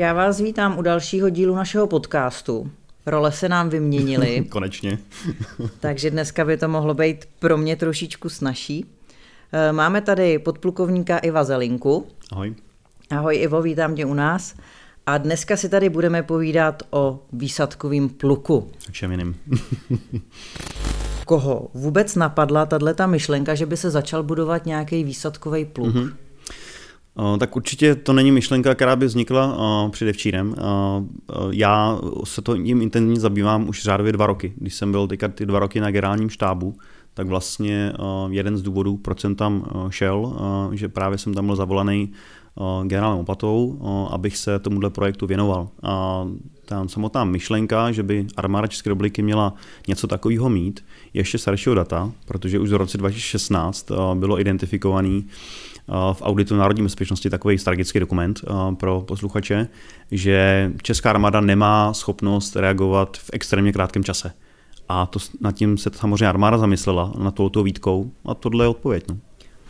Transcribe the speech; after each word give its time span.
Já 0.00 0.12
vás 0.12 0.40
vítám 0.40 0.78
u 0.78 0.82
dalšího 0.82 1.28
dílu 1.28 1.54
našeho 1.54 1.86
podcastu. 1.86 2.70
Role 3.06 3.32
se 3.32 3.48
nám 3.48 3.68
vyměnily. 3.68 4.44
Konečně. 4.48 4.98
takže 5.80 6.10
dneska 6.10 6.44
by 6.44 6.56
to 6.56 6.68
mohlo 6.68 6.94
být 6.94 7.28
pro 7.38 7.56
mě 7.56 7.76
trošičku 7.76 8.28
snažší. 8.28 8.86
Eh, 9.52 9.72
máme 9.72 10.00
tady 10.00 10.38
podplukovníka 10.38 11.18
Iva 11.18 11.44
Zelinku. 11.44 12.06
Ahoj. 12.32 12.54
Ahoj 13.10 13.36
Ivo, 13.36 13.62
vítám 13.62 13.94
tě 13.94 14.04
u 14.04 14.14
nás. 14.14 14.54
A 15.06 15.18
dneska 15.18 15.56
si 15.56 15.68
tady 15.68 15.88
budeme 15.88 16.22
povídat 16.22 16.82
o 16.90 17.22
výsadkovém 17.32 18.08
pluku. 18.08 18.70
Čem 18.92 19.10
jiným. 19.10 19.36
Koho 21.26 21.70
vůbec 21.74 22.14
napadla 22.14 22.66
tato 22.66 23.06
myšlenka, 23.06 23.54
že 23.54 23.66
by 23.66 23.76
se 23.76 23.90
začal 23.90 24.22
budovat 24.22 24.66
nějaký 24.66 25.04
výsadkový 25.04 25.64
pluk? 25.64 25.94
Mm-hmm. 25.94 26.12
Tak 27.38 27.56
určitě 27.56 27.94
to 27.94 28.12
není 28.12 28.32
myšlenka, 28.32 28.74
která 28.74 28.96
by 28.96 29.06
vznikla 29.06 29.58
předevčírem. 29.90 30.54
Já 31.50 31.98
se 32.24 32.42
to 32.42 32.56
tím 32.56 32.82
intenzivně 32.82 33.20
zabývám 33.20 33.68
už 33.68 33.82
řádově 33.82 34.12
dva 34.12 34.26
roky. 34.26 34.52
Když 34.56 34.74
jsem 34.74 34.92
byl 34.92 35.06
teďka 35.06 35.28
ty 35.28 35.46
dva 35.46 35.58
roky 35.58 35.80
na 35.80 35.90
generálním 35.90 36.30
štábu, 36.30 36.78
tak 37.14 37.26
vlastně 37.26 37.92
jeden 38.30 38.56
z 38.56 38.62
důvodů, 38.62 38.96
proč 38.96 39.20
jsem 39.20 39.34
tam 39.34 39.64
šel, 39.90 40.36
že 40.72 40.88
právě 40.88 41.18
jsem 41.18 41.34
tam 41.34 41.46
byl 41.46 41.56
zavolaný 41.56 42.12
generálem 42.84 43.18
Opatou, 43.18 43.78
abych 44.10 44.36
se 44.36 44.58
tomuhle 44.58 44.90
projektu 44.90 45.26
věnoval. 45.26 45.68
A 45.82 46.26
ta 46.64 46.88
samotná 46.88 47.24
myšlenka, 47.24 47.92
že 47.92 48.02
by 48.02 48.26
armáda 48.36 48.66
České 48.66 48.90
republiky 48.90 49.22
měla 49.22 49.54
něco 49.88 50.06
takového 50.06 50.48
mít, 50.48 50.84
je 51.14 51.20
ještě 51.20 51.38
staršího 51.38 51.74
data, 51.74 52.12
protože 52.26 52.58
už 52.58 52.70
v 52.70 52.76
roce 52.76 52.98
2016 52.98 53.90
bylo 54.14 54.40
identifikovaný 54.40 55.26
v 56.12 56.22
auditu 56.22 56.56
národní 56.56 56.82
bezpečnosti 56.82 57.30
takový 57.30 57.58
strategický 57.58 58.00
dokument 58.00 58.40
pro 58.76 59.00
posluchače, 59.00 59.68
že 60.10 60.70
Česká 60.82 61.10
armáda 61.10 61.40
nemá 61.40 61.92
schopnost 61.92 62.56
reagovat 62.56 63.16
v 63.16 63.30
extrémně 63.32 63.72
krátkém 63.72 64.04
čase. 64.04 64.32
A 64.88 65.06
to, 65.06 65.18
nad 65.40 65.52
tím 65.52 65.78
se 65.78 65.90
samozřejmě 65.94 66.28
armáda 66.28 66.58
zamyslela, 66.58 67.12
na 67.18 67.30
touto 67.30 67.62
výtkou, 67.62 68.10
a 68.24 68.34
tohle 68.34 68.64
je 68.64 68.68
odpověď. 68.68 69.04
No. 69.08 69.16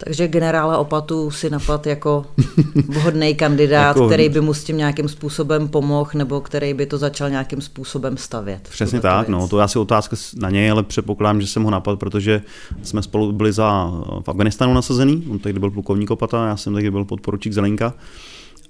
Takže 0.05 0.29
generála 0.29 0.79
Opatu 0.79 1.31
si 1.31 1.51
napad 1.51 1.87
jako 1.87 2.27
vhodný 2.89 3.35
kandidát, 3.35 3.97
jako... 3.97 4.07
který 4.07 4.29
by 4.29 4.41
mu 4.41 4.55
s 4.55 4.65
tím 4.65 4.77
nějakým 4.77 5.09
způsobem 5.09 5.69
pomohl, 5.69 6.11
nebo 6.15 6.41
který 6.41 6.75
by 6.75 6.87
to 6.87 6.99
začal 6.99 7.31
nějakým 7.31 7.61
způsobem 7.61 8.17
stavět. 8.17 8.69
Přesně 8.71 9.01
tak, 9.01 9.29
no, 9.29 9.49
to 9.49 9.59
je 9.59 9.65
asi 9.65 9.79
otázka 9.79 10.17
na 10.37 10.51
něj, 10.51 10.71
ale 10.71 10.83
předpokládám, 10.83 11.41
že 11.41 11.47
jsem 11.47 11.63
ho 11.63 11.71
napad, 11.71 11.99
protože 11.99 12.43
jsme 12.83 13.03
spolu 13.03 13.33
byli 13.33 13.53
za, 13.53 13.93
v 14.25 14.29
Afganistanu 14.29 14.75
nasazený, 14.75 15.25
on 15.31 15.39
tehdy 15.39 15.61
byl 15.61 15.71
plukovník 15.71 16.11
Opata, 16.11 16.47
já 16.47 16.57
jsem 16.57 16.75
tehdy 16.75 16.91
byl 16.91 17.05
podporučík 17.05 17.53
Zelenka 17.53 17.95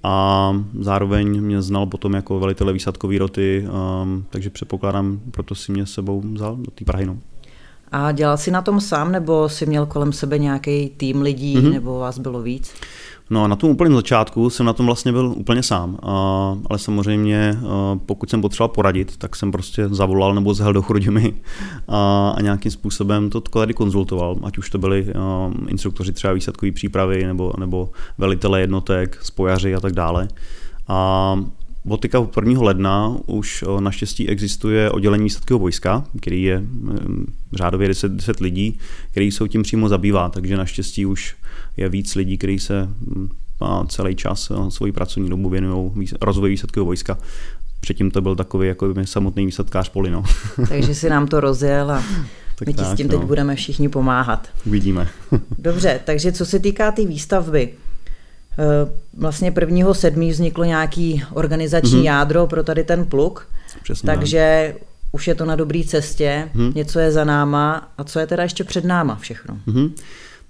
a 0.03 0.55
zároveň 0.79 1.41
mě 1.41 1.61
znal 1.61 1.85
potom 1.85 2.13
jako 2.13 2.39
velitele 2.39 2.73
výsadkové 2.73 3.17
roty, 3.17 3.67
um, 4.03 4.25
takže 4.29 4.49
předpokládám, 4.49 5.19
proto 5.31 5.55
si 5.55 5.71
mě 5.71 5.85
s 5.85 5.91
sebou 5.91 6.21
vzal 6.21 6.55
do 6.55 6.71
té 6.71 6.85
Prahy. 6.85 7.05
No. 7.05 7.17
A 7.91 8.11
dělal 8.11 8.37
jsi 8.37 8.51
na 8.51 8.61
tom 8.61 8.81
sám, 8.81 9.11
nebo 9.11 9.49
jsi 9.49 9.65
měl 9.65 9.85
kolem 9.85 10.13
sebe 10.13 10.37
nějaký 10.37 10.89
tým 10.89 11.21
lidí, 11.21 11.57
mm-hmm. 11.57 11.71
nebo 11.71 11.99
vás 11.99 12.19
bylo 12.19 12.41
víc? 12.41 12.73
No 13.29 13.47
na 13.47 13.55
tom 13.55 13.69
úplném 13.69 13.93
začátku 13.93 14.49
jsem 14.49 14.65
na 14.65 14.73
tom 14.73 14.85
vlastně 14.85 15.11
byl 15.11 15.33
úplně 15.37 15.63
sám, 15.63 15.97
a, 16.03 16.11
ale 16.69 16.79
samozřejmě 16.79 17.57
a, 17.67 17.99
pokud 18.05 18.29
jsem 18.29 18.41
potřeboval 18.41 18.73
poradit, 18.73 19.17
tak 19.17 19.35
jsem 19.35 19.51
prostě 19.51 19.87
zavolal 19.87 20.35
nebo 20.35 20.53
zhel 20.53 20.73
do 20.73 20.81
Chrudimi 20.81 21.33
a, 21.87 22.29
a 22.37 22.41
nějakým 22.41 22.71
způsobem 22.71 23.29
to 23.29 23.41
tady 23.41 23.73
konzultoval, 23.73 24.35
ať 24.43 24.57
už 24.57 24.69
to 24.69 24.77
byli 24.77 25.13
a, 25.13 25.51
instruktoři 25.67 26.13
třeba 26.13 26.33
výsadkové 26.33 26.71
přípravy 26.71 27.25
nebo, 27.25 27.53
nebo 27.59 27.89
velitele 28.17 28.61
jednotek, 28.61 29.17
spojaři 29.21 29.75
a 29.75 29.79
tak 29.79 29.93
dále. 29.93 30.27
A 30.87 31.39
od 31.85 32.05
1. 32.05 32.61
ledna 32.61 33.15
už 33.25 33.63
naštěstí 33.79 34.29
existuje 34.29 34.91
oddělení 34.91 35.23
výsadkového 35.23 35.59
vojska, 35.59 36.05
který 36.19 36.43
je 36.43 36.63
řádově 37.53 37.87
10, 37.87 38.11
10 38.11 38.39
lidí, 38.39 38.79
který 39.11 39.31
se 39.31 39.47
tím 39.47 39.63
přímo 39.63 39.89
zabývá, 39.89 40.29
takže 40.29 40.57
naštěstí 40.57 41.05
už 41.05 41.35
je 41.77 41.89
víc 41.89 42.15
lidí, 42.15 42.37
kteří 42.37 42.59
se 42.59 42.89
celý 43.87 44.15
čas 44.15 44.51
svoji 44.69 44.91
pracovní 44.91 45.29
dobu 45.29 45.49
věnují 45.49 45.91
rozvoji 46.21 46.51
výsadkového 46.51 46.85
vojska. 46.85 47.17
Předtím 47.79 48.11
to 48.11 48.21
byl 48.21 48.35
takový 48.35 48.67
jako 48.67 48.93
samotný 49.03 49.45
výsadkář 49.45 49.89
poli. 49.89 50.11
No. 50.11 50.23
Takže 50.69 50.95
si 50.95 51.09
nám 51.09 51.27
to 51.27 51.39
rozjel 51.39 51.91
a 51.91 52.03
tak 52.55 52.67
my 52.67 52.73
ti 52.73 52.83
tak, 52.83 52.93
s 52.93 52.97
tím 52.97 53.07
no. 53.07 53.17
teď 53.17 53.27
budeme 53.27 53.55
všichni 53.55 53.89
pomáhat. 53.89 54.47
Uvidíme. 54.65 55.07
Dobře, 55.57 55.99
takže 56.05 56.31
co 56.31 56.45
se 56.45 56.59
týká 56.59 56.91
té 56.91 57.01
tý 57.01 57.07
výstavby, 57.07 57.73
Eh, 57.73 57.80
vlastně 59.17 59.51
prvního 59.51 59.93
sedmí 59.93 60.31
vzniklo 60.31 60.63
nějaký 60.63 61.23
organizační 61.33 61.99
mm-hmm. 61.99 62.03
jádro 62.03 62.47
pro 62.47 62.63
tady 62.63 62.83
ten 62.83 63.05
pluk, 63.05 63.47
Přesně 63.83 64.07
takže 64.07 64.73
tak. 64.73 64.83
už 65.11 65.27
je 65.27 65.35
to 65.35 65.45
na 65.45 65.55
dobré 65.55 65.81
cestě, 65.87 66.49
mm-hmm. 66.55 66.75
něco 66.75 66.99
je 66.99 67.11
za 67.11 67.23
náma 67.23 67.91
a 67.97 68.03
co 68.03 68.19
je 68.19 68.27
teda 68.27 68.43
ještě 68.43 68.63
před 68.63 68.85
náma 68.85 69.15
všechno. 69.15 69.57
Mm-hmm. 69.67 69.91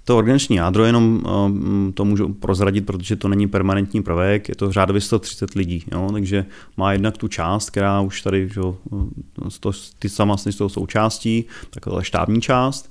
To 0.05 0.17
organizační 0.17 0.55
jádro, 0.55 0.85
jenom 0.85 1.23
uh, 1.25 1.91
to 1.93 2.05
můžu 2.05 2.33
prozradit, 2.33 2.85
protože 2.85 3.15
to 3.15 3.27
není 3.27 3.47
permanentní 3.47 4.03
prvek, 4.03 4.49
je 4.49 4.55
to 4.55 4.71
řádově 4.71 5.01
130 5.01 5.53
lidí, 5.53 5.83
jo? 5.91 6.09
takže 6.13 6.45
má 6.77 6.91
jednak 6.91 7.17
tu 7.17 7.27
část, 7.27 7.69
která 7.69 8.01
už 8.01 8.21
tady, 8.21 8.49
že, 8.49 8.61
to, 9.59 9.71
ty 9.99 10.09
sama 10.09 10.37
z 10.37 10.55
toho 10.55 10.69
součástí, 10.69 11.45
taková 11.69 12.01
štábní 12.01 12.41
část, 12.41 12.90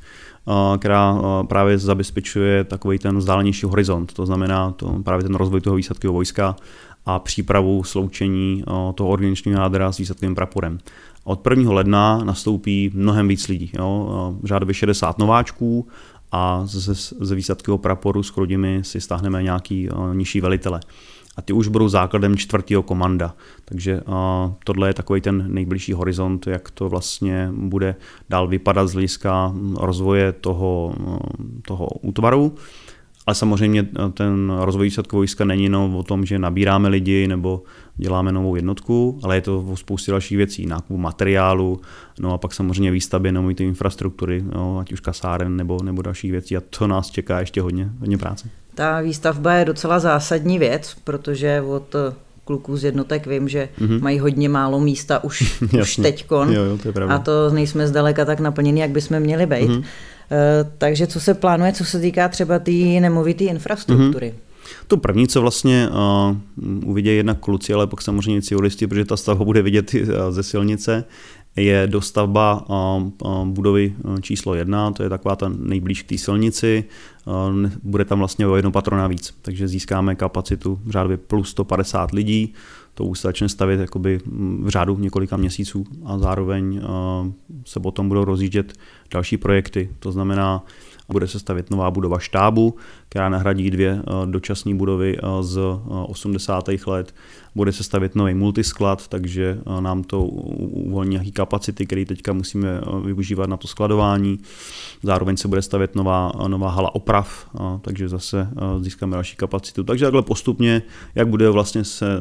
která 0.78 1.18
právě 1.48 1.78
zabezpečuje 1.78 2.64
takový 2.64 2.98
ten 2.98 3.18
vzdálenější 3.18 3.66
horizont, 3.66 4.12
to 4.12 4.26
znamená 4.26 4.70
to, 4.70 5.02
právě 5.04 5.22
ten 5.22 5.34
rozvoj 5.34 5.60
toho 5.60 5.76
výsadkového 5.76 6.12
vojska 6.12 6.56
a 7.06 7.18
přípravu 7.18 7.84
sloučení 7.84 8.64
toho 8.94 9.10
organičního 9.10 9.60
jádra 9.60 9.92
s 9.92 9.98
výsadkovým 9.98 10.34
praporem. 10.34 10.78
Od 11.24 11.46
1. 11.50 11.72
ledna 11.72 12.24
nastoupí 12.24 12.90
mnohem 12.94 13.28
víc 13.28 13.48
lidí, 13.48 13.70
jo, 13.78 14.34
řádově 14.44 14.74
60 14.74 15.18
nováčků 15.18 15.88
a 16.32 16.62
ze, 16.64 16.94
ze 17.20 17.34
výsadkového 17.34 17.78
praporu 17.78 18.22
s 18.22 18.28
Chrudimi 18.28 18.80
si 18.82 19.00
stáhneme 19.00 19.42
nějaký 19.42 19.88
nižší 20.12 20.40
velitele 20.40 20.80
a 21.40 21.42
ty 21.42 21.52
už 21.52 21.68
budou 21.68 21.88
základem 21.88 22.36
čtvrtého 22.36 22.82
komanda. 22.82 23.34
Takže 23.64 24.00
tohle 24.64 24.88
je 24.88 24.94
takový 24.94 25.20
ten 25.20 25.44
nejbližší 25.48 25.92
horizont, 25.92 26.46
jak 26.46 26.70
to 26.70 26.88
vlastně 26.88 27.48
bude 27.52 27.96
dál 28.28 28.48
vypadat 28.48 28.86
z 28.86 28.92
hlediska 28.92 29.54
rozvoje 29.76 30.32
toho, 30.32 30.94
toho 31.66 31.86
útvaru. 31.86 32.54
Ale 33.26 33.34
samozřejmě 33.34 33.88
ten 34.14 34.52
rozvoj 34.60 34.84
výsadku 34.84 35.16
vojska 35.16 35.44
není 35.44 35.64
jenom 35.64 35.96
o 35.96 36.02
tom, 36.02 36.24
že 36.24 36.38
nabíráme 36.38 36.88
lidi 36.88 37.28
nebo 37.28 37.62
děláme 37.96 38.32
novou 38.32 38.54
jednotku, 38.54 39.20
ale 39.22 39.36
je 39.36 39.40
to 39.40 39.64
o 39.72 39.76
spoustě 39.76 40.10
dalších 40.10 40.36
věcí, 40.36 40.66
nákupu 40.66 40.96
materiálu, 40.96 41.80
no 42.20 42.32
a 42.32 42.38
pak 42.38 42.54
samozřejmě 42.54 42.90
výstavbě 42.90 43.32
nové 43.32 43.52
infrastruktury, 43.52 44.44
no, 44.54 44.78
ať 44.78 44.92
už 44.92 45.00
kasáren 45.00 45.56
nebo, 45.56 45.82
nebo 45.82 46.02
dalších 46.02 46.30
věcí 46.30 46.56
a 46.56 46.62
to 46.78 46.86
nás 46.86 47.10
čeká 47.10 47.40
ještě 47.40 47.62
hodně, 47.62 47.90
hodně 48.00 48.18
práce. 48.18 48.50
Ta 48.74 49.00
výstavba 49.00 49.54
je 49.54 49.64
docela 49.64 49.98
zásadní 49.98 50.58
věc, 50.58 50.96
protože 51.04 51.60
od 51.60 51.96
kluků 52.44 52.76
z 52.76 52.84
jednotek 52.84 53.26
vím, 53.26 53.48
že 53.48 53.68
mm-hmm. 53.80 54.00
mají 54.00 54.18
hodně 54.18 54.48
málo 54.48 54.80
místa 54.80 55.24
už, 55.24 55.62
už 55.80 55.96
teďkon 55.96 56.52
jo, 56.52 56.62
jo, 56.64 56.78
to 56.78 57.00
je 57.00 57.06
a 57.06 57.18
to 57.18 57.50
nejsme 57.50 57.86
zdaleka 57.86 58.24
tak 58.24 58.40
naplněni, 58.40 58.80
jak 58.80 58.90
bychom 58.90 59.20
měli 59.20 59.46
být. 59.46 59.70
Mm-hmm. 59.70 59.84
takže 60.78 61.06
co 61.06 61.20
se 61.20 61.34
plánuje, 61.34 61.72
co 61.72 61.84
se 61.84 62.00
týká 62.00 62.28
třeba 62.28 62.58
té 62.58 62.64
tý 62.64 63.00
nemovité 63.00 63.44
infrastruktury? 63.44 64.26
Mm-hmm. 64.26 64.50
To 64.86 64.96
první, 64.96 65.28
co 65.28 65.40
vlastně 65.40 65.88
uh, 65.88 66.36
uvidějí 66.90 67.16
jednak 67.16 67.38
kluci, 67.38 67.74
ale 67.74 67.86
pak 67.86 68.02
samozřejmě 68.02 68.42
civilisti, 68.42 68.86
protože 68.86 69.04
ta 69.04 69.16
stavba 69.16 69.44
bude 69.44 69.62
vidět 69.62 69.94
ze 70.30 70.42
silnice, 70.42 71.04
je 71.56 71.86
dostavba 71.86 72.66
budovy 73.44 73.94
číslo 74.20 74.54
jedna, 74.54 74.92
to 74.92 75.02
je 75.02 75.08
taková 75.08 75.36
ta 75.36 75.48
nejblíž 75.48 76.02
k 76.02 76.08
té 76.08 76.18
silnici, 76.18 76.84
bude 77.82 78.04
tam 78.04 78.18
vlastně 78.18 78.46
o 78.46 78.56
jedno 78.56 78.70
patro 78.70 78.96
navíc, 78.96 79.34
takže 79.42 79.68
získáme 79.68 80.14
kapacitu 80.14 80.80
v 80.84 80.90
řádově 80.90 81.16
plus 81.16 81.50
150 81.50 82.10
lidí, 82.10 82.54
to 82.94 83.04
už 83.04 83.20
se 83.20 83.28
začne 83.28 83.48
stavět 83.48 83.80
jakoby 83.80 84.20
v 84.62 84.68
řádu 84.68 84.98
několika 84.98 85.36
měsíců 85.36 85.84
a 86.04 86.18
zároveň 86.18 86.80
se 87.66 87.80
potom 87.80 88.08
budou 88.08 88.24
rozjíždět 88.24 88.72
další 89.12 89.36
projekty, 89.36 89.90
to 89.98 90.12
znamená, 90.12 90.64
bude 91.08 91.28
se 91.28 91.38
stavět 91.38 91.70
nová 91.70 91.90
budova 91.90 92.18
štábu, 92.18 92.74
která 93.10 93.28
nahradí 93.28 93.70
dvě 93.70 94.02
dočasné 94.24 94.74
budovy 94.74 95.16
z 95.40 95.58
80. 96.06 96.68
let 96.86 97.14
bude 97.54 97.72
se 97.72 97.84
stavět 97.84 98.14
nový 98.14 98.34
multisklad, 98.34 99.08
takže 99.08 99.58
eh, 99.60 99.80
nám 99.80 100.04
to 100.04 100.22
uvolní 100.24 101.10
nějaké 101.10 101.30
kapacity, 101.30 101.86
které 101.86 102.04
teďka 102.04 102.32
musíme 102.32 102.68
eh, 102.68 103.06
využívat 103.06 103.50
na 103.50 103.56
to 103.56 103.68
skladování. 103.68 104.38
Zároveň 105.02 105.36
se 105.36 105.48
bude 105.48 105.62
stavět 105.62 105.94
nová, 105.94 106.32
nová 106.48 106.70
hala 106.70 106.94
oprav, 106.94 107.50
eh, 107.54 107.60
takže 107.80 108.08
zase 108.08 108.48
získáme 108.80 109.14
další 109.14 109.36
kapacitu. 109.36 109.84
Takže 109.84 110.04
takhle 110.04 110.22
postupně, 110.22 110.82
jak 111.14 111.28
bude 111.28 111.50
vlastně 111.50 111.84
se 111.84 112.20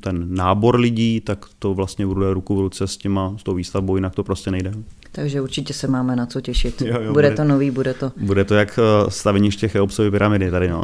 ten 0.00 0.34
nábor 0.34 0.80
lidí, 0.80 1.20
tak 1.20 1.46
to 1.58 1.74
vlastně 1.74 2.06
bude 2.06 2.34
ruku 2.34 2.56
v 2.56 2.60
ruce 2.60 2.86
s, 2.86 2.96
těma, 2.96 3.34
s 3.38 3.42
tou 3.42 3.54
výstavbou, 3.54 3.96
jinak 3.96 4.14
to 4.14 4.24
prostě 4.24 4.50
nejde. 4.50 4.72
Takže 5.12 5.40
určitě 5.40 5.74
se 5.74 5.88
máme 5.88 6.16
na 6.16 6.26
co 6.26 6.40
těšit. 6.40 6.82
Jo, 6.82 6.88
jo, 6.88 6.98
bude, 6.98 7.10
bude 7.12 7.30
to 7.30 7.44
nový, 7.44 7.70
bude 7.70 7.94
to. 7.94 8.12
Bude 8.16 8.44
to 8.44 8.54
jak 8.54 8.78
staveniště 9.08 9.68
Cheopsovy 9.82 10.10
pyramidy 10.10 10.50
tady, 10.50 10.68
no. 10.68 10.82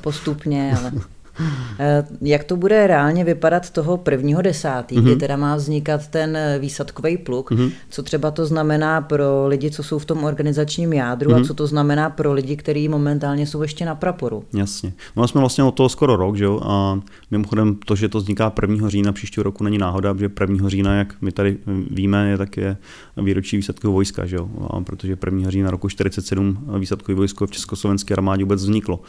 Postupně, 0.00 0.76
ale 0.80 0.92
jak 2.20 2.44
to 2.44 2.56
bude 2.56 2.86
reálně 2.86 3.24
vypadat 3.24 3.70
toho 3.70 3.96
prvního 3.96 4.42
desátý, 4.42 4.96
mm-hmm. 4.96 5.02
kdy 5.02 5.10
mhm. 5.10 5.20
teda 5.20 5.36
má 5.36 5.56
vznikat 5.56 6.06
ten 6.06 6.38
výsadkový 6.58 7.18
pluk? 7.18 7.50
Mm-hmm. 7.50 7.72
Co 7.90 8.02
třeba 8.02 8.30
to 8.30 8.46
znamená 8.46 9.00
pro 9.00 9.46
lidi, 9.46 9.70
co 9.70 9.82
jsou 9.82 9.98
v 9.98 10.04
tom 10.04 10.24
organizačním 10.24 10.92
jádru 10.92 11.30
mm-hmm. 11.30 11.34
a 11.34 11.38
mhm. 11.38 11.46
co 11.46 11.54
to 11.54 11.66
znamená 11.66 12.10
pro 12.10 12.32
lidi, 12.32 12.56
kteří 12.56 12.88
momentálně 12.88 13.46
jsou 13.46 13.62
ještě 13.62 13.84
na 13.84 13.94
praporu? 13.94 14.44
Jasně. 14.52 14.92
No 15.16 15.28
jsme 15.28 15.40
vlastně 15.40 15.64
o 15.64 15.70
toho 15.70 15.88
skoro 15.88 16.16
rok, 16.16 16.36
že 16.36 16.44
jo? 16.44 16.60
A 16.62 17.00
mimochodem 17.30 17.76
to, 17.86 17.96
že 17.96 18.08
to 18.08 18.18
vzniká 18.18 18.52
1. 18.62 18.88
října 18.88 19.12
příštího 19.12 19.44
roku 19.44 19.64
není 19.64 19.78
náhoda, 19.78 20.14
protože 20.14 20.30
1. 20.40 20.68
října, 20.68 20.94
jak 20.94 21.14
my 21.20 21.32
tady 21.32 21.56
víme, 21.90 22.30
je 22.30 22.38
také 22.38 22.76
výročí 23.16 23.56
výsadkového 23.56 23.92
vojska, 23.92 24.26
že 24.26 24.36
jo? 24.36 24.48
A 24.70 24.80
protože 24.80 25.16
1. 25.26 25.50
října 25.50 25.70
roku 25.70 25.88
47 25.88 26.58
výsadkové 26.78 27.14
vojsko 27.14 27.46
v 27.46 27.50
Československé 27.50 28.14
armádě 28.14 28.44
vůbec 28.44 28.62
vzniklo. 28.62 29.00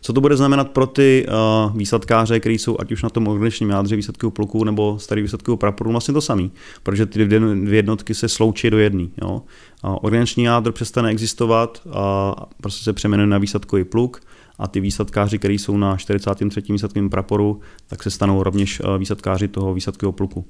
Co 0.00 0.12
to 0.12 0.20
bude 0.20 0.36
znamenat 0.36 0.70
pro 0.70 0.86
ty 0.86 1.26
uh, 1.28 1.76
výsadkáře, 1.76 2.40
kteří 2.40 2.58
jsou 2.58 2.76
ať 2.80 2.92
už 2.92 3.02
na 3.02 3.10
tom 3.10 3.28
organičním 3.28 3.70
jádře 3.70 3.96
výsadkového 3.96 4.30
pluku 4.30 4.64
nebo 4.64 4.98
starý 4.98 5.22
výsadkového 5.22 5.56
praporu, 5.56 5.90
vlastně 5.90 6.14
to 6.14 6.20
samý, 6.20 6.52
protože 6.82 7.06
ty 7.06 7.24
dvě 7.24 7.76
jednotky 7.76 8.14
se 8.14 8.28
sloučí 8.28 8.70
do 8.70 8.78
jedné. 8.78 9.06
Uh, 9.22 9.40
organiční 9.82 10.44
jádro 10.44 10.72
přestane 10.72 11.10
existovat 11.10 11.82
a 11.92 12.34
prostě 12.60 12.84
se 12.84 12.92
přeměnuje 12.92 13.26
na 13.26 13.38
výsadkový 13.38 13.84
pluk 13.84 14.20
a 14.58 14.68
ty 14.68 14.80
výsadkáři, 14.80 15.38
kteří 15.38 15.58
jsou 15.58 15.76
na 15.76 15.96
43. 15.96 16.62
výsadkovém 16.68 17.10
praporu, 17.10 17.60
tak 17.86 18.02
se 18.02 18.10
stanou 18.10 18.42
rovněž 18.42 18.80
uh, 18.80 18.98
výsadkáři 18.98 19.48
toho 19.48 19.74
výsadkového 19.74 20.12
pluku. 20.12 20.44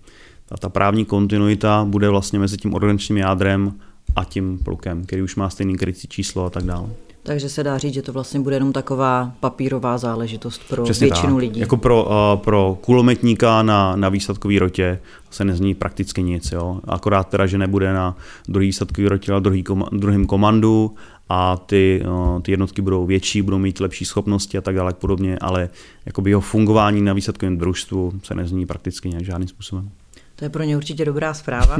A 0.50 0.56
ta 0.56 0.68
právní 0.68 1.04
kontinuita 1.04 1.84
bude 1.84 2.08
vlastně 2.08 2.38
mezi 2.38 2.56
tím 2.56 2.74
organičním 2.74 3.18
jádrem 3.18 3.74
a 4.16 4.24
tím 4.24 4.58
plukem, 4.58 5.04
který 5.04 5.22
už 5.22 5.36
má 5.36 5.50
stejný 5.50 5.76
krycí 5.76 6.08
číslo 6.08 6.44
a 6.44 6.50
tak 6.50 6.64
dále. 6.64 6.88
Takže 7.22 7.48
se 7.48 7.64
dá 7.64 7.78
říct, 7.78 7.94
že 7.94 8.02
to 8.02 8.12
vlastně 8.12 8.40
bude 8.40 8.56
jenom 8.56 8.72
taková 8.72 9.32
papírová 9.40 9.98
záležitost 9.98 10.62
pro 10.68 10.84
Přesně 10.84 11.06
většinu 11.06 11.34
tak. 11.34 11.40
lidí. 11.40 11.60
Jako 11.60 11.76
pro, 11.76 12.04
uh, 12.04 12.10
pro 12.36 12.78
kulometníka 12.80 13.62
na, 13.62 13.96
na 13.96 14.08
výsadkový 14.08 14.58
rotě 14.58 15.00
se 15.30 15.44
nezní 15.44 15.74
prakticky 15.74 16.22
nic. 16.22 16.52
Jo? 16.52 16.80
Akorát 16.84 17.28
teda, 17.28 17.46
že 17.46 17.58
nebude 17.58 17.92
na 17.92 18.16
druhý 18.48 18.66
výsadkový 18.66 19.08
rotě, 19.08 19.32
ale 19.32 19.40
druhý 19.40 19.62
kom, 19.62 19.84
druhým 19.92 20.26
komandu 20.26 20.94
a 21.28 21.56
ty, 21.56 22.02
uh, 22.06 22.40
ty 22.40 22.50
jednotky 22.50 22.82
budou 22.82 23.06
větší, 23.06 23.42
budou 23.42 23.58
mít 23.58 23.80
lepší 23.80 24.04
schopnosti 24.04 24.58
a 24.58 24.60
tak 24.60 24.74
dále 24.74 24.92
podobně, 24.92 25.38
ale 25.38 25.68
jakoby 26.06 26.30
jeho 26.30 26.40
fungování 26.40 27.02
na 27.02 27.12
výsadkovém 27.12 27.58
družstvu 27.58 28.12
se 28.22 28.34
nezní 28.34 28.66
prakticky 28.66 29.08
nějak 29.08 29.24
žádným 29.24 29.48
způsobem. 29.48 29.90
To 30.36 30.44
je 30.44 30.48
pro 30.48 30.62
ně 30.62 30.76
určitě 30.76 31.04
dobrá 31.04 31.34
zpráva. 31.34 31.78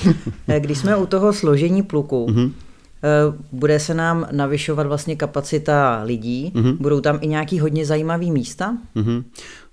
Když 0.58 0.78
jsme 0.78 0.96
u 0.96 1.06
toho 1.06 1.32
složení 1.32 1.82
pluku, 1.82 2.26
mm-hmm 2.26 2.50
Eh, 2.50 2.73
bude 3.52 3.80
se 3.80 3.94
nám 3.94 4.26
navyšovat 4.32 4.86
vlastně 4.86 5.16
kapacita 5.16 6.02
lidí, 6.04 6.52
mm-hmm. 6.54 6.76
budou 6.80 7.00
tam 7.00 7.18
i 7.20 7.26
nějaký 7.26 7.60
hodně 7.60 7.86
zajímavý 7.86 8.30
místa? 8.30 8.76
Mm-hmm. 8.96 9.24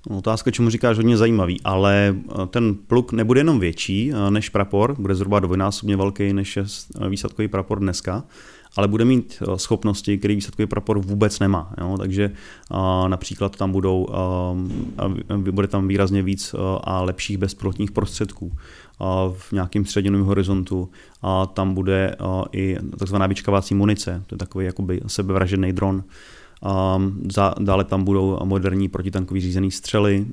Otázka, 0.09 0.51
čemu 0.51 0.69
říkáš 0.69 0.97
hodně 0.97 1.17
zajímavý, 1.17 1.61
ale 1.63 2.15
eh, 2.15 2.45
ten 2.47 2.75
pluk 2.75 3.11
nebude 3.11 3.39
jenom 3.39 3.59
větší 3.59 4.11
eh, 4.11 4.31
než 4.31 4.49
prapor, 4.49 4.95
bude 4.99 5.15
zhruba 5.15 5.39
dvojnásobně 5.39 5.97
velký 5.97 6.33
než 6.33 6.57
je 6.57 6.63
výsadkový 7.09 7.47
prapor 7.47 7.79
dneska, 7.79 8.23
ale 8.77 8.87
bude 8.87 9.05
mít 9.05 9.43
schopnosti, 9.55 10.17
které 10.17 10.35
výsadkový 10.35 10.65
prapor 10.65 10.99
vůbec 10.99 11.39
nemá. 11.39 11.73
Jo? 11.81 11.95
Takže 11.97 12.31
například 13.07 13.55
tam 13.55 13.71
budou, 13.71 14.07
bude 15.51 15.67
tam 15.67 15.87
výrazně 15.87 16.23
víc 16.23 16.55
a 16.83 17.01
lepších 17.01 17.37
bezpilotních 17.37 17.91
prostředků 17.91 18.51
v 19.33 19.51
nějakém 19.51 19.85
středněném 19.85 20.23
horizontu 20.23 20.89
a 21.21 21.45
tam 21.45 21.73
bude 21.73 22.15
i 22.51 22.77
takzvaná 22.99 23.27
vyčkavací 23.27 23.75
munice, 23.75 24.23
to 24.27 24.35
je 24.35 24.39
takový 24.39 24.65
jakoby 24.65 25.01
sebevražený 25.07 25.73
dron. 25.73 26.03
Za, 27.31 27.53
dále 27.59 27.83
tam 27.83 28.03
budou 28.03 28.39
moderní 28.43 28.89
protitankový 28.89 29.41
řízený 29.41 29.71
střely, 29.71 30.25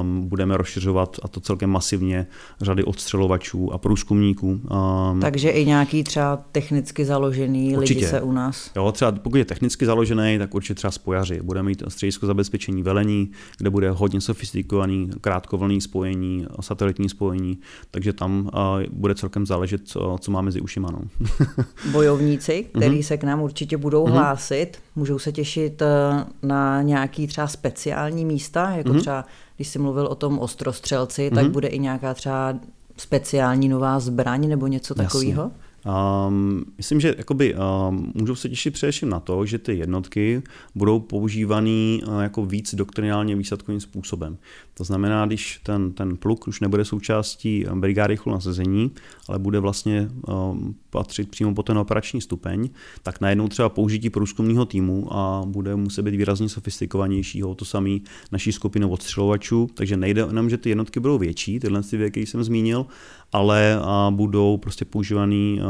um, 0.00 0.28
budeme 0.28 0.56
rozšiřovat 0.56 1.16
a 1.22 1.28
to 1.28 1.40
celkem 1.40 1.70
masivně 1.70 2.26
řady 2.60 2.84
odstřelovačů 2.84 3.72
a 3.72 3.78
průzkumníků. 3.78 4.48
Um, 4.50 5.20
Takže 5.20 5.50
i 5.50 5.66
nějaký 5.66 6.04
třeba 6.04 6.36
technicky 6.52 7.04
založený 7.04 7.76
určitě. 7.76 7.98
lidi 7.98 8.06
se 8.06 8.20
u 8.20 8.32
nás. 8.32 8.70
Jo, 8.76 8.92
třeba 8.92 9.12
pokud 9.12 9.36
je 9.36 9.44
technicky 9.44 9.86
založený, 9.86 10.38
tak 10.38 10.54
určitě 10.54 10.74
třeba 10.74 10.90
spojaři. 10.90 11.40
Budeme 11.42 11.68
mít 11.68 11.82
středisko 11.88 12.26
zabezpečení 12.26 12.82
velení, 12.82 13.30
kde 13.58 13.70
bude 13.70 13.90
hodně 13.90 14.20
sofistikovaný 14.20 15.10
krátkovlný 15.20 15.80
spojení, 15.80 16.46
satelitní 16.60 17.08
spojení, 17.08 17.58
takže 17.90 18.12
tam 18.12 18.50
uh, 18.54 18.82
bude 18.92 19.14
celkem 19.14 19.46
záležet, 19.46 19.80
co, 19.84 20.16
co 20.20 20.30
má 20.30 20.40
mezi 20.40 20.60
ušima. 20.60 20.88
No. 20.90 21.00
Bojovníci, 21.92 22.66
kteří 22.78 22.98
mm-hmm. 22.98 23.06
se 23.06 23.16
k 23.16 23.24
nám 23.24 23.42
určitě 23.42 23.76
budou 23.76 24.06
mm-hmm. 24.06 24.12
hlásit, 24.12 24.78
můžou 24.96 25.18
se 25.18 25.32
těšit 25.32 25.71
eh, 25.82 26.24
na 26.42 26.82
nějaký 26.82 27.26
třeba 27.26 27.46
speciální 27.46 28.24
místa, 28.24 28.70
jako 28.70 28.88
mm-hmm. 28.88 29.00
třeba, 29.00 29.24
když 29.56 29.68
jsi 29.68 29.78
mluvil 29.78 30.06
o 30.06 30.14
tom 30.14 30.38
ostrostřelci, 30.38 31.30
mm-hmm. 31.30 31.34
tak 31.34 31.50
bude 31.50 31.68
i 31.68 31.78
nějaká 31.78 32.14
třeba 32.14 32.54
speciální 32.96 33.68
nová 33.68 34.00
zbraň 34.00 34.48
nebo 34.48 34.66
něco 34.66 34.94
takového? 34.94 35.50
Um, 35.86 36.64
myslím, 36.76 37.00
že 37.00 37.14
jakoby, 37.18 37.54
um, 37.54 38.12
můžou 38.14 38.34
se 38.34 38.48
těšit 38.48 38.74
především 38.74 39.08
na 39.08 39.20
to, 39.20 39.46
že 39.46 39.58
ty 39.58 39.76
jednotky 39.76 40.42
budou 40.74 41.00
používané 41.00 41.98
uh, 42.06 42.20
jako 42.20 42.46
víc 42.46 42.74
doktrinálně 42.74 43.36
výsadkovým 43.36 43.80
způsobem. 43.80 44.38
To 44.74 44.84
znamená, 44.84 45.26
když 45.26 45.60
ten, 45.62 45.92
ten 45.92 46.16
pluk 46.16 46.48
už 46.48 46.60
nebude 46.60 46.84
součástí 46.84 47.66
brigády 47.74 48.12
rychlého 48.12 48.36
nasazení, 48.36 48.90
ale 49.28 49.38
bude 49.38 49.60
vlastně 49.60 50.10
um, 50.28 50.74
patřit 50.90 51.30
přímo 51.30 51.54
po 51.54 51.62
ten 51.62 51.78
operační 51.78 52.20
stupeň, 52.20 52.68
tak 53.02 53.20
najednou 53.20 53.48
třeba 53.48 53.68
použití 53.68 54.10
průzkumního 54.10 54.64
týmu 54.64 55.08
a 55.10 55.42
bude 55.46 55.76
muset 55.76 56.02
být 56.02 56.14
výrazně 56.14 56.48
sofistikovanějšího. 56.48 57.54
To 57.54 57.64
samý 57.64 58.02
naší 58.32 58.52
skupinu 58.52 58.90
odstřelovačů, 58.90 59.68
takže 59.74 59.96
nejde 59.96 60.20
jenom, 60.20 60.50
že 60.50 60.58
ty 60.58 60.68
jednotky 60.68 61.00
budou 61.00 61.18
větší, 61.18 61.60
tyhle 61.60 61.82
ty 61.82 61.96
věky 61.96 62.26
jsem 62.26 62.44
zmínil, 62.44 62.86
ale 63.32 63.78
a 63.82 64.10
budou 64.14 64.56
prostě 64.56 64.84
používaný 64.84 65.60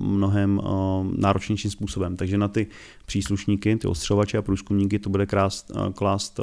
mnohem 0.00 0.60
náročnějším 1.16 1.70
způsobem. 1.70 2.16
Takže 2.16 2.38
na 2.38 2.48
ty 2.48 2.66
příslušníky, 3.06 3.76
ty 3.76 3.88
ostřelovače 3.88 4.38
a 4.38 4.42
průzkumníky 4.42 4.98
to 4.98 5.10
bude 5.10 5.26
klást, 5.26 5.72
klást 5.94 6.40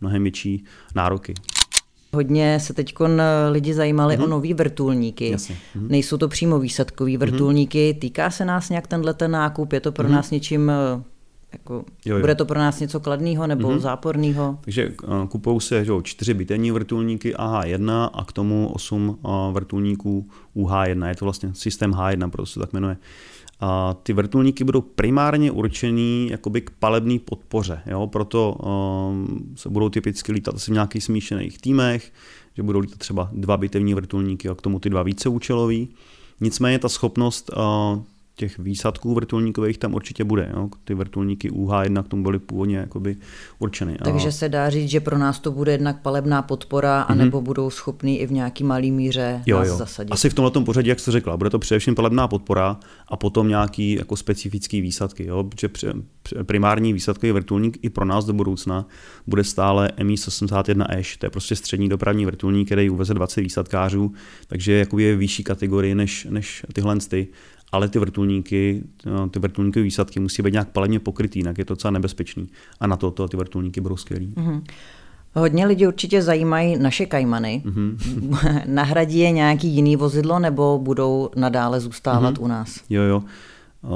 mnohem 0.00 0.22
větší 0.22 0.64
nároky. 0.94 1.34
Hodně 2.14 2.60
se 2.60 2.74
teď 2.74 2.94
lidi 3.50 3.74
zajímali 3.74 4.16
mm-hmm. 4.16 4.24
o 4.24 4.26
nový 4.26 4.54
vrtulníky. 4.54 5.30
Jasně. 5.30 5.56
Mm-hmm. 5.76 5.88
Nejsou 5.88 6.16
to 6.16 6.28
přímo 6.28 6.58
výsadkový 6.58 7.16
vrtulníky. 7.16 7.94
Týká 8.00 8.30
se 8.30 8.44
nás 8.44 8.68
nějak 8.68 8.86
tenhle 8.86 9.14
ten 9.14 9.30
nákup? 9.30 9.72
Je 9.72 9.80
to 9.80 9.92
pro 9.92 10.08
mm-hmm. 10.08 10.12
nás 10.12 10.30
něčím 10.30 10.72
jako, 11.52 11.84
jo, 12.04 12.14
jo. 12.16 12.20
Bude 12.20 12.34
to 12.34 12.44
pro 12.44 12.58
nás 12.58 12.80
něco 12.80 13.00
kladného 13.00 13.46
nebo 13.46 13.68
mm-hmm. 13.68 13.78
záporného? 13.78 14.58
Takže 14.60 14.88
uh, 14.88 15.26
kupou 15.26 15.60
se 15.60 15.84
že, 15.84 15.92
čtyři 16.02 16.34
bitevní 16.34 16.70
vrtulníky 16.70 17.34
AH1 17.34 18.10
a 18.12 18.24
k 18.24 18.32
tomu 18.32 18.70
osm 18.74 19.18
uh, 19.22 19.52
vrtulníků 19.52 20.28
UH1. 20.56 21.08
Je 21.08 21.16
to 21.16 21.24
vlastně 21.24 21.50
systém 21.54 21.92
H1, 21.92 22.30
proto 22.30 22.46
se 22.46 22.60
tak 22.60 22.72
jmenuje. 22.72 22.96
A 23.64 23.96
ty 24.02 24.12
vrtulníky 24.12 24.64
budou 24.64 24.80
primárně 24.80 25.50
určený 25.50 26.28
jakoby 26.30 26.60
k 26.60 26.70
palebné 26.70 27.18
podpoře, 27.18 27.82
jo? 27.86 28.06
proto 28.06 28.52
um, 28.52 29.52
se 29.56 29.68
budou 29.68 29.88
typicky 29.88 30.32
lítat 30.32 30.54
asi 30.54 30.70
v 30.70 30.74
nějakých 30.74 31.04
smíšených 31.04 31.58
týmech, 31.58 32.12
že 32.56 32.62
budou 32.62 32.78
lítat 32.78 32.98
třeba 32.98 33.28
dva 33.32 33.56
bitevní 33.56 33.94
vrtulníky 33.94 34.48
a 34.48 34.54
k 34.54 34.62
tomu 34.62 34.78
ty 34.78 34.90
dva 34.90 35.02
víceúčelový. 35.02 35.88
Nicméně 36.40 36.78
ta 36.78 36.88
schopnost 36.88 37.50
uh, 37.56 38.02
těch 38.34 38.58
výsadků 38.58 39.14
vrtulníkových 39.14 39.78
tam 39.78 39.94
určitě 39.94 40.24
bude. 40.24 40.50
Jo. 40.54 40.68
Ty 40.84 40.94
vrtulníky 40.94 41.50
UH1 41.50 42.02
k 42.02 42.08
tomu 42.08 42.22
byly 42.22 42.38
původně 42.38 42.76
jakoby 42.76 43.16
určeny. 43.58 43.98
Takže 44.04 44.32
se 44.32 44.48
dá 44.48 44.70
říct, 44.70 44.90
že 44.90 45.00
pro 45.00 45.18
nás 45.18 45.40
to 45.40 45.52
bude 45.52 45.72
jednak 45.72 46.02
palebná 46.02 46.42
podpora, 46.42 47.00
mm-hmm. 47.00 47.12
anebo 47.12 47.40
budou 47.40 47.70
schopní 47.70 48.20
i 48.20 48.26
v 48.26 48.32
nějaký 48.32 48.64
malý 48.64 48.90
míře 48.90 49.42
jo, 49.46 49.58
nás 49.58 49.68
jo. 49.68 49.76
zasadit. 49.76 50.12
Asi 50.12 50.30
v 50.30 50.34
tomhle 50.34 50.64
pořadí, 50.64 50.88
jak 50.88 51.00
jsi 51.00 51.10
řekla, 51.10 51.36
bude 51.36 51.50
to 51.50 51.58
především 51.58 51.94
palebná 51.94 52.28
podpora 52.28 52.76
a 53.12 53.16
potom 53.16 53.48
nějaký 53.48 53.92
jako 53.92 54.16
specifický 54.16 54.80
výsadky. 54.80 55.26
Jo. 55.26 55.44
Protože 55.44 55.92
primární 56.42 56.92
výsadkový 56.92 57.32
vrtulník 57.32 57.78
i 57.82 57.90
pro 57.90 58.04
nás 58.04 58.24
do 58.24 58.32
budoucna 58.32 58.86
bude 59.26 59.44
stále 59.44 59.90
Mi-181 60.02 60.98
Ash. 60.98 61.16
To 61.16 61.26
je 61.26 61.30
prostě 61.30 61.56
střední 61.56 61.88
dopravní 61.88 62.26
vrtulník, 62.26 62.68
který 62.68 62.90
uveze 62.90 63.14
20 63.14 63.40
výsadkářů, 63.40 64.12
takže 64.46 64.86
je 64.96 65.16
vyšší 65.16 65.44
kategorie 65.44 65.94
než, 65.94 66.26
než 66.30 66.64
tyhle 66.72 66.96
ty 66.96 67.28
ale 67.72 67.88
ty 67.88 67.98
vrtulníky, 67.98 68.82
no, 69.06 69.28
ty 69.28 69.38
vrtulníkové 69.38 69.82
výsadky 69.82 70.20
musí 70.20 70.42
být 70.42 70.52
nějak 70.52 70.68
palevně 70.68 71.00
pokrytý, 71.00 71.38
jinak 71.38 71.58
je 71.58 71.64
to 71.64 71.74
docela 71.74 71.90
nebezpečný. 71.90 72.48
A 72.80 72.86
na 72.86 72.96
to, 72.96 73.10
to 73.10 73.28
ty 73.28 73.36
vrtulníky 73.36 73.80
budou 73.80 73.96
skvělý. 73.96 74.34
Mm-hmm. 74.36 74.62
Hodně 75.34 75.66
lidí 75.66 75.86
určitě 75.86 76.22
zajímají 76.22 76.78
naše 76.78 77.06
kajmany. 77.06 77.62
Mm-hmm. 77.64 78.62
Nahradí 78.66 79.18
je 79.18 79.30
nějaký 79.30 79.68
jiný 79.68 79.96
vozidlo 79.96 80.38
nebo 80.38 80.78
budou 80.78 81.30
nadále 81.36 81.80
zůstávat 81.80 82.34
mm-hmm. 82.34 82.44
u 82.44 82.46
nás? 82.46 82.80
Jo, 82.90 83.02
jo. 83.02 83.22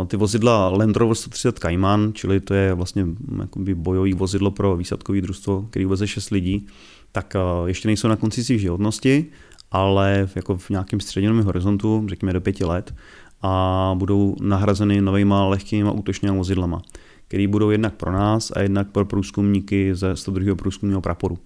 Ty 0.07 0.17
vozidla 0.17 0.69
Land 0.69 0.97
Rover 0.97 1.15
130 1.15 1.59
Cayman, 1.59 2.13
čili 2.15 2.41
to 2.41 2.55
je 2.55 2.75
vlastně 2.75 3.07
jakoby 3.41 3.75
bojový 3.75 4.13
vozidlo 4.13 4.51
pro 4.51 4.77
výsadkový 4.77 5.21
družstvo, 5.21 5.67
který 5.71 5.85
veze 5.85 6.07
6 6.07 6.31
lidí, 6.31 6.67
tak 7.13 7.35
ještě 7.67 7.89
nejsou 7.89 8.09
na 8.09 8.17
konci 8.17 8.45
svých 8.45 8.61
životnosti, 8.61 9.27
ale 9.71 10.29
jako 10.35 10.57
v 10.57 10.71
nějakém 10.71 11.01
středním 11.01 11.43
horizontu, 11.43 12.05
řekněme 12.09 12.33
do 12.33 12.41
pěti 12.41 12.65
let, 12.65 12.95
a 13.43 13.95
budou 13.99 14.37
nahrazeny 14.41 15.01
novýma 15.01 15.47
lehkýma 15.47 15.91
útočnými 15.91 16.37
vozidlama. 16.37 16.83
Které 17.29 17.49
budou 17.49 17.71
jednak 17.71 17.95
pro 17.95 18.13
nás 18.13 18.53
a 18.57 18.61
jednak 18.61 18.91
pro 18.91 19.05
průzkumníky 19.05 19.95
ze 19.95 20.17
102. 20.17 20.55
průzkumního 20.55 21.01
praporu. 21.01 21.39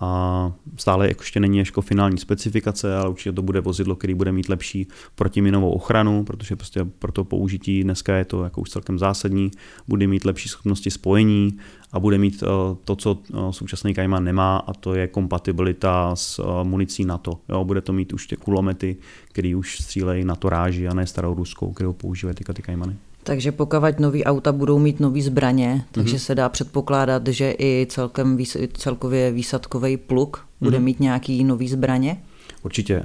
A 0.00 0.52
stále 0.76 1.08
ještě 1.08 1.40
není 1.40 1.58
ještě 1.58 1.80
finální 1.80 2.18
specifikace, 2.18 2.96
ale 2.96 3.08
určitě 3.08 3.32
to 3.32 3.42
bude 3.42 3.60
vozidlo, 3.60 3.96
který 3.96 4.14
bude 4.14 4.32
mít 4.32 4.48
lepší 4.48 4.86
protiminovou 5.14 5.70
ochranu, 5.70 6.24
protože 6.24 6.56
prostě 6.56 6.84
pro 6.84 7.12
to 7.12 7.24
použití 7.24 7.84
dneska 7.84 8.16
je 8.16 8.24
to 8.24 8.44
jako 8.44 8.60
už 8.60 8.70
celkem 8.70 8.98
zásadní, 8.98 9.50
bude 9.88 10.06
mít 10.06 10.24
lepší 10.24 10.48
schopnosti 10.48 10.90
spojení 10.90 11.58
a 11.92 12.00
bude 12.00 12.18
mít 12.18 12.42
eh, 12.42 12.46
to, 12.84 12.96
co 12.96 13.18
eh, 13.30 13.36
současný 13.50 13.94
Cayman 13.94 14.24
nemá, 14.24 14.56
a 14.56 14.72
to 14.72 14.94
je 14.94 15.08
kompatibilita 15.08 16.16
s 16.16 16.38
eh, 16.38 16.64
municí 16.64 17.04
NATO. 17.04 17.40
Jo, 17.48 17.64
bude 17.64 17.80
to 17.80 17.92
mít 17.92 18.12
už 18.12 18.26
ty 18.26 18.36
kulomety, 18.36 18.96
které 19.28 19.56
už 19.56 19.78
střílejí 19.78 20.24
na 20.24 20.36
to 20.36 20.48
ráži 20.48 20.88
a 20.88 20.94
ne 20.94 21.06
starou 21.06 21.34
ruskou, 21.34 21.72
kterou 21.72 21.92
používají 21.92 22.34
ty 22.34 22.62
Caymany. 22.62 22.96
Takže 23.26 23.52
pokud 23.52 23.98
nový 23.98 24.24
auta 24.24 24.52
budou 24.52 24.78
mít 24.78 25.00
nový 25.00 25.22
zbraně, 25.22 25.84
takže 25.92 26.16
mm-hmm. 26.16 26.20
se 26.20 26.34
dá 26.34 26.48
předpokládat, 26.48 27.26
že 27.26 27.54
i 27.58 27.86
celkem 27.90 28.38
celkově 28.72 29.32
výsadkový 29.32 29.96
pluk 29.96 30.46
bude 30.60 30.78
mm-hmm. 30.78 30.82
mít 30.82 31.00
nějaký 31.00 31.44
nový 31.44 31.68
zbraně? 31.68 32.22
Určitě. 32.62 33.02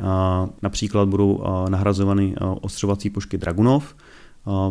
Například 0.61 1.09
budou 1.09 1.43
nahrazovány 1.69 2.35
ostřovací 2.61 3.09
pušky 3.09 3.37
Dragunov, 3.37 3.95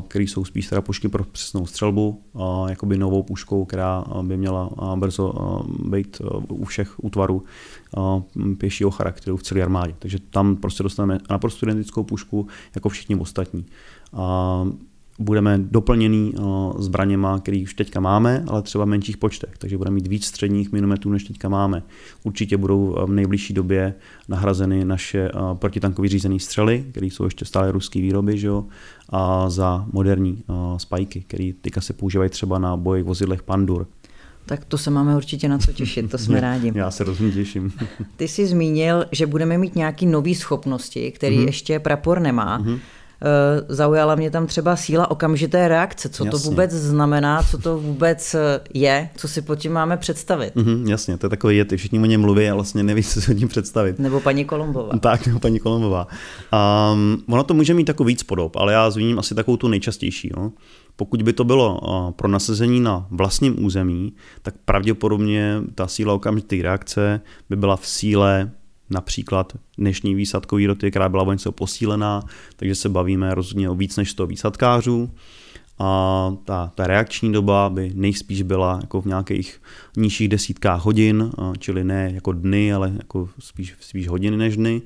které 0.08 0.24
jsou 0.24 0.44
spíš 0.44 0.68
teda 0.68 0.80
pušky 0.80 1.08
pro 1.08 1.24
přesnou 1.24 1.66
střelbu, 1.66 2.22
jakoby 2.68 2.98
novou 2.98 3.22
puškou, 3.22 3.64
která 3.64 4.04
by 4.22 4.36
měla 4.36 4.70
brzo 4.96 5.32
být 5.84 6.22
u 6.48 6.64
všech 6.64 7.04
útvarů 7.04 7.44
pěšího 8.58 8.90
charakteru 8.90 9.36
v 9.36 9.42
celé 9.42 9.62
armádě. 9.62 9.94
Takže 9.98 10.18
tam 10.30 10.56
prostě 10.56 10.82
dostaneme 10.82 11.18
naprosto 11.30 11.66
identickou 11.66 12.02
pušku 12.02 12.46
jako 12.74 12.88
všichni 12.88 13.16
ostatní 13.16 13.66
budeme 15.18 15.58
doplněný 15.58 16.32
eh, 16.36 16.40
zbraněma, 16.78 17.38
který 17.38 17.62
už 17.62 17.74
teďka 17.74 18.00
máme, 18.00 18.44
ale 18.48 18.62
třeba 18.62 18.84
v 18.84 18.88
menších 18.88 19.16
počtech, 19.16 19.58
takže 19.58 19.78
budeme 19.78 19.94
mít 19.94 20.06
víc 20.06 20.26
středních 20.26 20.72
minometů, 20.72 21.10
než 21.10 21.24
teďka 21.24 21.48
máme. 21.48 21.82
Určitě 22.24 22.56
budou 22.56 22.96
eh, 22.98 23.06
v 23.06 23.10
nejbližší 23.10 23.54
době 23.54 23.94
nahrazeny 24.28 24.84
naše 24.84 25.28
eh, 25.28 25.32
protitankové 25.54 26.08
řízené 26.08 26.38
střely, 26.38 26.84
které 26.90 27.06
jsou 27.06 27.24
ještě 27.24 27.44
stále 27.44 27.72
ruské 27.72 28.00
výroby, 28.00 28.38
že 28.38 28.46
jo? 28.46 28.64
a 29.10 29.50
za 29.50 29.86
moderní 29.92 30.42
spajky, 30.76 31.20
které 31.20 31.52
teďka 31.60 31.80
se 31.80 31.92
používají 31.92 32.30
třeba 32.30 32.58
na 32.58 32.76
bojích 32.76 33.04
vozidlech 33.04 33.42
Pandur. 33.42 33.86
Tak 34.46 34.64
to 34.64 34.78
se 34.78 34.90
máme 34.90 35.16
určitě 35.16 35.48
na 35.48 35.58
co 35.58 35.72
těšit, 35.72 36.10
to 36.10 36.18
jsme 36.18 36.40
rádi. 36.40 36.72
Já 36.74 36.90
se 36.90 37.04
rozumím 37.04 37.32
těším. 37.32 37.72
Ty 38.16 38.28
jsi 38.28 38.46
zmínil, 38.46 39.04
že 39.12 39.26
budeme 39.26 39.58
mít 39.58 39.76
nějaké 39.76 40.06
nové 40.06 40.34
schopnosti, 40.34 41.12
které 41.12 41.36
mm-hmm. 41.36 41.46
ještě 41.46 41.78
prapor 41.78 42.20
nemá. 42.20 42.60
Mm-hmm. 42.60 42.78
Eh, 43.22 43.64
zaujala 43.68 44.14
mě 44.14 44.30
tam 44.30 44.46
třeba 44.46 44.76
síla 44.76 45.10
okamžité 45.10 45.68
reakce. 45.68 46.08
Co 46.08 46.24
jasně. 46.24 46.38
to 46.38 46.50
vůbec 46.50 46.70
znamená, 46.70 47.42
co 47.42 47.58
to 47.58 47.78
vůbec 47.78 48.34
eh, 48.34 48.60
je, 48.74 49.08
co 49.16 49.28
si 49.28 49.42
pod 49.42 49.56
tím 49.56 49.72
máme 49.72 49.96
představit. 49.96 50.56
Mm-hmm, 50.56 50.88
jasně, 50.88 51.18
to 51.18 51.26
je 51.26 51.30
takový 51.30 51.56
je, 51.56 51.64
ty 51.64 51.76
všichni 51.76 52.00
o 52.00 52.04
něm 52.04 52.20
mluví 52.20 52.48
a 52.48 52.54
vlastně 52.54 52.82
neví, 52.82 53.02
co 53.04 53.20
si 53.20 53.32
o 53.32 53.34
tím 53.34 53.48
představit. 53.48 53.98
Nebo 53.98 54.20
paní 54.20 54.44
Kolombová. 54.44 54.98
Tak, 54.98 55.26
nebo 55.26 55.38
paní 55.38 55.58
Kolombová. 55.58 56.08
Um, 56.92 57.22
ono 57.28 57.44
to 57.44 57.54
může 57.54 57.74
mít 57.74 57.84
takový 57.84 58.12
víc 58.12 58.22
podob, 58.22 58.56
ale 58.56 58.72
já 58.72 58.90
zmíním 58.90 59.18
asi 59.18 59.34
takovou 59.34 59.56
tu 59.56 59.68
nejčastější. 59.68 60.30
Jo. 60.36 60.50
Pokud 60.96 61.22
by 61.22 61.32
to 61.32 61.44
bylo 61.44 61.80
uh, 61.80 62.10
pro 62.10 62.28
nasazení 62.28 62.80
na 62.80 63.06
vlastním 63.10 63.64
území, 63.64 64.12
tak 64.42 64.54
pravděpodobně 64.64 65.60
ta 65.74 65.86
síla 65.86 66.14
okamžité 66.14 66.56
reakce 66.62 67.20
by 67.50 67.56
byla 67.56 67.76
v 67.76 67.86
síle 67.86 68.50
například 68.90 69.52
dnešní 69.78 70.14
výsadkový 70.14 70.66
roty, 70.66 70.90
která 70.90 71.08
byla 71.08 71.24
vojence 71.24 71.52
posílená, 71.52 72.22
takže 72.56 72.74
se 72.74 72.88
bavíme 72.88 73.34
rozhodně 73.34 73.70
o 73.70 73.74
víc 73.74 73.96
než 73.96 74.10
100 74.10 74.26
výsadkářů. 74.26 75.10
A 75.78 76.32
ta, 76.44 76.72
ta 76.74 76.86
reakční 76.86 77.32
doba 77.32 77.70
by 77.70 77.92
nejspíš 77.94 78.42
byla 78.42 78.78
jako 78.80 79.00
v 79.00 79.06
nějakých 79.06 79.60
nižších 79.96 80.28
desítkách 80.28 80.84
hodin, 80.84 81.30
čili 81.58 81.84
ne 81.84 82.10
jako 82.14 82.32
dny, 82.32 82.72
ale 82.72 82.92
jako 82.96 83.28
spíš, 83.38 83.74
spíš 83.80 84.08
hodiny 84.08 84.36
než 84.36 84.56
dny 84.56 84.82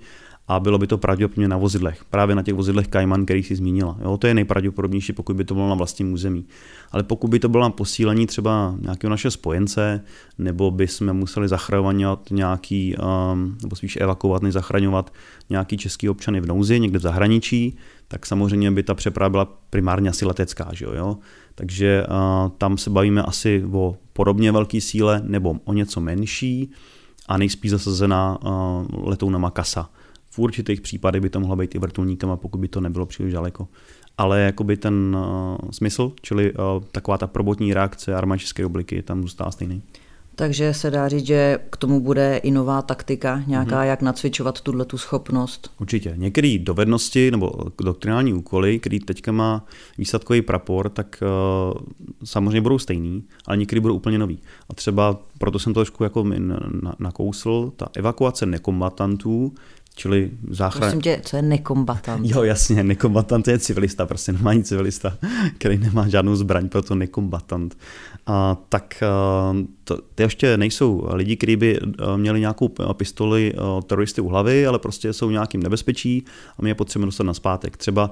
a 0.52 0.61
bylo 0.61 0.78
by 0.78 0.87
to 0.87 0.99
pravděpodobně 0.99 1.49
na 1.49 1.56
vozidlech. 1.56 2.04
Právě 2.04 2.37
na 2.37 2.42
těch 2.42 2.54
vozidlech 2.54 2.88
Cayman, 2.88 3.25
který 3.25 3.42
si 3.42 3.56
zmínila. 3.56 3.97
Jo, 4.02 4.16
to 4.16 4.26
je 4.26 4.35
nejpravděpodobnější, 4.35 5.12
pokud 5.12 5.37
by 5.37 5.44
to 5.44 5.54
bylo 5.54 5.68
na 5.68 5.75
vlastním 5.75 6.12
území. 6.12 6.44
Ale 6.90 7.02
pokud 7.02 7.28
by 7.28 7.38
to 7.38 7.49
bylo 7.49 7.62
na 7.62 7.71
posílení 7.71 8.26
třeba 8.26 8.75
nějakého 8.80 9.11
naše 9.11 9.30
spojence, 9.30 10.04
nebo 10.38 10.71
by 10.71 10.88
jsme 10.88 11.12
museli 11.12 11.49
zachraňovat 11.49 12.30
nějaký, 12.30 12.97
um, 12.97 13.59
nebo 13.62 13.76
spíš 13.76 13.97
evakuovat, 14.00 14.42
než 14.42 14.52
zachraňovat 14.52 15.12
nějaký 15.50 15.76
český 15.76 16.09
občany 16.09 16.40
v 16.40 16.47
nouzi, 16.47 16.80
někde 16.80 16.99
v 16.99 17.02
zahraničí, 17.02 17.76
tak 18.09 18.26
samozřejmě 18.26 18.71
by 18.71 18.82
ta 18.82 18.94
přeprava 18.94 19.30
byla 19.30 19.44
primárně 19.71 20.11
asi 20.11 20.25
letecká. 20.25 20.68
Že 20.73 20.85
jo? 20.85 21.16
Takže 21.54 22.06
uh, 22.06 22.50
tam 22.59 22.78
se 22.78 22.90
bavíme 22.90 23.23
asi 23.23 23.64
o 23.73 23.97
podobně 24.12 24.52
velké 24.52 24.80
síle 24.80 25.23
nebo 25.25 25.54
o 25.64 25.73
něco 25.73 26.00
menší 26.00 26.71
a 27.28 27.38
nejspíš 27.38 27.71
zasazená 27.71 28.38
uh, 28.42 29.09
letounama 29.09 29.50
kasa 29.50 29.88
v 30.35 30.39
určitých 30.39 30.81
případech 30.81 31.23
by 31.23 31.31
to 31.31 31.41
mohlo 31.41 31.57
být 31.57 31.75
i 31.75 31.79
vrtulníkem, 31.79 32.31
a 32.31 32.37
pokud 32.37 32.59
by 32.59 32.69
to 32.69 32.81
nebylo 32.81 33.07
příliš 33.07 33.33
daleko. 33.33 33.69
Ale 34.19 34.41
jakoby 34.41 34.77
ten 34.77 35.17
uh, 35.17 35.71
smysl, 35.71 36.12
čili 36.23 36.53
uh, 36.53 36.59
taková 36.93 37.19
ta 37.19 37.27
probotní 37.27 37.75
reakce 37.75 38.15
armády 38.15 38.41
České 38.41 38.62
republiky 38.62 39.03
tam 39.03 39.23
zůstává 39.23 39.51
stejný. 39.51 39.83
Takže 40.35 40.75
se 40.75 40.91
dá 40.91 41.09
říct, 41.09 41.27
že 41.27 41.59
k 41.71 41.77
tomu 41.77 42.01
bude 42.01 42.37
i 42.37 42.51
nová 42.51 42.83
taktika, 42.83 43.43
nějaká, 43.47 43.77
mm-hmm. 43.77 43.87
jak 43.87 44.03
nacvičovat 44.03 44.61
tuhle 44.61 44.85
tu 44.85 44.99
schopnost. 44.99 45.71
Určitě. 45.81 46.15
Některé 46.17 46.59
dovednosti 46.59 47.31
nebo 47.31 47.53
doktrinální 47.85 48.35
úkoly, 48.35 48.79
který 48.79 49.01
teďka 49.01 49.33
má 49.33 49.67
výsadkový 49.99 50.43
prapor, 50.43 50.89
tak 50.89 51.23
uh, 51.23 51.81
samozřejmě 52.25 52.61
budou 52.61 52.79
stejný, 52.79 53.25
ale 53.47 53.57
některý 53.57 53.81
budou 53.81 53.95
úplně 53.95 54.19
nový. 54.19 54.39
A 54.69 54.75
třeba 54.75 55.21
proto 55.39 55.59
jsem 55.59 55.75
to 55.75 55.81
trošku 55.81 56.05
jako 56.05 56.25
nakousl, 56.99 57.73
ta 57.77 57.89
evakuace 57.95 58.47
nekombatantů 58.47 59.53
Čili 59.95 60.31
záchran... 60.51 60.81
Prosím 60.81 61.01
tě, 61.01 61.21
co 61.25 61.37
je 61.37 61.43
nekombatant? 61.43 62.27
Jo, 62.27 62.43
jasně, 62.43 62.85
nekombatant 62.85 63.49
je 63.49 63.59
civilista, 63.59 64.07
prostě 64.07 64.33
normální 64.33 64.65
civilista, 64.65 65.19
který 65.59 65.79
nemá 65.79 66.09
žádnou 66.09 66.37
zbraň, 66.37 66.69
proto 66.69 66.95
nekombatant. 66.95 67.77
A, 68.27 68.57
tak 68.69 69.03
to, 69.85 69.99
ty 70.15 70.23
ještě 70.23 70.57
nejsou 70.57 71.09
lidi, 71.12 71.37
kteří 71.37 71.57
by 71.57 71.79
měli 72.17 72.41
nějakou 72.41 72.71
pistoli 72.93 73.55
teroristy 73.87 74.21
u 74.21 74.29
hlavy, 74.29 74.67
ale 74.67 74.79
prostě 74.79 75.12
jsou 75.12 75.31
nějakým 75.31 75.62
nebezpečí 75.62 76.25
a 76.59 76.62
my 76.62 76.71
je 76.71 76.75
potřebujeme 76.75 77.09
dostat 77.09 77.25
na 77.25 77.35
zpátek. 77.35 77.77
Třeba, 77.77 78.11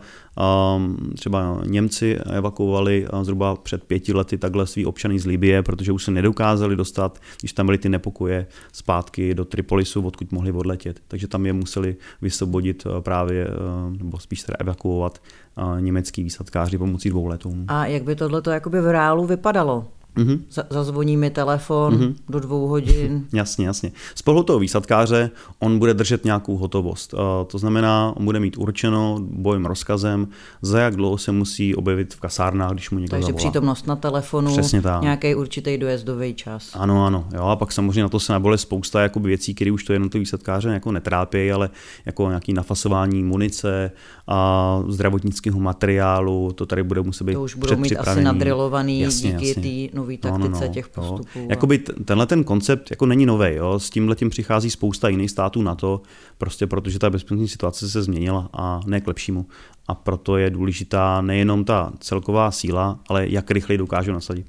třeba 1.15 1.61
Němci 1.67 2.19
evakuovali 2.33 3.07
zhruba 3.23 3.57
před 3.57 3.85
pěti 3.85 4.13
lety 4.13 4.39
takhle 4.39 4.67
svý 4.67 4.87
občany 4.87 5.19
z 5.19 5.27
Libie, 5.27 5.63
protože 5.63 5.93
už 5.93 6.05
se 6.05 6.11
nedokázali 6.11 6.77
dostat, 6.77 7.19
když 7.41 7.53
tam 7.53 7.67
byly 7.67 7.79
ty 7.79 7.89
nepokoje, 7.89 8.47
zpátky 8.73 9.35
do 9.35 9.45
Tripolisu, 9.45 10.03
odkud 10.07 10.33
mohli 10.33 10.53
odletět. 10.53 11.01
Takže 11.09 11.29
tam 11.29 11.47
je 11.47 11.53
museli 11.53 11.97
vysvobodit 12.23 12.87
eh, 12.87 13.01
právě, 13.01 13.47
eh, 13.47 13.99
nebo 13.99 14.19
spíš 14.19 14.43
teda 14.43 14.57
evakuovat 14.61 15.19
eh, 15.59 15.81
německý 15.81 16.23
výsadkáři 16.23 16.79
pomocí 16.79 17.11
dvou 17.11 17.27
letounů. 17.27 17.65
A 17.69 17.87
jak 17.87 18.03
by 18.03 18.17
tohle 18.17 18.43
jakoby 18.51 18.81
v 18.81 18.93
reálu 18.93 19.27
vypadalo? 19.27 19.87
Mm-hmm. 20.17 20.41
Zazvoní 20.71 21.17
mi 21.17 21.31
telefon 21.31 21.95
mm-hmm. 21.95 22.15
do 22.29 22.41
dvou 22.41 22.67
hodin. 22.67 23.27
jasně, 23.33 23.67
jasně. 23.67 23.93
Z 24.15 24.23
pohledu 24.23 24.45
toho 24.45 24.59
výsadkáře 24.59 25.31
on 25.59 25.79
bude 25.79 25.95
držet 25.95 26.25
nějakou 26.25 26.57
hotovost. 26.57 27.15
To 27.47 27.59
znamená, 27.59 28.13
on 28.17 28.25
bude 28.25 28.41
mít 28.41 28.57
určeno 28.57 29.19
bojem 29.21 29.67
rozkazem, 29.67 30.29
za 30.63 30.81
jak 30.81 30.97
dlouho 30.97 31.19
se 31.19 31.33
musí 31.33 31.75
objevit 31.75 32.15
v 32.15 32.21
kasárnách, 32.21 32.73
když 32.73 32.91
mu 32.91 32.99
někdo 32.99 33.11
Takže 33.11 33.27
zavolá. 33.27 33.39
přítomnost 33.39 33.87
na 33.87 33.97
telefonu, 33.97 34.57
nějaký 35.01 35.35
určitý 35.35 35.79
dojezdový 35.79 36.35
čas. 36.35 36.71
Ano, 36.75 37.07
ano. 37.07 37.25
Jo, 37.35 37.43
a 37.43 37.57
pak 37.57 37.73
samozřejmě 37.73 38.03
na 38.03 38.09
to 38.09 38.21
se 38.21 38.33
nabole 38.33 38.59
spousta 38.59 39.03
jakoby 39.03 39.29
věcí, 39.29 39.55
které 39.55 39.73
už 39.73 39.85
to 39.85 39.93
jednotlivé 39.93 40.21
výsadkáře 40.21 40.69
jako 40.69 40.93
netrápí, 40.93 41.53
ale 41.53 41.71
jako 42.07 42.29
nějaký 42.29 42.53
nafasování 42.53 43.25
munice 43.25 43.91
a 44.27 44.83
zdravotnického 44.89 45.61
materiálu, 45.61 46.53
to 46.55 46.67
tady 46.67 46.83
bude 46.83 47.03
muset 47.03 47.25
být 47.25 47.33
To 47.33 47.43
už 47.43 47.55
budou 47.55 47.77
mít 47.77 47.97
asi 47.97 48.23
nadrilovaný 48.23 49.01
jasně, 49.01 49.33
díky 49.33 49.89
té 49.91 49.97
nové 50.01 50.17
taktice 50.17 50.49
no, 50.49 50.61
no, 50.61 50.67
no, 50.67 50.75
těch 50.75 50.89
postupů. 50.89 51.39
Jo. 51.39 51.47
Jakoby 51.51 51.79
tenhle 51.79 52.27
ten 52.27 52.45
koncept 52.45 52.91
jako 52.91 53.07
není 53.07 53.27
nový, 53.27 53.55
jo. 53.55 53.79
s 53.79 53.91
tímhle 53.91 54.17
tím 54.17 54.31
přichází 54.31 54.71
spousta 54.71 55.09
jiných 55.09 55.31
států 55.31 55.63
na 55.63 55.75
to, 55.75 56.03
prostě 56.39 56.67
protože 56.67 56.99
ta 56.99 57.11
bezpečnostní 57.11 57.49
situace 57.49 57.89
se 57.89 58.03
změnila 58.03 58.49
a 58.53 58.81
ne 58.87 59.01
k 59.01 59.07
lepšímu. 59.07 59.47
A 59.89 59.95
proto 59.95 60.37
je 60.37 60.51
důležitá 60.51 61.21
nejenom 61.21 61.65
ta 61.65 61.93
celková 62.01 62.51
síla, 62.51 62.99
ale 63.09 63.29
jak 63.29 63.51
rychle 63.51 63.77
dokážu 63.77 64.13
nasadit. 64.13 64.47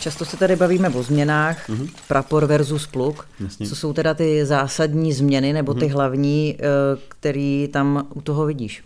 Často 0.00 0.24
se 0.24 0.36
tady 0.36 0.56
bavíme 0.56 0.88
o 0.88 1.02
změnách, 1.02 1.68
mm-hmm. 1.68 1.90
prapor 2.08 2.46
versus 2.46 2.86
pluk. 2.86 3.28
Jasně. 3.40 3.66
Co 3.66 3.76
jsou 3.76 3.92
teda 3.92 4.14
ty 4.14 4.46
zásadní 4.46 5.12
změny 5.12 5.52
nebo 5.52 5.74
ty 5.74 5.80
mm-hmm. 5.80 5.92
hlavní, 5.92 6.56
eh, 6.58 6.64
který 7.08 7.68
tam 7.72 8.06
u 8.14 8.20
toho 8.20 8.46
vidíš? 8.46 8.82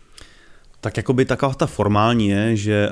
Tak 0.81 0.97
jakoby 0.97 1.25
taková 1.25 1.55
ta 1.55 1.67
formální 1.67 2.29
je, 2.29 2.57
že 2.57 2.91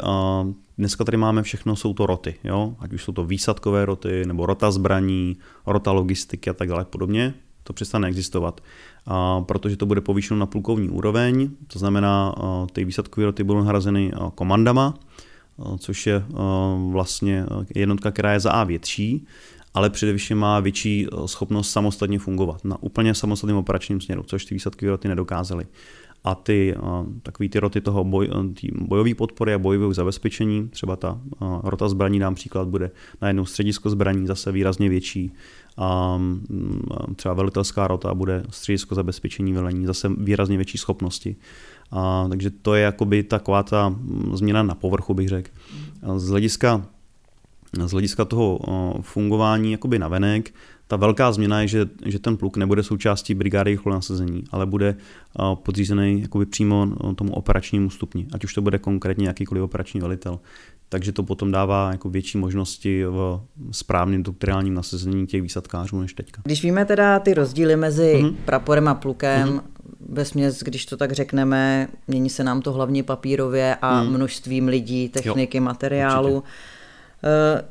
dneska 0.78 1.04
tady 1.04 1.16
máme 1.16 1.42
všechno, 1.42 1.76
jsou 1.76 1.95
to 1.95 2.07
roty, 2.07 2.35
jo? 2.45 2.75
ať 2.78 2.92
už 2.92 3.04
jsou 3.04 3.12
to 3.12 3.25
výsadkové 3.25 3.85
roty, 3.85 4.23
nebo 4.26 4.47
rota 4.47 4.71
zbraní, 4.71 5.37
rota 5.66 5.92
logistiky 5.92 6.50
a 6.50 6.54
tak 6.54 6.68
dále 6.68 6.85
podobně. 6.85 7.35
To 7.64 7.73
přestane 7.73 8.09
existovat, 8.09 8.61
uh, 8.61 9.45
protože 9.45 9.76
to 9.76 9.87
bude 9.87 10.00
povýšeno 10.00 10.40
na 10.40 10.47
plukovní 10.47 10.88
úroveň, 10.88 11.50
to 11.66 11.78
znamená, 11.78 12.35
ty 12.73 12.85
výsadkové 12.85 13.26
roty 13.26 13.45
budou 13.45 13.59
nahrazeny 13.59 14.12
komandama, 14.35 14.95
což 15.78 16.07
je 16.07 16.25
vlastně 16.90 17.45
jednotka, 17.75 18.11
která 18.11 18.33
je 18.33 18.40
za 18.40 18.50
A 18.50 18.64
větší, 18.64 19.26
ale 19.75 19.90
především 19.90 20.38
má 20.38 20.61
větší 20.61 21.07
schopnost 21.26 21.71
samostatně 21.71 22.18
fungovat 22.18 22.64
na 22.64 22.83
úplně 22.83 23.14
samostatném 23.14 23.57
operačním 23.57 24.00
směru, 24.00 24.23
což 24.23 24.45
ty 24.45 24.54
výsadky 24.54 24.88
roty 24.88 25.09
nedokázaly. 25.09 25.66
A 26.25 26.35
ty 26.35 26.75
takový 27.23 27.49
ty 27.49 27.59
roty 27.61 27.81
toho 27.81 28.05
boj, 28.05 28.29
bojové 28.81 29.15
podpory 29.15 29.55
a 29.55 29.59
bojového 29.59 29.95
zabezpečení, 29.95 30.69
třeba 30.69 30.97
ta 30.97 31.21
rota 31.63 31.89
zbraní, 31.89 32.19
dám 32.19 32.35
příklad, 32.35 32.69
bude 32.69 32.91
na 33.23 33.29
jedno 33.29 33.47
středisko 33.47 33.91
zbraní 33.91 34.27
zase 34.27 34.53
výrazně 34.53 34.89
větší. 34.89 35.33
A 35.77 36.21
třeba 37.17 37.35
velitelská 37.35 37.87
rota 37.87 38.15
bude 38.15 38.43
středisko 38.51 38.95
zabezpečení 38.95 39.53
velení, 39.53 39.87
zase 39.87 40.09
výrazně 40.19 40.57
větší 40.57 40.79
schopnosti. 40.79 41.37
A, 41.91 42.27
takže 42.29 42.51
to 42.51 42.75
je 42.75 42.83
jakoby 42.83 43.23
taková 43.23 43.63
ta 43.63 43.97
změna 44.33 44.63
na 44.63 44.75
povrchu, 44.75 45.15
bych 45.15 45.29
řekl. 45.29 45.51
Z 46.17 46.29
hlediska, 46.29 46.87
z 47.87 47.93
hlediska 47.93 48.25
toho 48.25 48.61
fungování 49.01 49.73
jakoby 49.73 49.99
navenek, 49.99 50.55
ta 50.87 50.97
velká 50.97 51.33
změna 51.33 51.61
je, 51.61 51.69
že, 51.69 51.87
že 52.07 52.19
ten 52.19 52.37
pluk 52.37 52.57
nebude 52.57 52.83
součástí 52.83 53.35
brigády 53.35 53.71
rychlého 53.71 53.95
nasazení, 53.95 54.45
ale 54.51 54.67
bude 54.67 54.97
podřízený 55.55 56.23
jakoby 56.23 56.47
přímo 56.47 56.87
tomu 57.15 57.35
operačnímu 57.35 57.91
stupni, 57.91 58.27
ať 58.33 58.45
už 58.45 58.55
to 58.55 58.63
bude 58.63 58.79
konkrétně 58.79 59.29
jakýkoliv 59.29 59.63
operační 59.63 60.01
velitel. 60.01 60.41
Takže 60.89 61.13
to 61.13 61.23
potom 61.23 61.53
dává 61.53 61.91
jako 61.93 62.11
větší 62.11 62.39
možnosti 62.39 63.05
v 63.05 63.41
správném 63.71 64.23
doktorálním 64.23 64.75
nasazení 64.75 65.27
těch 65.27 65.43
výsadkářů 65.43 66.01
než 66.01 66.15
teďka. 66.15 66.43
Když 66.45 66.63
víme 66.63 66.85
teda 66.85 67.19
ty 67.21 67.35
rozdíly 67.35 67.77
mezi 67.77 68.21
mm-hmm. 68.23 68.35
praporem 68.45 68.89
a 68.89 68.95
plukem, 68.95 69.49
mm-hmm 69.49 69.79
ve 70.09 70.25
směs, 70.25 70.63
když 70.63 70.87
to 70.87 70.97
tak 70.97 71.13
řekneme, 71.13 71.89
mění 72.07 72.31
se 72.31 72.45
nám 72.45 72.63
to 72.63 72.73
hlavně 72.73 73.03
papírově 73.03 73.77
a 73.83 74.01
hmm. 74.01 74.13
množstvím 74.13 74.69
lidí, 74.69 75.09
techniky, 75.09 75.59
jo, 75.59 75.65
materiálu. 75.65 76.37
Určitě. 76.37 76.77
Eh, 77.25 77.63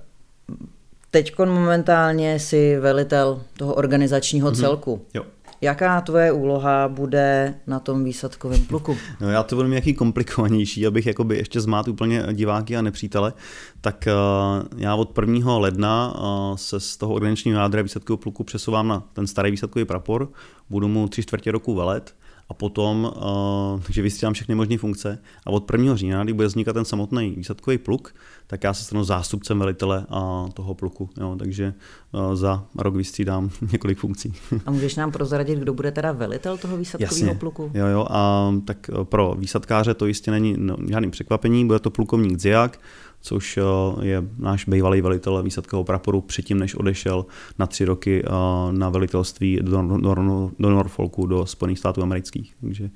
Teď 1.12 1.39
momentálně 1.39 2.39
si 2.39 2.77
velitel 2.80 3.42
toho 3.58 3.74
organizačního 3.74 4.48
hmm. 4.48 4.56
celku. 4.56 5.06
Jo. 5.13 5.24
Jaká 5.62 6.01
tvoje 6.01 6.32
úloha 6.32 6.88
bude 6.88 7.56
na 7.68 7.80
tom 7.80 8.04
výsadkovém 8.04 8.66
pluku? 8.66 8.98
No 9.22 9.30
já 9.30 9.44
to 9.44 9.56
budu 9.56 9.68
mít 9.68 9.75
jaký 9.75 9.94
komplikovanější, 9.94 10.88
abych 10.88 11.06
jakoby 11.06 11.38
ještě 11.38 11.62
zmát 11.62 11.88
úplně 11.88 12.24
diváky 12.34 12.77
a 12.77 12.82
nepřítele. 12.82 13.34
Tak 13.82 14.08
uh, 14.08 14.68
já 14.77 14.96
od 14.96 15.18
1. 15.22 15.58
ledna 15.58 16.13
uh, 16.16 16.56
se 16.56 16.80
z 16.80 16.98
toho 16.98 17.13
organizačního 17.13 17.60
jádra 17.60 17.82
výsadkového 17.82 18.18
pluku 18.18 18.44
přesouvám 18.44 18.88
na 18.88 19.04
ten 19.13 19.27
starý 19.27 19.51
výsadkový 19.51 19.86
prapor. 19.86 20.30
Budu 20.70 20.88
mu 20.88 21.08
tři 21.08 21.24
čtvrtě 21.24 21.51
roku 21.51 21.75
velet 21.75 22.16
a 22.50 22.54
potom, 22.54 23.13
uh, 23.16 23.82
takže 23.82 24.01
vystřídám 24.01 24.34
všechny 24.34 24.56
možné 24.56 24.77
funkce 24.77 25.20
a 25.46 25.50
od 25.50 25.72
1. 25.72 25.96
října, 25.96 26.24
kdy 26.24 26.34
bude 26.34 26.48
vznikat 26.48 26.74
ten 26.74 26.86
samotný 26.86 27.34
výsadkový 27.38 27.77
pluk, 27.77 28.16
tak 28.48 28.63
já 28.63 28.74
se 28.74 28.84
stanu 28.84 29.04
zástupcem 29.04 29.60
velitele 29.60 30.06
a 30.10 30.46
toho 30.54 30.74
pluku, 30.74 31.10
jo, 31.20 31.36
takže 31.39 31.74
uh, 32.12 32.36
za 32.36 32.66
rok 32.77 32.96
vystřídám 32.96 33.50
několik 33.72 33.98
funkcí. 33.98 34.34
A 34.66 34.72
můžeš 34.72 34.96
nám 34.96 35.12
prozradit, 35.12 35.60
kdo 35.60 35.74
bude 35.74 35.92
teda 35.92 36.12
velitel 36.12 36.58
toho 36.58 36.77
výsadkového 36.77 37.36
pluku? 37.36 37.72
Jo, 37.74 37.88
jo, 37.88 38.08
a 38.10 38.54
tak 38.66 38.89
pro 39.04 39.36
výsadkáře 39.38 39.94
to 39.94 40.06
jistě 40.06 40.32
není 40.32 40.56
no, 40.58 40.77
žádným 40.89 41.12
překvapení, 41.12 41.68
bude 41.68 41.80
to 41.80 41.89
plukovník 41.89 42.39
Ziak, 42.39 42.80
což 43.21 43.57
eh, 43.57 44.05
je 44.05 44.24
náš 44.39 44.65
bývalý 44.65 45.01
velitel 45.01 45.43
výsadkového 45.43 45.83
praporu 45.83 46.21
předtím, 46.21 46.59
než 46.59 46.75
odešel 46.75 47.25
na 47.59 47.67
tři 47.67 47.86
roky 47.86 48.24
eh, 48.25 48.29
na 48.71 48.89
velitelství 48.89 49.59
do, 49.62 49.81
do, 49.81 50.15
do 50.59 50.69
Norfolku, 50.69 51.25
do 51.25 51.45
Spojených 51.45 51.79
států 51.79 52.01
amerických. 52.01 52.55
Takže 52.62 52.89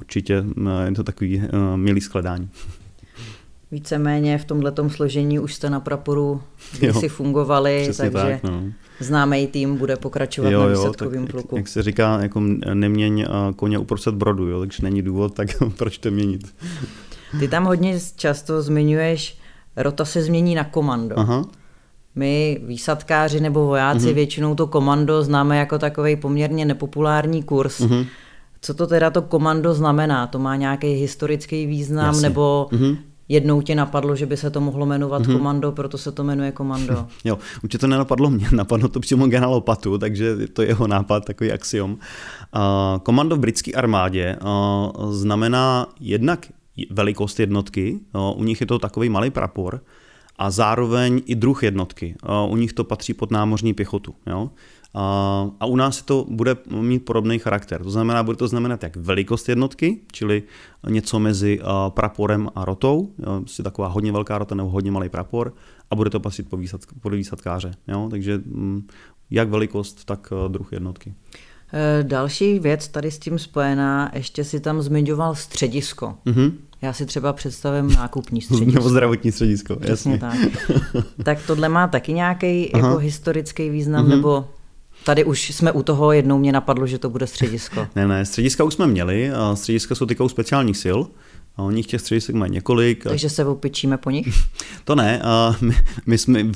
určitě 0.00 0.44
eh, 0.66 0.86
je 0.86 0.92
to 0.92 1.04
takový 1.04 1.42
milý 1.76 2.00
skladání. 2.00 2.48
Víceméně 3.70 4.38
v 4.38 4.44
tomto 4.44 4.90
složení 4.90 5.38
už 5.38 5.54
jste 5.54 5.70
na 5.70 5.80
praporu 5.80 6.42
si 7.00 7.08
fungovali, 7.08 7.90
takže 7.96 8.10
tak, 8.10 8.42
no. 8.42 8.62
známý 9.00 9.46
tým 9.46 9.76
bude 9.76 9.96
pokračovat 9.96 10.50
jo, 10.50 10.60
na 10.60 10.66
výsadkovém 10.66 11.26
pluku. 11.26 11.56
Jak, 11.56 11.60
jak 11.60 11.68
se 11.68 11.82
říká, 11.82 12.18
jako 12.22 12.40
neměň 12.74 13.26
koně 13.56 13.78
uprostřed 13.78 14.14
brodu, 14.14 14.48
jo, 14.48 14.60
takže 14.60 14.82
není 14.82 15.02
důvod, 15.02 15.34
tak 15.34 15.48
proč 15.76 15.98
to 15.98 16.10
měnit. 16.10 16.54
Ty 17.40 17.48
tam 17.48 17.64
hodně 17.64 17.98
často 18.16 18.62
zmiňuješ, 18.62 19.38
rota 19.76 20.04
se 20.04 20.22
změní 20.22 20.54
na 20.54 20.64
komando. 20.64 21.18
Aha. 21.18 21.44
My, 22.14 22.60
výsadkáři 22.64 23.40
nebo 23.40 23.66
vojáci, 23.66 24.06
uh-huh. 24.06 24.14
většinou 24.14 24.54
to 24.54 24.66
komando 24.66 25.22
známe 25.22 25.58
jako 25.58 25.78
takový 25.78 26.16
poměrně 26.16 26.64
nepopulární 26.64 27.42
kurz. 27.42 27.80
Uh-huh. 27.80 28.06
Co 28.60 28.74
to 28.74 28.86
teda 28.86 29.10
to 29.10 29.22
komando 29.22 29.74
znamená? 29.74 30.26
To 30.26 30.38
má 30.38 30.56
nějaký 30.56 30.86
historický 30.86 31.66
význam 31.66 32.06
Jasně. 32.06 32.28
nebo 32.28 32.68
uh-huh. 32.72 32.96
jednou 33.28 33.62
tě 33.62 33.74
napadlo, 33.74 34.16
že 34.16 34.26
by 34.26 34.36
se 34.36 34.50
to 34.50 34.60
mohlo 34.60 34.86
jmenovat 34.86 35.22
uh-huh. 35.22 35.36
komando, 35.36 35.72
proto 35.72 35.98
se 35.98 36.12
to 36.12 36.24
jmenuje 36.24 36.52
komando? 36.52 37.06
jo, 37.24 37.38
určitě 37.64 37.78
to 37.78 37.86
nenapadlo 37.86 38.30
mě, 38.30 38.46
napadlo 38.52 38.88
to 38.88 39.00
přímo 39.00 39.26
generál 39.26 39.60
Patu, 39.60 39.98
takže 39.98 40.36
to 40.52 40.62
je 40.62 40.68
jeho 40.68 40.86
nápad, 40.86 41.24
takový 41.24 41.52
axiom. 41.52 41.92
Uh, 41.92 41.98
komando 43.02 43.36
v 43.36 43.38
britské 43.38 43.72
armádě 43.72 44.36
uh, 44.42 45.12
znamená 45.12 45.86
jednak 46.00 46.46
velikost 46.90 47.40
jednotky, 47.40 48.00
u 48.36 48.44
nich 48.44 48.60
je 48.60 48.66
to 48.66 48.78
takový 48.78 49.08
malý 49.08 49.30
prapor, 49.30 49.80
a 50.38 50.50
zároveň 50.50 51.22
i 51.26 51.34
druh 51.34 51.62
jednotky. 51.62 52.14
U 52.48 52.56
nich 52.56 52.72
to 52.72 52.84
patří 52.84 53.14
pod 53.14 53.30
námořní 53.30 53.74
pěchotu. 53.74 54.14
Jo? 54.26 54.50
A 55.60 55.66
u 55.66 55.76
nás 55.76 56.02
to 56.02 56.26
bude 56.28 56.56
mít 56.70 57.04
podobný 57.04 57.38
charakter. 57.38 57.82
To 57.82 57.90
znamená, 57.90 58.22
bude 58.22 58.36
to 58.36 58.48
znamenat 58.48 58.82
jak 58.82 58.96
velikost 58.96 59.48
jednotky, 59.48 60.00
čili 60.12 60.42
něco 60.88 61.18
mezi 61.18 61.60
praporem 61.88 62.48
a 62.54 62.64
rotou, 62.64 63.12
jo? 63.18 63.40
prostě 63.40 63.62
taková 63.62 63.88
hodně 63.88 64.12
velká 64.12 64.38
rota 64.38 64.54
nebo 64.54 64.68
hodně 64.68 64.90
malý 64.90 65.08
prapor, 65.08 65.54
a 65.90 65.94
bude 65.94 66.10
to 66.10 66.20
patřit 66.20 66.48
pod, 66.48 66.56
výsad, 66.56 66.80
pod 67.00 67.14
výsadkáře. 67.14 67.74
Jo? 67.88 68.08
Takže 68.10 68.38
mm, 68.38 68.86
jak 69.30 69.48
velikost, 69.48 70.04
tak 70.04 70.32
druh 70.48 70.72
jednotky. 70.72 71.14
E, 71.72 72.02
další 72.02 72.58
věc 72.58 72.88
tady 72.88 73.10
s 73.10 73.18
tím 73.18 73.38
spojená, 73.38 74.10
ještě 74.14 74.44
si 74.44 74.60
tam 74.60 74.82
zmiňoval 74.82 75.34
středisko. 75.34 76.14
Mm-hmm. 76.26 76.52
Já 76.82 76.92
si 76.92 77.06
třeba 77.06 77.32
představím 77.32 77.92
nákupní 77.92 78.40
středisko. 78.42 78.72
Nebo 78.72 78.88
zdravotní 78.88 79.32
středisko, 79.32 79.76
Přesně 79.76 80.12
jasně. 80.12 80.18
tak. 80.18 80.72
tak 81.22 81.38
tohle 81.46 81.68
má 81.68 81.86
taky 81.86 82.12
nějaký 82.12 82.70
jako 82.76 82.96
historický 82.96 83.70
význam, 83.70 84.04
mm-hmm. 84.06 84.08
nebo 84.16 84.48
Tady 85.04 85.24
už 85.24 85.50
jsme 85.50 85.72
u 85.72 85.82
toho, 85.82 86.12
jednou 86.12 86.38
mě 86.38 86.52
napadlo, 86.52 86.86
že 86.86 86.98
to 86.98 87.10
bude 87.10 87.26
středisko. 87.26 87.86
ne, 87.96 88.08
ne, 88.08 88.24
střediska 88.26 88.64
už 88.64 88.74
jsme 88.74 88.86
měli, 88.86 89.30
střediska 89.54 89.94
jsou 89.94 90.06
týkou 90.06 90.28
speciálních 90.28 90.76
sil, 90.84 90.98
a 91.56 91.62
oni 91.62 91.84
těch 91.84 92.00
středisek 92.00 92.34
mají 92.34 92.52
několik. 92.52 93.04
Takže 93.04 93.30
se 93.30 93.44
opičíme 93.44 93.96
po 93.96 94.10
nich? 94.10 94.26
To 94.84 94.94
ne. 94.94 95.22
My, 95.60 95.76
my 96.06 96.18
jsme, 96.18 96.52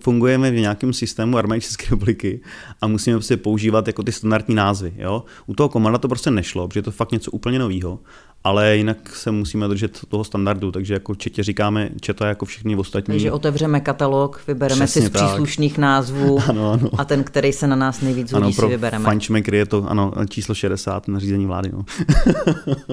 fungujeme 0.00 0.50
v 0.50 0.54
nějakém 0.54 0.92
systému 0.92 1.38
armády 1.38 1.60
České 1.60 1.86
republiky 1.90 2.40
a 2.80 2.86
musíme 2.86 3.16
prostě 3.16 3.36
používat 3.36 3.86
jako 3.86 4.02
ty 4.02 4.12
standardní 4.12 4.54
názvy. 4.54 4.92
Jo? 4.96 5.24
U 5.46 5.54
toho 5.54 5.68
komanda 5.68 5.98
to 5.98 6.08
prostě 6.08 6.30
nešlo, 6.30 6.68
protože 6.68 6.78
je 6.78 6.82
to 6.82 6.90
fakt 6.90 7.12
něco 7.12 7.30
úplně 7.30 7.58
nového 7.58 7.98
ale 8.44 8.76
jinak 8.76 9.16
se 9.16 9.30
musíme 9.30 9.68
držet 9.68 10.00
toho 10.08 10.24
standardu, 10.24 10.72
takže 10.72 10.94
jako 10.94 11.14
četě 11.14 11.42
říkáme 11.42 11.90
četa 12.00 12.26
jako 12.28 12.44
všichni 12.44 12.76
ostatní. 12.76 13.14
Takže 13.14 13.32
otevřeme 13.32 13.80
katalog, 13.80 14.40
vybereme 14.46 14.84
Přesně 14.86 15.02
si 15.02 15.08
z 15.08 15.10
tak. 15.10 15.22
příslušných 15.22 15.78
názvů 15.78 16.38
ano, 16.48 16.72
ano. 16.72 16.90
a 16.98 17.04
ten, 17.04 17.24
který 17.24 17.52
se 17.52 17.66
na 17.66 17.76
nás 17.76 18.00
nejvíc 18.00 18.32
hodí, 18.32 18.52
si 18.52 18.66
vybereme. 18.66 19.04
Fančmekry 19.04 19.56
je 19.56 19.66
to 19.66 19.90
ano, 19.90 20.12
číslo 20.28 20.54
60 20.54 21.08
na 21.08 21.18
řízení 21.18 21.46
vlády. 21.46 21.70
No. 21.72 21.84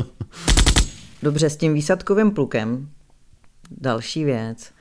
Dobře, 1.24 1.50
s 1.50 1.58
tím 1.58 1.74
výsadkovým 1.74 2.32
plukem, 2.32 2.90
další 3.72 4.24
věc. 4.24 4.72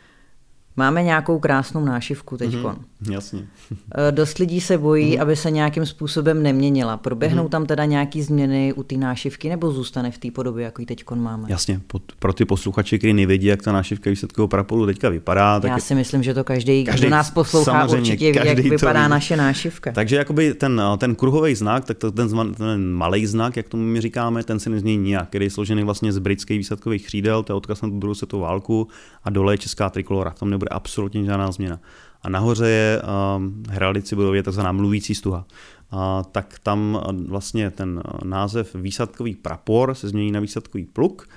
Máme 0.81 1.03
nějakou 1.03 1.39
krásnou 1.39 1.85
nášivku 1.85 2.37
teď. 2.37 2.51
Mm-hmm, 2.51 2.77
jasně. 3.11 3.47
Eh, 3.95 4.13
dost 4.13 4.39
lidí 4.39 4.61
se 4.61 4.79
bojí, 4.79 5.17
mm-hmm. 5.17 5.23
aby 5.23 5.37
se 5.37 5.51
nějakým 5.51 5.87
způsobem 5.87 6.43
neměnila. 6.43 6.97
Proběhnou 6.97 7.45
mm-hmm. 7.45 7.49
tam 7.49 7.67
teda 7.67 7.85
nějaké 7.85 8.23
změny 8.23 8.73
u 8.73 8.83
té 8.83 8.97
nášivky 8.97 9.49
nebo 9.49 9.73
zůstane 9.73 10.11
v 10.11 10.19
té 10.19 10.31
podobě, 10.31 10.65
jako 10.65 10.83
ji 10.83 10.87
teď 10.87 11.05
máme? 11.15 11.49
Jasně, 11.49 11.81
pro 12.19 12.33
ty 12.33 12.45
posluchače, 12.45 12.99
kteří 12.99 13.13
nevědí, 13.13 13.47
jak 13.47 13.63
ta 13.63 13.73
nášivka 13.73 14.11
výsledkového 14.11 14.49
praporu 14.49 14.87
teďka 14.87 15.09
vypadá. 15.09 15.61
Tak 15.61 15.71
Já 15.71 15.79
si 15.79 15.95
myslím, 15.95 16.23
že 16.23 16.35
to 16.35 16.45
každý, 16.45 16.85
každý 16.85 17.01
kdo 17.07 17.11
nás 17.11 17.31
poslouchá, 17.31 17.89
určitě 17.89 18.33
ví, 18.33 18.39
jak 18.45 18.59
vypadá 18.59 19.05
ví. 19.05 19.11
naše 19.11 19.37
nášivka. 19.37 19.93
Takže 19.93 20.17
jakoby 20.17 20.55
ten, 20.55 20.83
ten 20.99 21.15
kruhový 21.15 21.55
znak, 21.55 21.85
tak 21.85 21.99
to, 21.99 22.13
ten, 22.13 22.55
ten 22.55 22.93
malý 22.93 23.27
znak, 23.27 23.57
jak 23.57 23.69
tomu 23.69 23.85
my 23.85 24.01
říkáme, 24.01 24.45
ten 24.45 24.61
se 24.61 24.71
nezmění 24.71 25.03
nijak, 25.03 25.29
který 25.29 25.45
je 25.47 25.51
složený 25.51 25.85
vlastně 25.85 26.13
z 26.13 26.19
britských 26.19 26.59
výsadkových 26.59 27.07
křídel, 27.07 27.43
to 27.43 27.53
je 27.53 27.57
odkaz 27.57 27.83
na 27.83 27.89
druhou 27.89 28.15
světovou 28.15 28.43
válku 28.43 28.89
a 29.25 29.31
dole 29.31 29.55
je 29.55 29.59
česká 29.59 29.91
trikolora. 29.91 30.31
V 30.31 30.39
tom 30.39 30.51
nebude 30.51 30.69
absolutně 30.71 31.25
žádná 31.25 31.53
změna. 31.53 31.81
A 32.23 32.29
nahoře 32.29 32.69
je 32.69 33.03
um, 33.37 33.63
heraldici 33.69 34.17
budově 34.17 34.43
takzvaná 34.43 34.73
mluvící 34.73 35.15
stuha. 35.15 35.47
A, 35.91 36.23
tak 36.33 36.59
tam 36.63 37.01
vlastně 37.29 37.71
ten 37.71 38.03
název 38.25 38.75
výsadkový 38.75 39.35
prapor 39.35 39.95
se 39.95 40.09
změní 40.09 40.33
na 40.33 40.41
výsadkový 40.41 40.85
pluk 40.85 41.29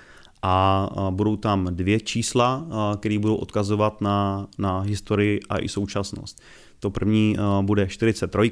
a 0.41 0.89
budou 1.09 1.35
tam 1.35 1.67
dvě 1.71 1.99
čísla, 1.99 2.65
které 2.99 3.19
budou 3.19 3.35
odkazovat 3.35 4.01
na, 4.01 4.47
na 4.57 4.79
historii 4.79 5.39
a 5.49 5.59
i 5.59 5.69
současnost. 5.69 6.41
To 6.79 6.89
první 6.89 7.37
bude 7.61 7.87
43, 7.87 8.51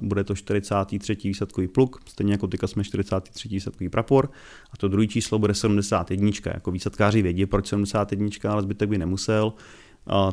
bude 0.00 0.24
to 0.24 0.34
43. 0.34 1.16
výsadkový 1.24 1.68
pluk, 1.68 2.00
stejně 2.06 2.32
jako 2.32 2.46
teďka 2.46 2.66
jsme 2.66 2.84
43. 2.84 3.48
výsadkový 3.48 3.88
prapor. 3.88 4.30
A 4.72 4.76
to 4.76 4.88
druhé 4.88 5.06
číslo 5.06 5.38
bude 5.38 5.54
71, 5.54 6.30
jako 6.46 6.70
výsadkáři 6.70 7.22
vědí, 7.22 7.46
proč 7.46 7.66
71, 7.66 8.28
ale 8.48 8.62
zbytek 8.62 8.88
by 8.88 8.98
nemusel. 8.98 9.52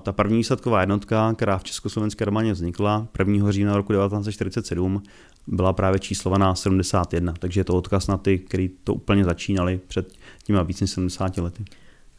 Ta 0.01 0.11
první 0.11 0.37
výsadková 0.37 0.81
jednotka, 0.81 1.33
která 1.33 1.57
v 1.57 1.63
Československé 1.63 2.25
armádě 2.25 2.51
vznikla 2.51 3.07
1. 3.19 3.51
října 3.51 3.77
roku 3.77 3.93
1947, 3.93 5.03
byla 5.47 5.73
právě 5.73 5.99
číslovaná 5.99 6.55
71, 6.55 7.33
takže 7.39 7.59
je 7.59 7.63
to 7.63 7.75
odkaz 7.75 8.07
na 8.07 8.17
ty, 8.17 8.39
kteří 8.39 8.71
to 8.83 8.93
úplně 8.93 9.23
začínali 9.23 9.79
před 9.87 10.13
těma 10.43 10.63
víc 10.63 10.81
než 10.81 10.89
70 10.89 11.37
lety. 11.37 11.65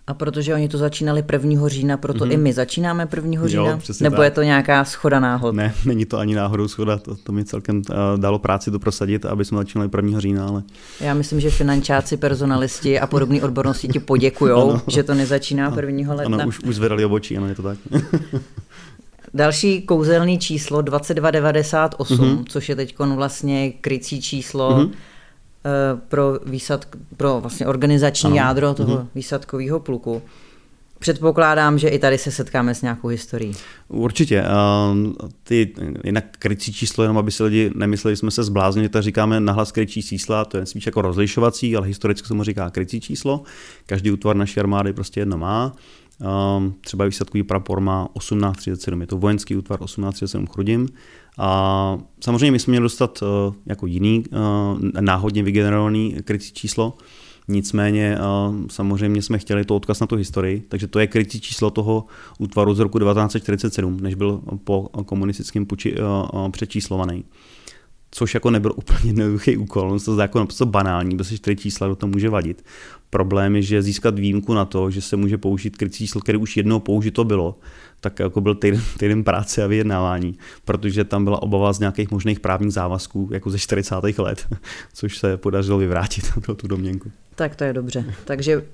A 0.07 0.15
protože 0.15 0.55
oni 0.55 0.69
to 0.69 0.79
začínali 0.79 1.25
1. 1.33 1.69
října, 1.69 1.97
proto 1.97 2.25
mm-hmm. 2.25 2.33
i 2.33 2.37
my 2.37 2.53
začínáme 2.53 3.09
1. 3.17 3.47
října? 3.47 3.63
Jo, 3.63 3.79
Nebo 4.01 4.17
tak. 4.17 4.25
je 4.25 4.31
to 4.31 4.43
nějaká 4.43 4.85
schoda 4.85 5.21
náhod? 5.21 5.55
Ne, 5.55 5.75
není 5.85 6.05
to 6.05 6.19
ani 6.19 6.35
náhodou 6.35 6.69
schoda, 6.69 6.97
to, 6.97 7.17
to 7.17 7.33
mi 7.33 7.45
celkem 7.45 7.77
uh, 7.77 8.21
dalo 8.21 8.39
práci 8.39 8.71
to 8.71 8.79
prosadit, 8.79 9.27
aby 9.27 9.45
jsme 9.45 9.59
začínali 9.59 9.91
1. 9.97 10.21
října. 10.21 10.47
Ale... 10.47 10.63
Já 11.01 11.15
myslím, 11.15 11.41
že 11.41 11.51
finančáci, 11.51 12.17
personalisti 12.17 13.01
a 13.01 13.07
podobné 13.07 13.43
odbornosti 13.43 13.89
ti 13.89 14.01
poděkujou, 14.01 14.81
že 14.87 15.03
to 15.03 15.15
nezačíná 15.15 15.75
1. 15.81 16.15
ledna. 16.15 16.39
Ano, 16.39 16.49
už, 16.49 16.61
už 16.61 16.75
zvedali 16.75 17.05
obočí, 17.05 17.37
ano, 17.37 17.49
je 17.49 17.55
to 17.55 17.63
tak. 17.63 17.79
Další 19.35 19.83
kouzelný 19.83 20.39
číslo 20.39 20.83
2298, 20.83 22.19
mm-hmm. 22.19 22.45
což 22.49 22.69
je 22.69 22.77
teď 22.77 22.99
vlastně 22.99 23.73
krycí 23.73 24.23
číslo 24.23 24.79
mm-hmm 24.79 24.91
pro, 26.09 26.39
výsad, 26.47 26.87
pro 27.17 27.41
vlastně 27.41 27.67
organizační 27.67 28.27
ano. 28.27 28.37
jádro 28.37 28.75
toho 28.75 28.97
mm-hmm. 28.97 29.07
výsadkového 29.15 29.81
pluku. 29.81 30.23
Předpokládám, 30.99 31.79
že 31.79 31.89
i 31.89 31.99
tady 31.99 32.19
se 32.19 32.31
setkáme 32.31 32.75
s 32.75 32.83
nějakou 32.83 33.09
historií. 33.09 33.53
Určitě. 33.89 34.43
Ehm, 34.43 35.15
ty, 35.43 35.75
jinak 36.05 36.25
krycí 36.39 36.73
číslo, 36.73 37.05
jenom 37.05 37.19
aby 37.19 37.31
si 37.31 37.43
lidi 37.43 37.71
nemysleli, 37.75 38.13
že 38.13 38.17
jsme 38.17 38.31
se 38.31 38.45
zbláznili, 38.45 38.89
tak 38.89 39.03
říkáme 39.03 39.41
nahlas 39.41 39.73
krycí 39.73 40.03
čísla, 40.03 40.45
to 40.45 40.57
je 40.57 40.67
spíš 40.67 40.87
jako 40.87 41.03
rozlišovací, 41.03 41.77
ale 41.77 41.87
historicky 41.87 42.29
se 42.29 42.35
mu 42.35 42.45
říká 42.45 42.71
krycí 42.71 43.01
číslo. 43.01 43.43
Každý 43.87 44.11
útvar 44.11 44.37
naší 44.37 44.61
armády 44.61 44.93
prostě 44.93 45.21
jedno 45.21 45.39
má. 45.39 45.73
Ehm, 46.21 46.75
třeba 46.81 47.05
výsadkový 47.05 47.43
prapor 47.43 47.81
má 47.81 48.09
1837, 48.19 49.01
je 49.01 49.07
to 49.07 49.19
vojenský 49.19 49.57
útvar 49.57 49.79
1837 49.85 50.47
Chrudim. 50.47 50.89
A 51.39 51.99
samozřejmě 52.21 52.51
my 52.51 52.59
jsme 52.59 52.71
měli 52.71 52.83
dostat 52.83 53.23
eh, 53.23 53.55
jako 53.67 53.87
jiný 53.87 54.25
eh, 54.27 55.01
náhodně 55.01 55.43
vygenerovaný 55.43 56.17
krycí 56.25 56.53
číslo, 56.53 56.97
Nicméně 57.49 58.17
eh, 58.19 58.21
samozřejmě 58.71 59.23
jsme 59.23 59.39
chtěli 59.39 59.65
to 59.65 59.77
odkaz 59.77 60.01
na 60.01 60.07
tu 60.07 60.17
historii, 60.17 60.65
takže 60.69 60.87
to 60.87 60.99
je 60.99 61.07
krycí 61.07 61.41
číslo 61.41 61.71
toho 61.71 62.05
útvaru 62.39 62.75
z 62.75 62.79
roku 62.79 62.99
1947, 62.99 64.01
než 64.01 64.15
byl 64.15 64.41
po 64.65 64.89
komunistickém 65.07 65.67
puči 65.67 65.97
přečíslovaný. 66.51 67.25
Což 68.11 68.35
jako 68.35 68.51
nebyl 68.51 68.73
úplně 68.77 68.99
jednoduchý 69.05 69.57
úkol, 69.57 69.93
on 69.93 69.99
se 69.99 70.05
to 70.05 70.15
zdá 70.15 70.23
jako 70.25 70.39
naprosto 70.39 70.67
banální, 70.67 71.17
protože 71.17 71.37
čtyři 71.37 71.57
čísla 71.57 71.89
do 71.89 71.97
toho 71.97 72.11
může 72.11 72.29
vadit. 72.29 72.65
Problém 73.11 73.57
je, 73.57 73.63
že 73.63 73.83
získat 73.83 74.19
výjimku 74.19 74.55
na 74.55 74.65
to, 74.65 74.91
že 74.91 75.01
se 75.01 75.17
může 75.17 75.39
použít 75.39 75.77
krycí 75.77 75.99
číslo, 75.99 76.21
které 76.21 76.39
už 76.39 76.57
jednou 76.57 76.81
použito 76.81 77.25
bylo, 77.25 77.59
tak 78.05 78.19
jako 78.19 78.41
byl 78.41 78.55
týden, 78.55 78.83
týden 78.99 79.25
práce 79.25 79.65
a 79.65 79.67
vyjednávání, 79.67 80.39
protože 80.65 81.05
tam 81.05 81.25
byla 81.25 81.43
obava 81.43 81.73
z 81.73 81.79
nějakých 81.79 82.11
možných 82.11 82.41
právních 82.41 82.73
závazků, 82.73 83.29
jako 83.33 83.51
ze 83.51 83.59
40. 83.59 83.95
let, 84.19 84.47
což 84.93 85.19
se 85.19 85.37
podařilo 85.37 85.79
vyvrátit 85.79 86.25
pro 86.45 86.55
tu 86.55 86.69
domněnku. 86.69 87.11
Tak 87.35 87.57
to 87.57 87.65
je 87.65 87.73
dobře. 87.73 88.05
Takže 88.25 88.65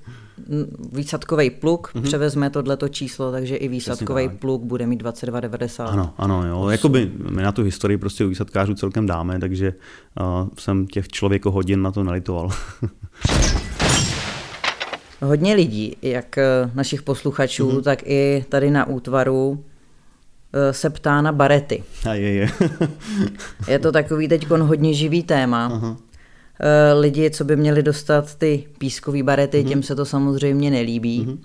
výsadkový 0.91 1.49
pluk 1.49 1.91
mm-hmm. 1.93 2.01
převezme 2.01 2.49
tohleto 2.49 2.87
číslo, 2.87 3.31
takže 3.31 3.55
i 3.55 3.67
výsadkový 3.67 4.29
pluk 4.29 4.63
bude 4.63 4.87
mít 4.87 4.97
2290. 4.97 5.85
Ano, 5.85 6.13
ano, 6.17 6.47
jo. 6.47 6.69
Jakoby 6.69 7.11
my 7.29 7.41
na 7.41 7.51
tu 7.51 7.63
historii 7.63 7.97
prostě 7.97 8.25
u 8.25 8.29
výsadkářů 8.29 8.73
celkem 8.73 9.05
dáme, 9.07 9.39
takže 9.39 9.73
uh, 10.19 10.49
jsem 10.59 10.87
těch 10.87 11.07
člověko 11.07 11.51
hodin 11.51 11.81
na 11.81 11.91
to 11.91 12.03
nelitoval. 12.03 12.49
Hodně 15.21 15.53
lidí, 15.53 15.97
jak 16.01 16.37
eh, 16.37 16.71
našich 16.73 17.01
posluchačů, 17.01 17.69
mm-hmm. 17.69 17.81
tak 17.81 18.03
i 18.05 18.45
tady 18.49 18.71
na 18.71 18.87
útvaru 18.87 19.63
eh, 20.53 20.73
se 20.73 20.89
ptá 20.89 21.21
na 21.21 21.31
barety. 21.31 21.83
A 22.09 22.13
je, 22.13 22.33
je. 22.33 22.47
je 23.67 23.79
to 23.79 23.91
takový 23.91 24.27
teď 24.27 24.49
hodně 24.49 24.93
živý 24.93 25.23
téma. 25.23 25.65
Aha. 25.65 25.97
Eh, 26.59 26.93
lidi, 26.93 27.29
co 27.29 27.43
by 27.43 27.55
měli 27.55 27.83
dostat 27.83 28.35
ty 28.35 28.67
pískové 28.77 29.23
barety, 29.23 29.63
mm-hmm. 29.63 29.69
těm 29.69 29.83
se 29.83 29.95
to 29.95 30.05
samozřejmě 30.05 30.71
nelíbí. 30.71 31.25
Mm-hmm. 31.25 31.37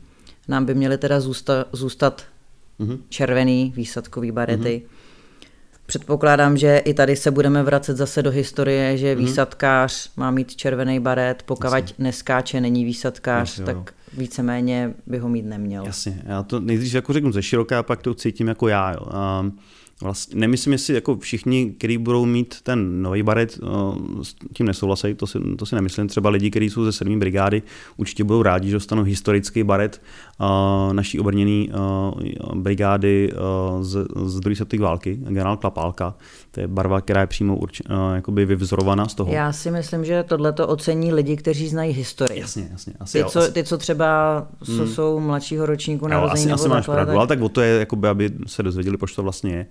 Nám 0.49 0.65
by 0.65 0.75
měly 0.75 0.99
teda 0.99 1.21
zůstat, 1.21 1.67
zůstat 1.73 2.23
mm-hmm. 2.81 2.99
červený 3.09 3.73
výsadkový 3.77 4.33
barety. 4.33 4.83
Mm-hmm. 4.85 4.96
Předpokládám, 5.87 6.57
že 6.57 6.79
i 6.79 6.95
tady 6.95 7.17
se 7.17 7.31
budeme 7.31 7.63
vracet 7.63 7.97
zase 7.97 8.23
do 8.23 8.31
historie, 8.31 8.97
že 8.97 9.15
mm-hmm. 9.15 9.19
výsadkář 9.19 10.11
má 10.17 10.31
mít 10.31 10.57
červený 10.57 11.01
baret, 11.01 11.43
pokud 11.47 11.65
Jasně. 11.65 11.95
neskáče, 11.99 12.61
není 12.61 12.85
výsadkář, 12.85 13.51
Jasně, 13.51 13.65
tak 13.65 13.77
jo. 13.77 13.85
víceméně 14.19 14.95
by 15.07 15.19
ho 15.19 15.29
mít 15.29 15.45
neměl. 15.45 15.85
Jasně, 15.87 16.23
já 16.27 16.43
to 16.43 16.61
nejdřív 16.61 16.95
jako 16.95 17.13
řeknu 17.13 17.33
ze 17.33 17.43
široká, 17.43 17.83
pak 17.83 18.03
to 18.03 18.15
cítím 18.15 18.49
jako 18.49 18.69
já. 18.69 18.93
Jo. 18.93 19.07
Um, 19.41 19.59
Vlastně 20.03 20.41
nemyslím, 20.41 20.73
jestli 20.73 20.95
jako 20.95 21.17
všichni, 21.17 21.75
kteří 21.79 21.99
budou 21.99 22.27
mít 22.27 22.61
ten 22.63 23.03
nový 23.03 23.23
baret, 23.23 23.59
s 24.23 24.35
tím 24.53 24.67
nesouhlasí, 24.67 25.15
to 25.15 25.27
si, 25.27 25.39
to 25.59 25.67
si 25.67 25.75
nemyslím. 25.75 26.09
Třeba 26.09 26.31
lidi, 26.31 26.51
kteří 26.51 26.71
jsou 26.71 26.85
ze 26.85 26.93
7. 26.93 27.19
brigády, 27.19 27.63
určitě 27.97 28.25
budou 28.25 28.43
rádi, 28.43 28.69
že 28.69 28.75
dostanou 28.75 29.03
historický 29.03 29.63
baret 29.63 30.03
naší 30.93 31.21
obrněné 31.21 31.67
brigády 32.55 33.33
z, 33.81 34.07
z 34.25 34.41
druhé 34.41 34.57
světové 34.57 34.83
války, 34.83 35.17
generál 35.17 35.57
Klapálka. 35.57 36.15
To 36.51 36.61
je 36.61 36.69
barva, 36.69 37.01
která 37.01 37.21
je 37.21 37.27
přímo 37.27 37.57
urč, 37.57 37.83
jakoby 38.15 38.45
vyvzorovaná 38.47 39.09
z 39.09 39.15
toho. 39.15 39.33
Já 39.33 39.53
si 39.53 39.71
myslím, 39.71 40.05
že 40.05 40.23
tohle 40.23 40.53
to 40.53 40.69
ocení 40.69 41.13
lidi, 41.13 41.37
kteří 41.37 41.69
znají 41.69 41.93
historii. 41.93 42.41
Jasně, 42.41 42.69
jasně. 42.73 42.93
Asi, 43.01 43.13
ty, 43.13 43.19
jo, 43.19 43.29
co, 43.29 43.39
asi. 43.39 43.53
ty, 43.53 43.65
co 43.65 43.79
třeba 43.79 44.39
hmm. 44.69 44.89
jsou 44.89 45.21
mladšího 45.21 45.67
ročníku 45.67 46.09
narození. 46.09 46.53
Asi, 46.53 46.63
asi 46.63 46.69
máš 46.69 46.87
pravdu, 46.87 47.07
tak... 47.07 47.17
ale 47.17 47.27
tak 47.27 47.41
o 47.41 47.49
to 47.49 47.61
je, 47.61 47.79
jakoby, 47.79 48.09
aby 48.09 48.31
se 48.47 48.63
dozvěděli, 48.63 48.97
proč 48.97 49.15
to 49.15 49.23
vlastně 49.23 49.53
je. 49.53 49.67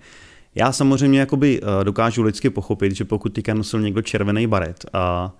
Já 0.54 0.72
samozřejmě 0.72 1.20
jakoby 1.20 1.60
eh, 1.62 1.84
dokážu 1.84 2.22
lidsky 2.22 2.50
pochopit, 2.50 2.96
že 2.96 3.04
pokud 3.04 3.32
teďka 3.32 3.54
nosil 3.54 3.80
někdo 3.80 4.02
červený 4.02 4.46
baret, 4.46 4.84
a, 4.92 5.32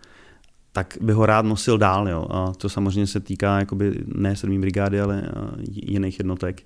tak 0.77 0.99
by 1.01 1.13
ho 1.13 1.27
rád 1.27 1.45
nosil 1.45 1.79
dál. 1.79 2.09
Jo. 2.09 2.27
A 2.31 2.53
to 2.53 2.69
samozřejmě 2.69 3.07
se 3.07 3.21
týká 3.21 3.59
jakoby 3.59 4.05
ne 4.15 4.37
7. 4.37 4.61
brigády, 4.61 5.01
ale 5.01 5.23
eh, 5.25 5.31
jiných 5.71 6.19
jednotek. 6.19 6.63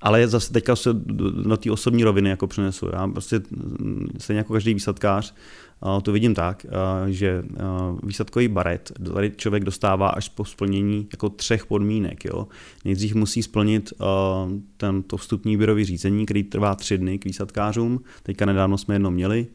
Ale 0.00 0.28
zase 0.28 0.52
teďka 0.52 0.76
se 0.76 0.90
na 1.44 1.56
té 1.56 1.70
osobní 1.70 2.04
roviny 2.04 2.30
jako 2.30 2.46
přenesu. 2.46 2.88
Já 2.92 3.08
prostě 3.08 3.40
mm, 3.50 4.08
stejně 4.18 4.38
jako 4.38 4.52
každý 4.52 4.74
výsadkář 4.74 5.34
to 6.02 6.12
vidím 6.12 6.34
tak, 6.34 6.66
že 7.08 7.42
výsadkový 8.02 8.48
baret 8.48 8.92
tady 9.14 9.32
člověk 9.36 9.64
dostává 9.64 10.08
až 10.08 10.28
po 10.28 10.44
splnění 10.44 11.08
jako 11.12 11.28
třech 11.28 11.66
podmínek. 11.66 12.24
Jo. 12.24 12.48
Nejdřív 12.84 13.14
musí 13.14 13.42
splnit 13.42 13.92
ten, 14.76 15.02
to 15.02 15.16
vstupní 15.16 15.52
výběrový 15.52 15.84
řízení, 15.84 16.26
který 16.26 16.42
trvá 16.42 16.74
tři 16.74 16.98
dny 16.98 17.18
k 17.18 17.24
výsadkářům. 17.24 18.00
Teďka 18.22 18.46
nedávno 18.46 18.78
jsme 18.78 18.94
jedno 18.94 19.10
měli. 19.10 19.46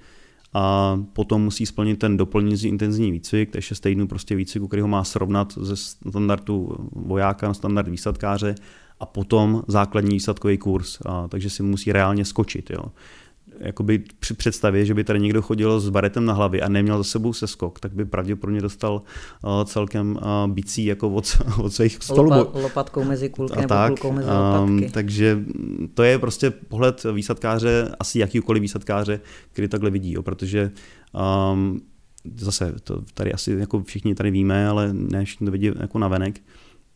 A 0.60 0.98
potom 1.14 1.44
musí 1.44 1.66
splnit 1.66 2.00
ten 2.00 2.18
doplňující 2.18 2.68
intenzivní 2.68 3.12
výcvik, 3.12 3.52
to 3.52 3.58
je 3.58 3.62
6 3.62 3.80
týdnů 3.80 4.08
prostě 4.08 4.36
výcviku, 4.36 4.68
který 4.68 4.82
ho 4.82 4.88
má 4.88 5.04
srovnat 5.04 5.54
ze 5.62 5.76
standardu 5.78 6.76
vojáka 6.92 7.48
na 7.48 7.54
standard 7.54 7.88
výsadkáře 7.88 8.56
a 9.00 9.06
potom 9.06 9.64
základní 9.68 10.14
výsadkový 10.14 10.58
kurz, 10.58 10.98
a, 11.06 11.28
takže 11.28 11.50
si 11.50 11.64
musí 11.64 11.92
reálně 11.92 12.26
skočit. 12.26 12.70
Jo 12.70 12.84
jakoby 13.60 14.04
při 14.20 14.34
představě, 14.34 14.86
že 14.86 14.94
by 14.94 15.04
tady 15.04 15.20
někdo 15.20 15.42
chodil 15.42 15.80
s 15.80 15.90
baretem 15.90 16.26
na 16.26 16.34
hlavě 16.34 16.62
a 16.62 16.70
neměl 16.70 16.98
za 16.98 17.04
sebou 17.04 17.34
seskok, 17.34 17.80
tak 17.80 17.94
by 17.94 18.06
pravděpodobně 18.06 18.62
dostal 18.62 19.02
uh, 19.44 19.64
celkem 19.64 20.20
uh, 20.22 20.54
bicí 20.54 20.86
jako 20.86 21.10
od, 21.10 21.42
od 21.62 21.74
svých 21.74 21.98
stolů. 22.02 22.30
Lopa, 22.30 22.60
lopatkou 22.60 23.04
mezi 23.04 23.30
kulky 23.30 23.56
nebo 23.56 23.68
tak, 23.68 23.88
kulkou 23.88 24.12
mezi 24.12 24.30
lopatky. 24.30 24.86
Um, 24.86 24.92
takže 24.92 25.40
to 25.94 26.04
je 26.04 26.20
prostě 26.20 26.52
pohled 26.52 27.06
výsadkáře, 27.14 27.92
asi 28.00 28.20
jakýkoliv 28.20 28.62
výsadkáře, 28.62 29.20
který 29.52 29.68
takhle 29.68 29.90
vidí, 29.90 30.14
jo, 30.14 30.24
protože 30.24 30.72
um, 31.52 31.82
zase 32.36 32.74
to 32.84 33.02
tady 33.14 33.34
asi 33.34 33.52
jako 33.52 33.84
všichni 33.84 34.16
tady 34.16 34.32
víme, 34.32 34.68
ale 34.68 34.90
ne 34.94 35.26
všichni 35.26 35.46
to 35.46 35.52
vidí 35.52 35.72
jako 35.80 36.00
navenek 36.00 36.42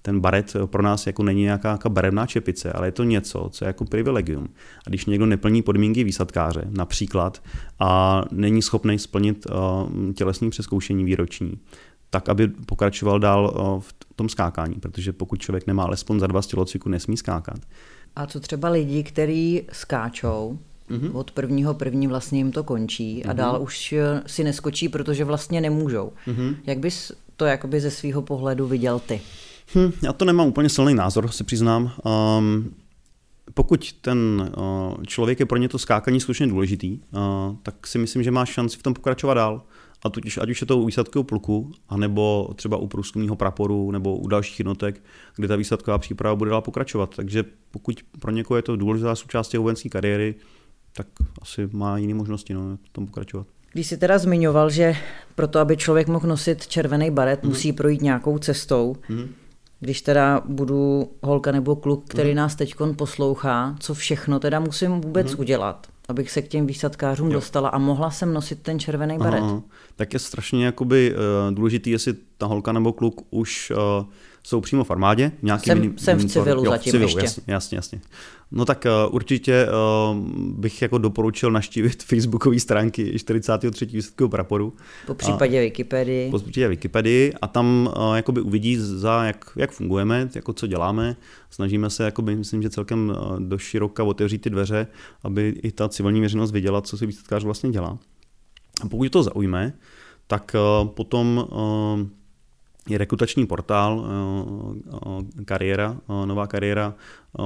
ten 0.01 0.19
baret 0.19 0.55
pro 0.65 0.83
nás 0.83 1.07
jako 1.07 1.23
není 1.23 1.41
nějaká, 1.41 1.69
nějaká 1.69 1.89
barevná 1.89 2.25
čepice, 2.25 2.71
ale 2.71 2.87
je 2.87 2.91
to 2.91 3.03
něco, 3.03 3.49
co 3.51 3.65
je 3.65 3.67
jako 3.67 3.85
privilegium. 3.85 4.49
A 4.87 4.89
když 4.89 5.05
někdo 5.05 5.25
neplní 5.25 5.61
podmínky 5.61 6.03
výsadkáře, 6.03 6.63
například, 6.69 7.41
a 7.79 8.23
není 8.31 8.61
schopný 8.61 8.99
splnit 8.99 9.45
uh, 9.49 10.13
tělesní 10.13 10.49
přeskoušení 10.49 11.03
výroční, 11.03 11.59
tak 12.09 12.29
aby 12.29 12.47
pokračoval 12.47 13.19
dál 13.19 13.53
uh, 13.55 13.81
v 13.81 13.93
tom 14.15 14.29
skákání, 14.29 14.75
protože 14.75 15.13
pokud 15.13 15.41
člověk 15.41 15.67
nemá 15.67 15.83
alespoň 15.83 16.19
za 16.19 16.27
dva 16.27 16.41
z 16.41 16.47
tělocviku, 16.47 16.89
nesmí 16.89 17.17
skákat. 17.17 17.59
A 18.15 18.25
co 18.25 18.39
třeba 18.39 18.69
lidi, 18.69 19.03
kteří 19.03 19.61
skáčou, 19.71 20.59
Mm-hmm. 20.91 21.17
Od 21.17 21.31
prvního 21.31 21.73
první 21.73 22.07
vlastně 22.07 22.39
jim 22.39 22.51
to 22.51 22.63
končí 22.63 23.17
mm-hmm. 23.17 23.29
a 23.29 23.33
mhm. 23.33 23.37
dál 23.37 23.61
už 23.61 23.93
si 24.25 24.43
neskočí, 24.43 24.89
protože 24.89 25.25
vlastně 25.25 25.61
nemůžou. 25.61 26.11
Mm-hmm. 26.27 26.55
Jak 26.65 26.79
bys 26.79 27.11
to 27.37 27.45
jakoby 27.45 27.81
ze 27.81 27.91
svého 27.91 28.21
pohledu 28.21 28.67
viděl 28.67 28.99
ty? 28.99 29.21
Hm, 29.75 29.91
já 30.03 30.13
to 30.13 30.25
nemám 30.25 30.47
úplně 30.47 30.69
silný 30.69 30.93
názor, 30.93 31.31
se 31.31 31.43
přiznám. 31.43 31.91
Um, 32.37 32.73
pokud 33.53 33.93
ten 33.93 34.51
uh, 34.57 35.03
člověk 35.03 35.39
je 35.39 35.45
pro 35.45 35.57
ně 35.57 35.69
to 35.69 35.79
skákaní 35.79 36.19
skutečně 36.19 36.47
důležitý, 36.47 36.99
uh, 36.99 37.55
tak 37.63 37.87
si 37.87 37.97
myslím, 37.97 38.23
že 38.23 38.31
má 38.31 38.45
šanci 38.45 38.77
v 38.77 38.83
tom 38.83 38.93
pokračovat 38.93 39.33
dál. 39.33 39.61
A 40.03 40.09
totiž, 40.09 40.37
ať 40.37 40.49
už 40.49 40.61
je 40.61 40.67
to 40.67 40.77
u 40.77 40.85
výsadkového 40.85 41.23
pluku, 41.23 41.71
anebo 41.89 42.49
třeba 42.55 42.77
u 42.77 42.87
průzkumního 42.87 43.35
praporu, 43.35 43.91
nebo 43.91 44.17
u 44.17 44.27
dalších 44.27 44.59
jednotek, 44.59 45.03
kde 45.35 45.47
ta 45.47 45.55
výsadková 45.55 45.97
příprava 45.97 46.35
bude 46.35 46.51
dál 46.51 46.61
pokračovat. 46.61 47.15
Takže 47.15 47.43
pokud 47.71 47.99
pro 48.19 48.31
někoho 48.31 48.55
je 48.55 48.61
to 48.61 48.75
důležitá 48.75 49.15
součást 49.15 49.53
jeho 49.53 49.63
vojenské 49.63 49.89
kariéry, 49.89 50.35
tak 50.93 51.07
asi 51.41 51.69
má 51.71 51.97
jiné 51.97 52.13
možnosti 52.13 52.53
no, 52.53 52.77
v 52.83 52.89
tom 52.89 53.05
pokračovat. 53.05 53.47
Když 53.73 53.87
jsi 53.87 53.97
teda 53.97 54.17
zmiňoval, 54.17 54.69
že 54.69 54.95
pro 55.35 55.47
to, 55.47 55.59
aby 55.59 55.77
člověk 55.77 56.07
mohl 56.07 56.27
nosit 56.27 56.67
červený 56.67 57.11
baret, 57.11 57.43
mm. 57.43 57.49
musí 57.49 57.73
projít 57.73 58.01
nějakou 58.01 58.37
cestou. 58.37 58.95
Mm. 59.09 59.29
Když 59.83 60.01
teda 60.01 60.41
budu 60.45 61.11
holka 61.23 61.51
nebo 61.51 61.75
kluk, 61.75 62.03
který 62.07 62.29
mm. 62.29 62.35
nás 62.35 62.55
teď 62.55 62.75
poslouchá, 62.95 63.75
co 63.79 63.93
všechno 63.93 64.39
teda 64.39 64.59
musím 64.59 64.91
vůbec 65.01 65.33
mm. 65.33 65.39
udělat, 65.39 65.87
abych 66.07 66.31
se 66.31 66.41
k 66.41 66.47
těm 66.47 66.67
výsadkářům 66.67 67.27
jo. 67.27 67.33
dostala 67.33 67.69
a 67.69 67.77
mohla 67.77 68.11
jsem 68.11 68.33
nosit 68.33 68.61
ten 68.61 68.79
červený 68.79 69.17
baret. 69.17 69.43
Aha, 69.43 69.61
tak 69.95 70.13
je 70.13 70.19
strašně 70.19 70.65
jakoby, 70.65 71.13
uh, 71.15 71.55
důležitý, 71.55 71.91
jestli 71.91 72.13
ta 72.37 72.45
holka 72.45 72.71
nebo 72.71 72.93
kluk 72.93 73.21
už 73.29 73.71
uh, 73.71 74.05
jsou 74.43 74.61
přímo 74.61 74.83
v 74.83 74.91
armádě. 74.91 75.31
Nějaký 75.41 75.65
jsem, 75.65 75.79
mini, 75.79 75.93
jsem 75.97 76.17
v 76.17 76.25
civilu 76.25 76.65
jo, 76.65 76.71
zatím 76.71 76.91
v 76.91 76.93
civilu, 76.93 77.09
ještě. 77.09 77.19
Jasně, 77.25 77.53
jasně, 77.53 77.75
jasně. 77.75 78.01
No 78.51 78.65
tak 78.65 78.85
uh, 79.07 79.15
určitě 79.15 79.67
uh, 79.67 80.17
bych 80.59 80.81
jako 80.81 80.97
doporučil 80.97 81.51
naštívit 81.51 82.03
facebookové 82.07 82.59
stránky 82.59 83.19
43. 83.19 83.85
výsadkového 83.85 84.29
praporu. 84.29 84.73
Po 85.07 85.13
případě 85.13 85.59
a, 85.59 85.61
Wikipedii. 85.61 86.31
Po 86.31 86.39
případě 86.39 86.67
Wikipedii 86.67 87.33
a 87.41 87.47
tam 87.47 87.89
uh, 87.97 88.15
jakoby 88.15 88.41
uvidí, 88.41 88.77
za 88.77 89.23
jak, 89.23 89.45
jak 89.55 89.71
fungujeme, 89.71 90.29
jako 90.35 90.53
co 90.53 90.67
děláme. 90.67 91.15
Snažíme 91.49 91.89
se, 91.89 92.03
jakoby, 92.03 92.35
myslím, 92.35 92.61
že 92.61 92.69
celkem 92.69 93.09
uh, 93.09 93.39
do 93.39 93.57
široka 93.57 94.03
otevřít 94.03 94.41
ty 94.41 94.49
dveře, 94.49 94.87
aby 95.23 95.59
i 95.63 95.71
ta 95.71 95.89
civilní 95.89 96.21
veřejnost 96.21 96.51
viděla, 96.51 96.81
co 96.81 96.97
si 96.97 97.05
výsadkář 97.05 97.43
vlastně 97.43 97.69
dělá. 97.69 97.97
A 98.83 98.87
pokud 98.87 99.09
to 99.09 99.23
zaujme, 99.23 99.73
tak 100.27 100.55
uh, 100.81 100.87
potom 100.87 101.47
uh, 101.51 102.20
je 102.91 102.97
rekrutační 102.97 103.45
portál 103.45 104.05
eh, 104.05 104.89
eh, 105.39 105.45
kariéra, 105.45 105.97
eh, 106.09 106.25
nová 106.25 106.47
kariéra 106.47 106.95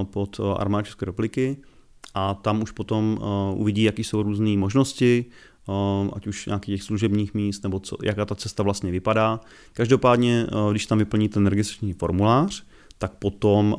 pod 0.03 0.39
armádou 0.57 0.85
České 0.85 1.05
republiky 1.05 1.57
a 2.13 2.33
tam 2.33 2.61
už 2.61 2.71
potom 2.71 3.19
uvidí, 3.53 3.83
jaký 3.83 4.03
jsou 4.03 4.23
různé 4.23 4.57
možnosti, 4.57 5.25
ať 6.13 6.27
už 6.27 6.45
nějakých 6.45 6.75
těch 6.75 6.83
služebních 6.83 7.33
míst, 7.33 7.63
nebo 7.63 7.79
co, 7.79 7.97
jaká 8.03 8.25
ta 8.25 8.35
cesta 8.35 8.63
vlastně 8.63 8.91
vypadá. 8.91 9.39
Každopádně, 9.73 10.47
když 10.71 10.85
tam 10.85 10.97
vyplní 10.97 11.29
ten 11.29 11.47
registrační 11.47 11.93
formulář, 11.93 12.63
tak 12.97 13.11
potom 13.11 13.75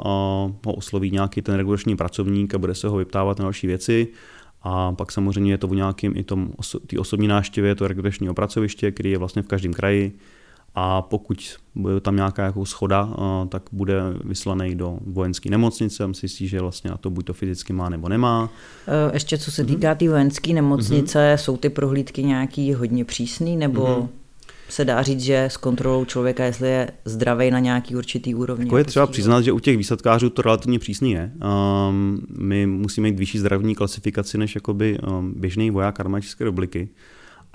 ho 0.67 0.75
osloví 0.75 1.11
nějaký 1.11 1.43
ten 1.43 1.55
regulační 1.55 1.97
pracovník 1.97 2.55
a 2.55 2.59
bude 2.59 2.75
se 2.75 2.89
ho 2.89 2.97
vyptávat 2.97 3.39
na 3.39 3.43
další 3.43 3.67
věci. 3.67 4.09
A 4.63 4.93
pak 4.93 5.13
samozřejmě 5.13 5.53
je 5.53 5.59
to 5.59 5.69
v 5.69 5.75
nějakým 5.75 6.17
i 6.17 6.23
tom, 6.23 6.53
ty 6.87 6.99
osobní 6.99 7.29
návštěvě, 7.29 7.75
to 7.75 7.89
registračního 7.89 8.35
pracoviště, 8.35 8.91
který 8.91 9.11
je 9.11 9.19
vlastně 9.19 9.43
v 9.43 9.47
každém 9.47 9.73
kraji, 9.73 10.19
a 10.79 11.03
pokud 11.03 11.57
bude 11.75 12.01
tam 12.01 12.17
nějaká 12.17 12.45
jako 12.45 12.67
schoda, 12.67 13.09
tak 13.49 13.63
bude 13.73 14.01
vyslaný 14.25 14.75
do 14.75 14.99
vojenské 15.07 15.51
nemocnice 15.51 16.05
a 16.05 16.07
myslí 16.07 16.29
si, 16.29 16.49
že 16.49 16.61
vlastně 16.61 16.91
na 16.91 16.97
to 16.97 17.11
buď 17.11 17.27
to 17.27 17.33
fyzicky 17.33 17.73
má 17.73 17.89
nebo 17.89 18.09
nemá. 18.09 18.51
E, 18.87 19.15
ještě 19.15 19.39
co 19.39 19.51
se 19.51 19.63
mhm. 19.63 19.75
týká 19.75 19.95
té 19.95 19.99
tý 19.99 20.09
vojenské 20.09 20.53
nemocnice, 20.53 21.19
mm-hmm. 21.19 21.39
jsou 21.39 21.57
ty 21.57 21.69
prohlídky 21.69 22.23
nějaký 22.23 22.75
hodně 22.75 23.05
přísný 23.05 23.57
nebo 23.57 23.87
mm-hmm. 23.87 24.09
se 24.69 24.85
dá 24.85 25.03
říct, 25.03 25.21
že 25.21 25.45
s 25.45 25.57
kontrolou 25.57 26.05
člověka, 26.05 26.45
jestli 26.45 26.69
je 26.69 26.91
zdravý 27.05 27.51
na 27.51 27.59
nějaký 27.59 27.97
určitý 27.97 28.35
úrovni. 28.35 28.65
Jako 28.65 28.79
je 28.79 28.85
třeba 28.85 29.07
přiznat, 29.07 29.43
že 29.43 29.53
u 29.53 29.59
těch 29.59 29.77
výsadkářů 29.77 30.31
to 30.31 30.43
relativně 30.43 30.79
přísný 30.79 31.13
je. 31.13 31.33
Um, 31.89 32.27
my 32.39 32.67
musíme 32.67 33.09
mít 33.11 33.19
vyšší 33.19 33.39
zdravotní 33.39 33.75
klasifikaci 33.75 34.39
než 34.39 34.55
jakoby 34.55 34.99
um, 34.99 35.35
běžný 35.37 35.71
voják 35.71 36.01
armády 36.01 36.23
České 36.23 36.45
republiky. 36.45 36.89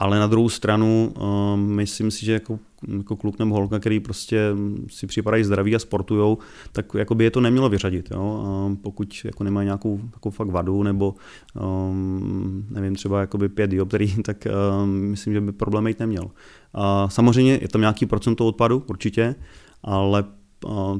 Ale 0.02 0.20
na 0.20 0.28
druhou 0.28 0.50
stranu, 0.50 1.14
um, 1.54 1.60
myslím 1.60 2.12
si, 2.12 2.26
že 2.26 2.34
jako, 2.34 2.60
jako 2.98 3.16
kluk 3.16 3.40
nebo 3.40 3.56
holka, 3.56 3.80
který 3.80 4.00
prostě 4.00 4.40
si 4.88 5.08
připadají 5.08 5.44
zdraví 5.44 5.76
a 5.76 5.80
sportujou, 5.80 6.38
tak 6.72 6.86
jako 6.96 7.16
by 7.16 7.24
je 7.24 7.32
to 7.32 7.42
nemělo 7.42 7.70
vyřadit. 7.70 8.12
Jo? 8.12 8.44
Um, 8.68 8.78
pokud 8.78 9.22
jako 9.24 9.44
nemají 9.44 9.66
nějakou 9.66 10.00
jako 10.14 10.32
fakt 10.32 10.48
vadu 10.48 10.84
nebo 10.84 11.16
um, 11.62 12.66
nevím, 12.70 12.96
třeba 12.96 13.22
jakoby 13.22 13.50
pět 13.50 13.68
dioptrií, 13.68 14.16
tak 14.24 14.48
um, 14.84 14.90
myslím, 14.90 15.34
že 15.34 15.42
by 15.42 15.52
problém 15.52 15.84
mít 15.84 16.00
neměl. 16.00 16.32
A 16.74 17.10
samozřejmě 17.10 17.60
je 17.62 17.68
tam 17.68 17.82
nějaký 17.82 18.06
procento 18.06 18.48
odpadu, 18.48 18.84
určitě, 18.90 19.36
ale 19.84 20.24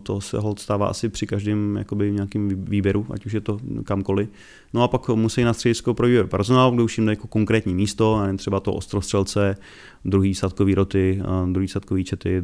to 0.04 0.22
se 0.22 0.40
hold 0.40 0.60
stává 0.60 0.88
asi 0.88 1.10
při 1.10 1.28
každém 1.28 1.76
jakoby, 1.78 2.12
nějakým 2.12 2.66
výběru, 2.66 3.06
ať 3.14 3.26
už 3.26 3.34
je 3.34 3.42
to 3.42 3.60
kamkoliv. 3.84 4.30
No 4.74 4.84
a 4.84 4.88
pak 4.88 5.10
musí 5.10 5.44
na 5.44 5.54
středisko 5.54 5.94
pro 5.94 6.08
výběr 6.08 6.28
personál, 6.28 6.72
kde 6.72 6.84
už 6.84 6.98
jim 6.98 7.08
jako 7.08 7.28
konkrétní 7.28 7.76
místo, 7.76 8.16
a 8.16 8.34
třeba 8.38 8.60
to 8.60 8.74
ostrostřelce, 8.74 9.58
druhý 10.06 10.36
sadkový 10.36 10.76
roty, 10.76 11.22
druhý 11.52 11.68
sadkový 11.68 12.04
čety, 12.04 12.42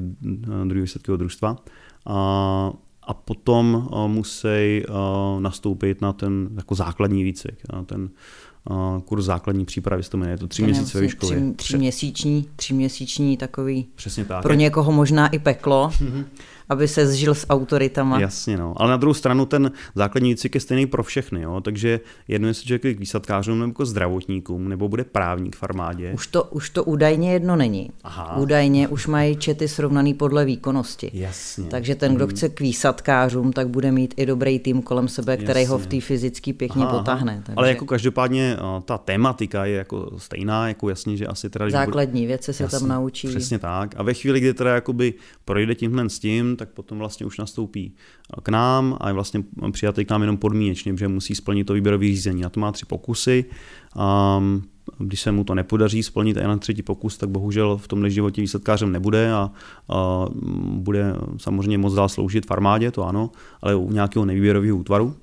druhý 0.65 0.87
sadkového 0.87 1.17
družstva. 1.17 1.55
A, 2.05 2.71
a 3.03 3.13
potom 3.13 3.89
musí 4.07 4.83
nastoupit 5.39 6.01
na 6.01 6.13
ten 6.13 6.49
jako 6.55 6.75
základní 6.75 7.23
výcvik, 7.23 7.57
na 7.73 7.83
ten 7.83 8.09
kurz 9.05 9.25
základní 9.25 9.65
přípravy, 9.65 10.03
to 10.03 10.17
jmenuje, 10.17 10.33
je 10.33 10.37
to 10.37 10.47
tři 10.47 10.63
měsíce 10.63 10.99
ve 10.99 11.09
škole. 11.09 11.35
Tři, 11.35 11.53
tři, 11.55 11.77
měsíční, 11.77 12.49
tři 12.55 12.73
měsíční 12.73 13.37
takový, 13.37 13.87
Přesně 13.95 14.25
tak. 14.25 14.43
pro 14.43 14.53
někoho 14.53 14.91
možná 14.91 15.27
i 15.27 15.39
peklo. 15.39 15.91
aby 16.69 16.87
se 16.87 17.07
zžil 17.07 17.35
s 17.35 17.49
autoritama. 17.49 18.19
Jasně, 18.19 18.57
no. 18.57 18.73
Ale 18.77 18.89
na 18.89 18.97
druhou 18.97 19.13
stranu 19.13 19.45
ten 19.45 19.71
základní 19.95 20.29
výcvik 20.29 20.55
je 20.55 20.61
stejný 20.61 20.85
pro 20.85 21.03
všechny, 21.03 21.41
jo. 21.41 21.61
Takže 21.61 21.99
jedno 22.27 22.47
jestli 22.47 22.65
člověk 22.65 22.97
k 22.97 22.99
výsadkářům 22.99 23.59
nebo 23.59 23.73
k 23.73 23.85
zdravotníkům, 23.85 24.69
nebo 24.69 24.89
bude 24.89 25.03
právník 25.03 25.55
v 25.55 25.63
armádě. 25.63 26.11
Už 26.13 26.27
to, 26.27 26.43
už 26.43 26.69
to 26.69 26.83
údajně 26.83 27.33
jedno 27.33 27.55
není. 27.55 27.91
Aha. 28.03 28.37
Údajně 28.37 28.87
už 28.87 29.07
mají 29.07 29.35
čety 29.35 29.67
srovnaný 29.67 30.13
podle 30.13 30.45
výkonnosti. 30.45 31.11
Jasně. 31.13 31.65
Takže 31.69 31.95
ten, 31.95 32.15
kdo 32.15 32.25
hmm. 32.25 32.35
chce 32.35 32.49
k 32.49 32.59
výsadkářům, 32.59 33.53
tak 33.53 33.69
bude 33.69 33.91
mít 33.91 34.13
i 34.17 34.25
dobrý 34.25 34.59
tým 34.59 34.81
kolem 34.81 35.07
sebe, 35.07 35.37
který 35.37 35.59
Jasně. 35.59 35.71
ho 35.71 35.77
v 35.77 35.87
té 35.87 36.01
fyzicky 36.01 36.53
pěkně 36.53 36.83
aha, 36.83 36.97
potáhne. 36.97 37.41
Takže... 37.45 37.57
Ale 37.57 37.69
jako 37.69 37.85
každopádně 37.85 38.57
ta 38.85 38.97
tematika 38.97 39.65
je 39.65 39.77
jako 39.77 40.09
stejná, 40.17 40.67
jako 40.67 40.89
jasně, 40.89 41.17
že 41.17 41.27
asi 41.27 41.49
teda... 41.49 41.69
Základní 41.69 42.21
bude... 42.21 42.27
věci 42.27 42.53
se 42.53 42.63
jasně, 42.63 42.79
tam 42.79 42.87
naučí. 42.87 43.27
Přesně 43.27 43.59
tak. 43.59 43.95
A 43.97 44.03
ve 44.03 44.13
chvíli, 44.13 44.39
kdy 44.39 44.53
teda 44.53 44.75
jakoby 44.75 45.13
projde 45.45 45.75
tímhle 45.75 46.09
s 46.09 46.19
tím, 46.19 46.55
tak 46.57 46.69
potom 46.69 46.97
vlastně 46.97 47.25
už 47.25 47.37
nastoupí 47.37 47.95
k 48.43 48.49
nám 48.49 48.97
a 48.99 49.07
je 49.07 49.13
vlastně 49.13 49.43
přijatý 49.71 50.05
k 50.05 50.11
nám 50.11 50.21
jenom 50.21 50.37
podmínečně, 50.37 50.97
že 50.97 51.07
musí 51.07 51.35
splnit 51.35 51.63
to 51.63 51.73
výběrové 51.73 52.05
řízení. 52.05 52.45
A 52.45 52.49
to 52.49 52.59
má 52.59 52.71
tři 52.71 52.85
pokusy. 52.85 53.45
Um, 54.37 54.63
když 54.97 55.21
se 55.21 55.31
mu 55.31 55.43
to 55.43 55.55
nepodaří 55.55 56.03
splnit 56.03 56.37
i 56.37 56.43
na 56.43 56.57
třetí 56.57 56.81
pokus, 56.81 57.17
tak 57.17 57.29
bohužel 57.29 57.77
v 57.77 57.87
tomhle 57.87 58.09
životě 58.09 58.41
výsledkářem 58.41 58.91
nebude 58.91 59.31
a, 59.31 59.51
a 59.89 60.25
bude 60.63 61.15
samozřejmě 61.37 61.77
moc 61.77 61.93
dál 61.93 62.09
sloužit 62.09 62.45
v 62.45 62.51
armádě, 62.51 62.91
to 62.91 63.03
ano, 63.03 63.31
ale 63.61 63.75
u 63.75 63.91
nějakého 63.91 64.25
nevýběrového 64.25 64.77
útvaru. 64.77 65.15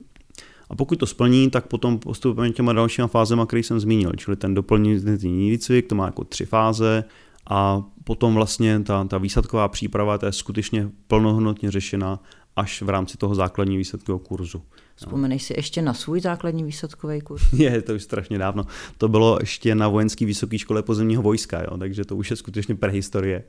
A 0.70 0.76
pokud 0.76 0.98
to 0.98 1.06
splní, 1.06 1.50
tak 1.50 1.66
potom 1.66 1.98
postupujeme 1.98 2.54
těma 2.54 2.72
dalšíma 2.72 3.06
fázema, 3.06 3.46
který 3.46 3.62
jsem 3.62 3.80
zmínil, 3.80 4.12
čili 4.16 4.36
ten 4.36 4.54
doplnění 4.54 5.50
výcvik, 5.50 5.86
to 5.86 5.94
má 5.94 6.06
jako 6.06 6.24
tři 6.24 6.46
fáze 6.46 7.04
a 7.50 7.82
potom 8.04 8.34
vlastně 8.34 8.80
ta, 8.80 9.04
ta 9.04 9.18
výsadková 9.18 9.68
příprava 9.68 10.18
ta 10.18 10.26
je 10.26 10.32
skutečně 10.32 10.90
plnohodnotně 11.06 11.70
řešena 11.70 12.20
až 12.56 12.82
v 12.82 12.88
rámci 12.88 13.16
toho 13.16 13.34
základního 13.34 13.78
výsadkového 13.78 14.18
kurzu. 14.18 14.62
Vzpomeneš 14.96 15.42
si 15.42 15.54
ještě 15.56 15.82
na 15.82 15.94
svůj 15.94 16.20
základní 16.20 16.64
výsadkový 16.64 17.20
kurz? 17.20 17.52
Je, 17.52 17.82
to 17.82 17.94
už 17.94 18.02
strašně 18.02 18.38
dávno. 18.38 18.66
To 18.98 19.08
bylo 19.08 19.38
ještě 19.40 19.74
na 19.74 19.88
vojenské 19.88 20.26
vysoké 20.26 20.58
škole 20.58 20.82
pozemního 20.82 21.22
vojska, 21.22 21.62
jo, 21.62 21.78
takže 21.78 22.04
to 22.04 22.16
už 22.16 22.30
je 22.30 22.36
skutečně 22.36 22.74
prehistorie. 22.74 23.44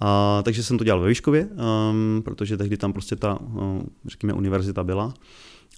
A, 0.00 0.42
takže 0.42 0.62
jsem 0.62 0.78
to 0.78 0.84
dělal 0.84 1.00
ve 1.00 1.08
Výškově, 1.08 1.46
um, 1.46 2.22
protože 2.24 2.56
tehdy 2.56 2.76
tam 2.76 2.92
prostě 2.92 3.16
ta, 3.16 3.40
um, 3.40 3.86
řekněme, 4.06 4.32
univerzita 4.32 4.84
byla. 4.84 5.14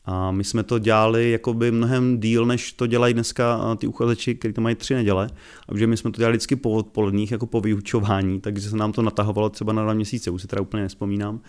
A 0.07 0.31
my 0.31 0.45
jsme 0.45 0.63
to 0.63 0.79
dělali 0.79 1.31
jakoby 1.31 1.71
mnohem 1.71 2.21
díl, 2.21 2.47
než 2.47 2.73
to 2.73 2.87
dělají 2.87 3.15
dneska 3.15 3.77
ty 3.79 3.87
uchazeči, 3.87 4.35
kteří 4.35 4.55
to 4.55 4.61
mají 4.61 4.75
tři 4.75 4.95
neděle. 4.95 5.31
A 5.69 5.87
my 5.87 5.97
jsme 5.97 6.11
to 6.13 6.19
dělali 6.19 6.37
vždycky 6.37 6.57
po 6.57 6.71
odpoledních, 6.71 7.33
jako 7.33 7.47
po 7.47 7.61
vyučování, 7.61 8.41
takže 8.41 8.71
se 8.71 8.77
nám 8.77 8.93
to 8.93 9.03
natahovalo 9.03 9.49
třeba 9.49 9.73
na 9.73 9.83
dva 9.83 9.95
měsíce, 9.95 10.31
už 10.31 10.43
se 10.43 10.49
teda 10.49 10.63
úplně 10.63 10.83
nespomínám. 10.83 11.41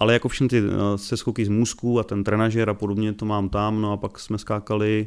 Ale 0.00 0.12
jako 0.12 0.28
všechny 0.28 0.48
ty 0.48 0.62
seskoky 0.96 1.44
z 1.44 1.48
můzku 1.48 2.00
a 2.00 2.02
ten 2.02 2.24
trenažer 2.24 2.70
a 2.70 2.74
podobně 2.74 3.12
to 3.12 3.24
mám 3.24 3.48
tam, 3.48 3.82
no 3.82 3.92
a 3.92 3.96
pak 3.96 4.18
jsme 4.18 4.38
skákali 4.38 5.06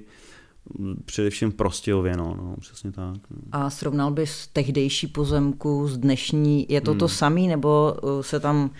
Především 1.05 1.51
Prostějově, 1.51 2.17
no, 2.17 2.35
no, 2.37 2.55
přesně 2.59 2.91
tak. 2.91 3.17
No. 3.31 3.37
A 3.51 3.69
srovnal 3.69 4.11
bys 4.11 4.47
tehdejší 4.47 5.07
pozemku 5.07 5.87
s 5.87 5.97
dnešní, 5.97 6.65
je 6.69 6.81
to 6.81 6.91
hmm. 6.91 6.99
to 6.99 7.07
samý, 7.07 7.47
nebo 7.47 7.95
uh, 8.03 8.21
se 8.21 8.39
tam 8.39 8.71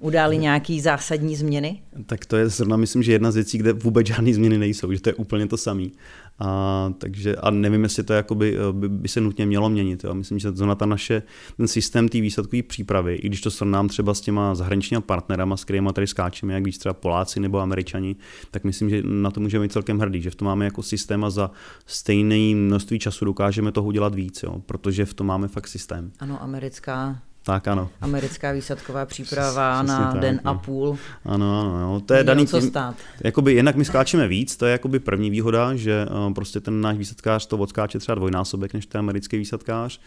udály 0.00 0.38
nějaký 0.48 0.80
zásadní 0.80 1.36
změny? 1.36 1.82
Tak 2.06 2.26
to 2.26 2.36
je 2.36 2.48
zrovna, 2.48 2.76
myslím, 2.76 3.02
že 3.02 3.12
jedna 3.12 3.30
z 3.30 3.34
věcí, 3.34 3.58
kde 3.58 3.72
vůbec 3.72 4.06
žádné 4.06 4.34
změny 4.34 4.58
nejsou, 4.58 4.92
že 4.92 5.00
to 5.00 5.08
je 5.08 5.14
úplně 5.14 5.46
to 5.46 5.56
samý. 5.56 5.92
A, 6.38 6.92
takže, 6.98 7.36
a 7.36 7.50
nevím, 7.50 7.82
jestli 7.82 8.02
to 8.02 8.12
jakoby, 8.12 8.56
eh, 8.56 8.72
by, 8.72 8.88
by, 8.88 9.08
se 9.08 9.20
nutně 9.20 9.46
mělo 9.46 9.70
měnit. 9.70 10.04
Jo. 10.04 10.14
Myslím, 10.14 10.38
že 10.38 10.52
to 10.52 10.74
ta 10.74 10.86
naše, 10.86 11.22
ten 11.56 11.68
systém 11.68 12.08
té 12.08 12.20
výsledkové 12.20 12.62
přípravy, 12.62 13.14
i 13.14 13.26
když 13.26 13.40
to 13.40 13.50
srovnám 13.50 13.88
třeba 13.88 14.14
s 14.14 14.20
těma 14.20 14.54
zahraničními 14.54 15.02
partnerama, 15.02 15.56
s 15.56 15.64
kterými 15.64 15.88
tady 15.92 16.06
skáčeme, 16.06 16.54
jak 16.54 16.64
víc 16.64 16.78
třeba 16.78 16.92
Poláci 16.92 17.40
nebo 17.40 17.60
Američani, 17.60 18.16
tak 18.50 18.64
myslím, 18.64 18.90
že 18.90 19.02
na 19.02 19.30
to 19.30 19.40
můžeme 19.40 19.64
být 19.64 19.72
celkem 19.72 19.98
hrdý, 19.98 20.22
že 20.22 20.30
v 20.30 20.34
tom 20.34 20.46
máme 20.46 20.64
jako 20.64 20.82
systém 20.82 21.24
a 21.24 21.30
za 21.30 21.50
stejné 21.86 22.54
množství 22.54 22.98
času 22.98 23.24
dokážeme 23.24 23.72
toho 23.72 23.86
udělat 23.86 24.14
víc, 24.14 24.42
jo, 24.42 24.62
protože 24.66 25.04
v 25.04 25.14
tom 25.14 25.26
máme 25.26 25.48
fakt 25.48 25.68
systém. 25.68 26.12
Ano, 26.18 26.42
americká 26.42 27.18
tak 27.44 27.68
ano. 27.68 27.90
Americká 28.00 28.52
výsadková 28.52 29.06
příprava 29.06 29.82
Přesně 29.82 29.98
na 29.98 30.12
tak, 30.12 30.20
den 30.20 30.40
no. 30.44 30.50
a 30.50 30.54
půl. 30.54 30.98
Ano, 31.24 31.60
ano, 31.60 31.76
ano. 31.76 32.00
To 32.00 32.14
je 32.14 32.24
daný 32.24 32.46
co 32.46 32.60
tím, 32.60 32.68
stát. 32.68 32.94
Jakoby, 33.24 33.54
jednak 33.54 33.76
my 33.76 33.84
skáčeme 33.84 34.28
víc, 34.28 34.56
to 34.56 34.66
je 34.66 34.72
jakoby 34.72 34.98
první 34.98 35.30
výhoda, 35.30 35.76
že 35.76 36.06
uh, 36.26 36.32
prostě 36.32 36.60
ten 36.60 36.80
náš 36.80 36.96
výsadkář 36.96 37.46
to 37.46 37.58
odskáče 37.58 37.98
třeba 37.98 38.14
dvojnásobek 38.14 38.74
než 38.74 38.86
ten 38.86 38.98
americký 38.98 39.36
výsadkář. 39.36 40.00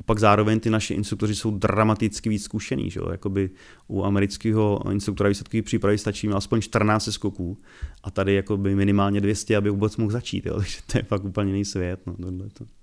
A 0.00 0.02
pak 0.02 0.18
zároveň 0.18 0.60
ty 0.60 0.70
naši 0.70 0.94
instruktoři 0.94 1.34
jsou 1.34 1.50
dramaticky 1.50 2.28
víc 2.28 2.44
zkušený. 2.44 2.90
Že? 2.90 3.00
Jakoby 3.10 3.50
u 3.88 4.04
amerického 4.04 4.82
instruktora 4.92 5.28
výsadkové 5.28 5.62
přípravy 5.62 5.98
stačí 5.98 6.28
aspoň 6.28 6.60
14 6.60 7.08
skoků 7.12 7.58
a 8.02 8.10
tady 8.10 8.34
jakoby 8.34 8.74
minimálně 8.74 9.20
200, 9.20 9.56
aby 9.56 9.70
vůbec 9.70 9.96
mohl 9.96 10.10
začít. 10.10 10.46
Jo? 10.46 10.54
Takže 10.58 10.78
to 10.86 10.98
je 10.98 11.02
fakt 11.02 11.24
úplně 11.24 11.50
jiný 11.50 11.64
svět. 11.64 12.00
No, 12.18 12.48
to. 12.58 12.79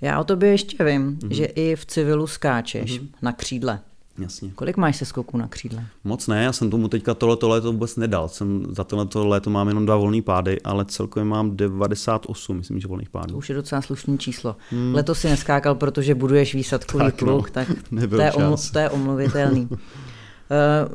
Já 0.00 0.20
o 0.20 0.24
tobě 0.24 0.50
ještě 0.50 0.84
vím, 0.84 1.16
mm-hmm. 1.16 1.30
že 1.30 1.44
i 1.44 1.76
v 1.76 1.86
civilu 1.86 2.26
skáčeš 2.26 3.00
mm-hmm. 3.00 3.08
na 3.22 3.32
křídle. 3.32 3.80
Jasně. 4.18 4.50
Kolik 4.54 4.76
máš 4.76 4.96
se 4.96 5.04
skoků 5.04 5.38
na 5.38 5.48
křídle? 5.48 5.84
Moc 6.04 6.26
ne, 6.26 6.44
já 6.44 6.52
jsem 6.52 6.70
tomu 6.70 6.88
teďka 6.88 7.14
tohleto 7.14 7.48
léto 7.48 7.72
vůbec 7.72 7.96
nedal. 7.96 8.28
Jsem, 8.28 8.66
za 8.70 8.84
tohleto 8.84 9.26
léto 9.26 9.50
mám 9.50 9.68
jenom 9.68 9.86
dva 9.86 9.96
volný 9.96 10.22
pády, 10.22 10.60
ale 10.60 10.84
celkově 10.84 11.24
mám 11.24 11.56
98, 11.56 12.56
myslím, 12.56 12.80
že 12.80 12.88
volných 12.88 13.10
pádů. 13.10 13.32
To 13.32 13.38
už 13.38 13.48
je 13.48 13.54
docela 13.54 13.82
slušné 13.82 14.18
číslo. 14.18 14.56
Hmm. 14.70 14.94
Letos 14.94 15.20
si 15.20 15.28
neskákal, 15.28 15.74
protože 15.74 16.14
buduješ 16.14 16.54
výsadkový 16.54 17.04
tak, 17.04 17.14
pluk, 17.14 17.46
no, 17.46 17.52
tak 17.52 17.68
to 18.10 18.20
je, 18.20 18.30
omlu- 18.30 18.72
to 18.72 18.78
je 18.78 18.90
omluvitelný. 18.90 19.68
Uh, 19.70 19.78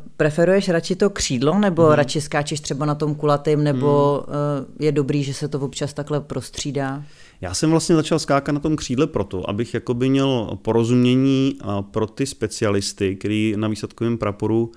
preferuješ 0.16 0.68
radši 0.68 0.96
to 0.96 1.10
křídlo, 1.10 1.58
nebo 1.58 1.86
hmm. 1.86 1.92
radši 1.92 2.20
skáčeš 2.20 2.60
třeba 2.60 2.86
na 2.86 2.94
tom 2.94 3.14
kulatým, 3.14 3.64
nebo 3.64 4.24
hmm. 4.26 4.36
uh, 4.36 4.84
je 4.84 4.92
dobrý, 4.92 5.24
že 5.24 5.34
se 5.34 5.48
to 5.48 5.60
občas 5.60 5.92
takhle 5.92 6.20
prostřídá? 6.20 7.02
Já 7.42 7.54
jsem 7.54 7.70
vlastně 7.70 7.96
začal 7.96 8.18
skákat 8.18 8.54
na 8.54 8.60
tom 8.60 8.76
křídle 8.76 9.06
proto, 9.06 9.50
abych 9.50 9.74
jakoby 9.74 10.08
měl 10.08 10.58
porozumění 10.62 11.58
pro 11.90 12.06
ty 12.06 12.26
specialisty, 12.26 13.16
který 13.16 13.54
na 13.56 13.68
výsadkovém 13.68 14.18
praporu 14.18 14.72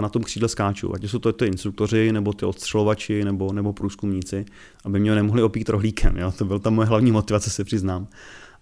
na 0.00 0.08
tom 0.08 0.22
křídle 0.22 0.48
skáčou. 0.48 0.94
Ať 0.94 1.04
jsou 1.04 1.18
to 1.18 1.32
ty 1.32 1.46
instruktoři, 1.46 2.12
nebo 2.12 2.32
ty 2.32 2.46
odstřelovači, 2.46 3.24
nebo, 3.24 3.52
nebo 3.52 3.72
průzkumníci, 3.72 4.44
aby 4.84 5.00
mě 5.00 5.14
nemohli 5.14 5.42
opít 5.42 5.68
rohlíkem. 5.68 6.16
Jo? 6.16 6.32
To 6.38 6.44
byl 6.44 6.58
ta 6.58 6.70
moje 6.70 6.88
hlavní 6.88 7.12
motivace, 7.12 7.50
se 7.50 7.64
přiznám. 7.64 8.08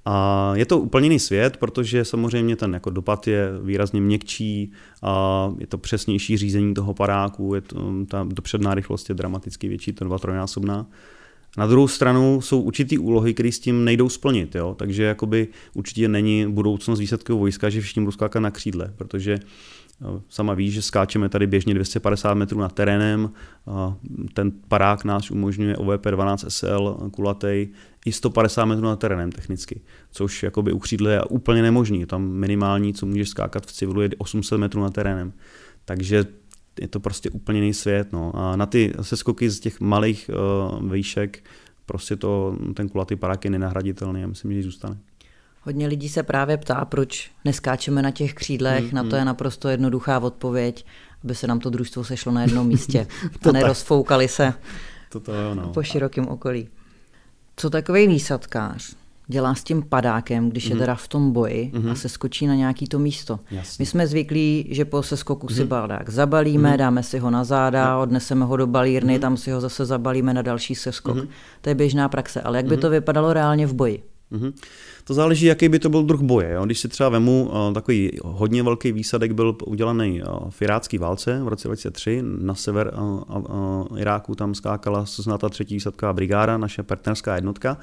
A 0.04 0.52
je 0.54 0.66
to 0.66 0.78
úplně 0.78 1.04
jiný 1.04 1.18
svět, 1.18 1.56
protože 1.56 2.04
samozřejmě 2.04 2.56
ten 2.56 2.74
jako 2.74 2.90
dopad 2.90 3.26
je 3.26 3.50
výrazně 3.62 4.00
měkčí, 4.00 4.72
a 5.02 5.52
je 5.58 5.66
to 5.66 5.78
přesnější 5.78 6.36
řízení 6.36 6.74
toho 6.74 6.94
padáku, 6.94 7.54
je 7.54 7.60
to, 7.60 7.92
ta 8.08 8.26
dopředná 8.28 8.74
rychlost 8.74 9.08
je 9.08 9.14
dramaticky 9.14 9.68
větší, 9.68 9.92
to 9.92 10.04
dva 10.04 10.18
trojnásobná. 10.18 10.86
Na 11.56 11.66
druhou 11.66 11.88
stranu 11.88 12.40
jsou 12.40 12.60
určitý 12.60 12.98
úlohy, 12.98 13.34
které 13.34 13.52
s 13.52 13.58
tím 13.58 13.84
nejdou 13.84 14.08
splnit, 14.08 14.54
jo? 14.54 14.74
takže 14.78 15.02
jakoby 15.02 15.48
určitě 15.74 16.08
není 16.08 16.52
budoucnost 16.52 17.00
výsadkového 17.00 17.38
vojska, 17.38 17.70
že 17.70 17.80
všichni 17.80 18.02
budou 18.02 18.12
skákat 18.12 18.42
na 18.42 18.50
křídle, 18.50 18.92
protože 18.96 19.38
sama 20.28 20.54
víš, 20.54 20.74
že 20.74 20.82
skáčeme 20.82 21.28
tady 21.28 21.46
běžně 21.46 21.74
250 21.74 22.34
metrů 22.34 22.60
nad 22.60 22.72
terénem, 22.72 23.30
ten 24.34 24.52
parák 24.68 25.04
nás 25.04 25.30
umožňuje 25.30 25.76
OVP 25.76 26.06
12 26.06 26.44
SL 26.48 27.10
kulatej 27.10 27.68
i 28.06 28.12
150 28.12 28.64
metrů 28.64 28.86
nad 28.86 28.98
terénem 28.98 29.32
technicky, 29.32 29.80
což 30.10 30.42
jakoby 30.42 30.72
u 30.72 30.78
křídle 30.78 31.12
je 31.12 31.22
úplně 31.22 31.62
nemožný, 31.62 32.06
tam 32.06 32.28
minimální, 32.28 32.94
co 32.94 33.06
můžeš 33.06 33.28
skákat 33.28 33.66
v 33.66 33.72
civilu 33.72 34.00
je 34.00 34.10
800 34.18 34.58
metrů 34.58 34.82
nad 34.82 34.94
terénem. 34.94 35.32
Takže 35.84 36.24
je 36.80 36.88
to 36.88 37.00
prostě 37.00 37.30
úplně 37.30 37.58
jiný 37.58 37.74
svět. 37.74 38.12
No. 38.12 38.32
A 38.34 38.56
na 38.56 38.66
ty 38.66 38.92
seskoky 39.02 39.50
z 39.50 39.60
těch 39.60 39.80
malých 39.80 40.30
uh, 40.80 40.92
výšek 40.92 41.44
prostě 41.86 42.16
to, 42.16 42.56
ten 42.74 42.88
kulatý 42.88 43.16
parák 43.16 43.44
je 43.44 43.50
nenahraditelný 43.50 44.24
a 44.24 44.26
myslím, 44.26 44.52
že 44.52 44.62
zůstane. 44.62 44.96
Hodně 45.62 45.86
lidí 45.86 46.08
se 46.08 46.22
právě 46.22 46.56
ptá, 46.56 46.84
proč 46.84 47.30
neskáčeme 47.44 48.02
na 48.02 48.10
těch 48.10 48.34
křídlech, 48.34 48.84
mm, 48.84 48.96
na 48.96 49.02
to 49.02 49.08
mm. 49.08 49.16
je 49.16 49.24
naprosto 49.24 49.68
jednoduchá 49.68 50.18
odpověď, 50.18 50.86
aby 51.24 51.34
se 51.34 51.46
nám 51.46 51.60
to 51.60 51.70
družstvo 51.70 52.04
sešlo 52.04 52.32
na 52.32 52.42
jednom 52.42 52.66
místě 52.66 53.06
a 53.48 53.52
nerozfoukali 53.52 54.28
se 54.28 54.54
to 55.08 55.20
to 55.20 55.34
jo, 55.34 55.54
no. 55.54 55.68
po 55.68 55.82
širokém 55.82 56.28
okolí. 56.28 56.68
Co 57.56 57.70
takový 57.70 58.08
výsadkář? 58.08 58.96
Dělá 59.26 59.54
s 59.54 59.64
tím 59.64 59.82
padákem, 59.82 60.50
když 60.50 60.64
mm-hmm. 60.64 60.70
je 60.70 60.74
mhm. 60.74 60.82
teda 60.82 60.94
v 60.94 61.08
tom 61.08 61.32
boji 61.32 61.70
mm-hmm. 61.74 61.90
a 61.90 61.94
se 61.94 62.08
skočí 62.08 62.46
na 62.46 62.54
nějaký 62.54 62.86
to 62.86 62.98
místo. 62.98 63.40
Jasně. 63.50 63.82
My 63.82 63.86
jsme 63.86 64.06
zvyklí, 64.06 64.68
že 64.70 64.84
po 64.84 65.02
seskoku 65.02 65.46
mm-hmm. 65.46 65.54
si 65.54 65.60
mhm. 65.60 65.68
padák 65.68 66.10
zabalíme, 66.10 66.72
mm-hmm. 66.72 66.78
dáme 66.78 67.02
si 67.02 67.18
ho 67.18 67.30
na 67.30 67.44
záda, 67.44 67.98
odneseme 67.98 68.44
ho 68.44 68.56
do 68.56 68.66
balírny, 68.66 69.16
mm-hmm. 69.16 69.20
tam 69.20 69.36
si 69.36 69.50
ho 69.50 69.60
zase 69.60 69.84
zabalíme 69.84 70.34
na 70.34 70.42
další 70.42 70.74
seskok. 70.74 71.16
Mm-hmm. 71.16 71.28
To 71.60 71.68
je 71.68 71.74
běžná 71.74 72.08
praxe, 72.08 72.40
ale 72.40 72.58
jak 72.58 72.66
by 72.66 72.76
mm-hmm. 72.76 72.80
to 72.80 72.90
vypadalo 72.90 73.32
reálně 73.32 73.66
v 73.66 73.74
boji? 73.74 74.02
Mm-hmm. 74.32 74.52
To 75.04 75.14
záleží, 75.14 75.46
jaký 75.46 75.68
by 75.68 75.78
to 75.78 75.88
byl 75.88 76.02
druh 76.02 76.20
boje. 76.20 76.52
Jo? 76.52 76.64
Když 76.64 76.78
si 76.78 76.88
třeba 76.88 77.08
vemu, 77.08 77.50
uh, 77.52 77.74
takový 77.74 78.10
hodně 78.24 78.62
velký 78.62 78.92
výsadek 78.92 79.32
byl 79.32 79.56
udělaný 79.66 80.22
uh, 80.22 80.50
v 80.50 80.62
irácké 80.62 80.98
válce 80.98 81.40
v 81.42 81.48
roce 81.48 81.68
2003 81.68 82.22
na 82.22 82.54
sever 82.54 82.92
uh, 82.98 83.98
Iráku, 83.98 84.34
tam 84.34 84.54
skákala 84.54 85.04
ta 85.38 85.48
třetí 85.48 85.74
výsadková 85.74 86.12
brigáda, 86.12 86.58
naše 86.58 86.82
partnerská 86.82 87.34
jednotka 87.34 87.78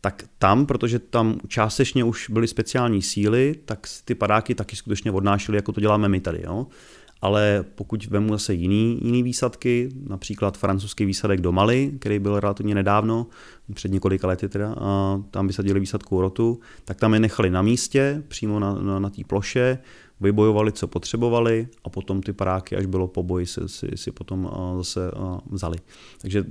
tak 0.00 0.24
tam, 0.38 0.66
protože 0.66 0.98
tam 0.98 1.38
částečně 1.48 2.04
už 2.04 2.30
byly 2.30 2.48
speciální 2.48 3.02
síly, 3.02 3.54
tak 3.64 3.86
ty 4.04 4.14
padáky 4.14 4.54
taky 4.54 4.76
skutečně 4.76 5.12
odnášely, 5.12 5.58
jako 5.58 5.72
to 5.72 5.80
děláme 5.80 6.08
my 6.08 6.20
tady. 6.20 6.42
Jo? 6.44 6.66
Ale 7.22 7.64
pokud 7.74 8.06
vemu 8.06 8.32
zase 8.32 8.54
jiný, 8.54 8.98
jiný 9.02 9.22
výsadky, 9.22 9.88
například 10.08 10.58
francouzský 10.58 11.04
výsadek 11.04 11.40
do 11.40 11.52
Mali, 11.52 11.92
který 11.98 12.18
byl 12.18 12.40
relativně 12.40 12.74
nedávno, 12.74 13.26
před 13.74 13.92
několika 13.92 14.26
lety 14.26 14.48
teda, 14.48 14.74
a 14.78 15.20
tam 15.30 15.46
vysadili 15.46 15.80
výsadkou 15.80 16.20
rotu, 16.20 16.60
tak 16.84 16.96
tam 16.96 17.14
je 17.14 17.20
nechali 17.20 17.50
na 17.50 17.62
místě, 17.62 18.22
přímo 18.28 18.58
na, 18.60 18.74
na, 18.74 18.98
na 18.98 19.10
té 19.10 19.22
ploše, 19.26 19.78
vybojovali, 20.20 20.72
co 20.72 20.88
potřebovali 20.88 21.68
a 21.84 21.90
potom 21.90 22.22
ty 22.22 22.32
paráky, 22.32 22.76
až 22.76 22.86
bylo 22.86 23.08
po 23.08 23.22
boji, 23.22 23.46
si, 23.46 23.60
si, 23.66 23.88
si 23.94 24.12
potom 24.12 24.50
zase 24.76 25.10
vzali. 25.50 25.78
Takže 26.20 26.44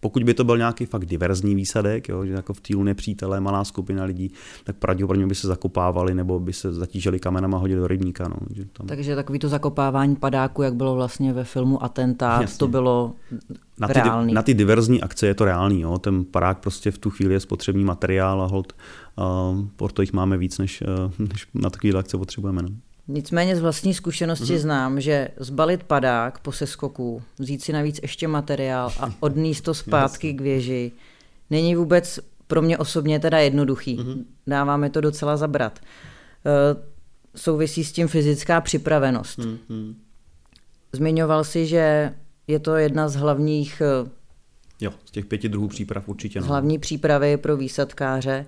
pokud 0.00 0.24
by 0.24 0.34
to 0.34 0.44
byl 0.44 0.58
nějaký 0.58 0.86
fakt 0.86 1.06
diverzní 1.06 1.54
výsadek, 1.54 2.08
jo, 2.08 2.24
že 2.24 2.32
jako 2.32 2.52
v 2.52 2.60
týlu 2.60 2.82
nepřítelé, 2.82 3.40
malá 3.40 3.64
skupina 3.64 4.04
lidí, 4.04 4.32
tak 4.64 4.76
pravděpodobně 4.76 5.26
by 5.26 5.34
se 5.34 5.46
zakopávali 5.48 6.14
nebo 6.14 6.40
by 6.40 6.52
se 6.52 6.72
zatížili 6.72 7.18
kamenama 7.18 7.56
a 7.56 7.60
hodili 7.60 7.80
do 7.80 7.86
rybníka. 7.86 8.28
No, 8.28 8.36
že 8.50 8.64
tam... 8.64 8.86
Takže 8.86 9.16
takový 9.16 9.38
to 9.38 9.48
zakopávání 9.48 10.16
padáku, 10.16 10.62
jak 10.62 10.74
bylo 10.74 10.94
vlastně 10.94 11.32
ve 11.32 11.44
filmu 11.44 11.84
Atentát, 11.84 12.40
Jasně. 12.40 12.58
to 12.58 12.68
bylo 12.68 13.12
na 13.80 13.88
ty, 13.88 13.94
reálný. 13.94 14.34
Na 14.34 14.42
ty 14.42 14.54
diverzní 14.54 15.02
akce 15.02 15.26
je 15.26 15.34
to 15.34 15.44
reálný. 15.44 15.80
Jo. 15.80 15.98
Ten 15.98 16.24
parák 16.24 16.58
prostě 16.58 16.90
v 16.90 16.98
tu 16.98 17.10
chvíli 17.10 17.34
je 17.34 17.40
spotřební 17.40 17.84
materiál 17.84 18.42
a 18.42 18.46
hold, 18.46 18.72
uh, 19.16 19.24
proto 19.76 20.02
jich 20.02 20.12
máme 20.12 20.38
víc, 20.38 20.58
než, 20.58 20.82
uh, 20.82 21.26
než 21.28 21.48
na 21.54 21.70
takové 21.70 21.98
akce 21.98 22.18
potřebujeme. 22.18 22.62
No. 22.62 22.68
Nicméně 23.08 23.56
z 23.56 23.60
vlastní 23.60 23.94
zkušenosti 23.94 24.44
mm-hmm. 24.44 24.58
znám, 24.58 25.00
že 25.00 25.28
zbalit 25.36 25.82
padák 25.82 26.38
po 26.38 26.52
seskoku, 26.52 27.22
vzít 27.38 27.62
si 27.62 27.72
navíc 27.72 27.98
ještě 28.02 28.28
materiál 28.28 28.92
a 29.00 29.14
odníst 29.20 29.64
to 29.64 29.74
zpátky 29.74 30.32
k 30.32 30.40
věži, 30.40 30.92
není 31.50 31.74
vůbec 31.74 32.20
pro 32.46 32.62
mě 32.62 32.78
osobně 32.78 33.20
teda 33.20 33.38
jednoduchý. 33.38 33.98
Mm-hmm. 33.98 34.24
Dáváme 34.46 34.90
to 34.90 35.00
docela 35.00 35.36
zabrat. 35.36 35.78
Uh, 35.78 36.82
souvisí 37.36 37.84
s 37.84 37.92
tím 37.92 38.08
fyzická 38.08 38.60
připravenost. 38.60 39.38
Mm-hmm. 39.38 39.94
Zmiňoval 40.92 41.44
si, 41.44 41.66
že 41.66 42.14
je 42.46 42.58
to 42.58 42.76
jedna 42.76 43.08
z 43.08 43.14
hlavních 43.14 43.80
e, 43.80 44.10
Jo, 44.80 44.90
z 45.04 45.10
těch 45.10 45.26
pěti 45.26 45.48
druhů 45.48 45.68
příprav 45.68 46.08
určitě. 46.08 46.40
No. 46.40 46.46
Hlavní 46.46 46.78
přípravy 46.78 47.36
pro 47.36 47.56
výsadkáře. 47.56 48.46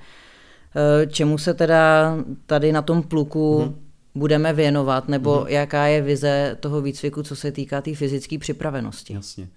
E, 1.03 1.07
čemu 1.07 1.39
se 1.39 1.55
teda 1.55 2.17
tady 2.47 2.73
na 2.73 2.83
tom 2.83 3.03
pluku 3.03 3.63
mm-hmm 3.65 3.88
budeme 4.15 4.53
věnovat, 4.53 5.09
nebo 5.09 5.41
mm-hmm. 5.41 5.47
jaká 5.47 5.87
je 5.87 6.03
vize 6.03 6.57
toho 6.61 6.81
výcviku, 6.81 7.23
co 7.23 7.37
se 7.37 7.53
týká 7.53 7.81
té 7.81 7.85
tý 7.85 7.95
fyzické 7.95 8.39
připravenosti. 8.39 9.15
Jasně. 9.15 9.49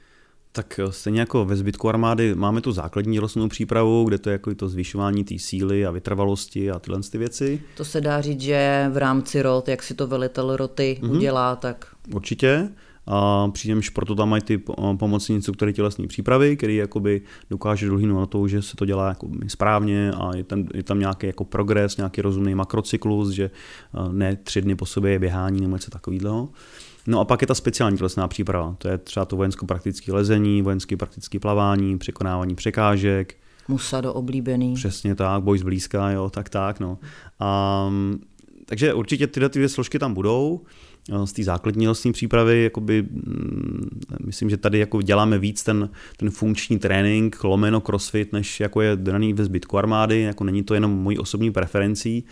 Tak 0.52 0.80
eh, 0.80 0.92
stejně 0.92 1.20
jako 1.20 1.46
ve 1.46 1.56
zbytku 1.56 1.90
armády 1.90 2.36
máme 2.36 2.62
tu 2.62 2.72
základní 2.72 3.14
tělesnou 3.14 3.48
přípravu, 3.48 4.04
kde 4.04 4.18
to 4.18 4.30
je 4.30 4.32
jako 4.32 4.56
to 4.56 4.70
zvyšování 4.70 5.24
té 5.24 5.39
síly 5.39 5.86
a 5.86 5.91
vytrvalosti 5.91 6.72
a 6.72 6.80
tyhle 6.80 7.02
ty 7.12 7.18
věci. 7.18 7.62
To 7.78 7.86
se 7.86 8.02
dá 8.02 8.22
říct, 8.22 8.41
že 8.41 8.89
v 8.91 8.97
rámci 8.97 9.41
rot, 9.41 9.68
jak 9.68 9.84
si 9.84 9.93
to 9.93 10.08
velitel 10.08 10.56
roty 10.56 10.99
mm-hmm. 11.02 11.12
udělá, 11.12 11.56
tak... 11.56 11.86
Určitě 12.14 12.70
a 13.08 13.47
přičemž 13.47 13.89
proto 13.89 14.16
tam 14.16 14.30
mají 14.30 14.41
ty 14.41 14.58
pomocní 14.97 15.36
instruktory 15.36 15.74
tělesné 15.74 16.08
přípravy, 16.08 16.58
který 16.58 16.76
jakoby 16.76 17.22
dokáže 17.49 17.88
dohlínout 17.88 18.20
na 18.20 18.26
to, 18.26 18.47
že 18.47 18.62
se 18.62 18.76
to 18.76 18.86
dělá 18.86 19.10
jako 19.10 19.30
správně 19.47 20.12
a 20.12 20.36
je 20.36 20.43
tam, 20.43 20.66
je 20.74 20.84
tam 20.84 20.99
nějaký 20.99 21.28
jako 21.28 21.45
progres, 21.45 21.97
nějaký 21.97 22.22
rozumný 22.22 22.56
makrocyklus, 22.56 23.30
že 23.30 23.52
ne 24.12 24.36
tři 24.36 24.62
dny 24.62 24.76
po 24.76 24.86
sobě 24.86 25.12
je 25.12 25.20
běhání 25.20 25.62
nebo 25.62 25.76
něco 25.76 25.91
takového. 25.91 26.49
No 27.08 27.20
a 27.20 27.26
pak 27.26 27.41
je 27.41 27.47
ta 27.47 27.56
speciální 27.56 27.97
tělesná 27.97 28.28
příprava. 28.28 28.76
To 28.78 28.88
je 28.88 28.97
třeba 28.97 29.26
to 29.26 29.36
vojensko-praktické 29.36 30.14
lezení, 30.14 30.62
vojenské 30.62 30.97
praktické 30.97 31.39
plavání, 31.39 31.97
překonávání 31.97 32.56
překážek, 32.56 33.36
Musado 33.68 34.14
oblíbený. 34.14 34.74
Přesně 34.74 35.16
tak, 35.16 35.43
boj 35.43 35.58
zblízka, 35.58 36.10
jo, 36.10 36.30
tak 36.30 36.49
tak, 36.49 36.80
no. 36.80 36.97
Um, 37.88 38.22
takže 38.66 38.93
určitě 38.93 39.28
tyhle 39.28 39.49
dvě 39.49 39.70
složky 39.70 39.99
tam 39.99 40.14
budou 40.14 40.62
z 41.26 41.34
té 41.34 41.43
základní 41.43 41.88
lesní 41.88 42.12
přípravy, 42.12 42.64
jakoby, 42.64 43.02
mm, 43.02 43.99
myslím, 44.26 44.49
že 44.49 44.58
tady 44.58 44.80
jako 44.80 45.02
děláme 45.02 45.39
víc 45.39 45.64
ten, 45.64 45.89
ten 46.18 46.30
funkční 46.30 46.80
trénink, 46.80 47.43
lomeno 47.43 47.82
crossfit, 47.82 48.34
než 48.34 48.60
jako 48.60 48.82
je 48.82 48.95
daný 48.95 49.34
ve 49.34 49.45
zbytku 49.45 49.78
armády, 49.78 50.22
jako 50.22 50.43
není 50.43 50.64
to 50.64 50.74
jenom 50.74 50.91
mojí 50.91 51.18
osobní 51.18 51.52
preferencí, 51.52 52.24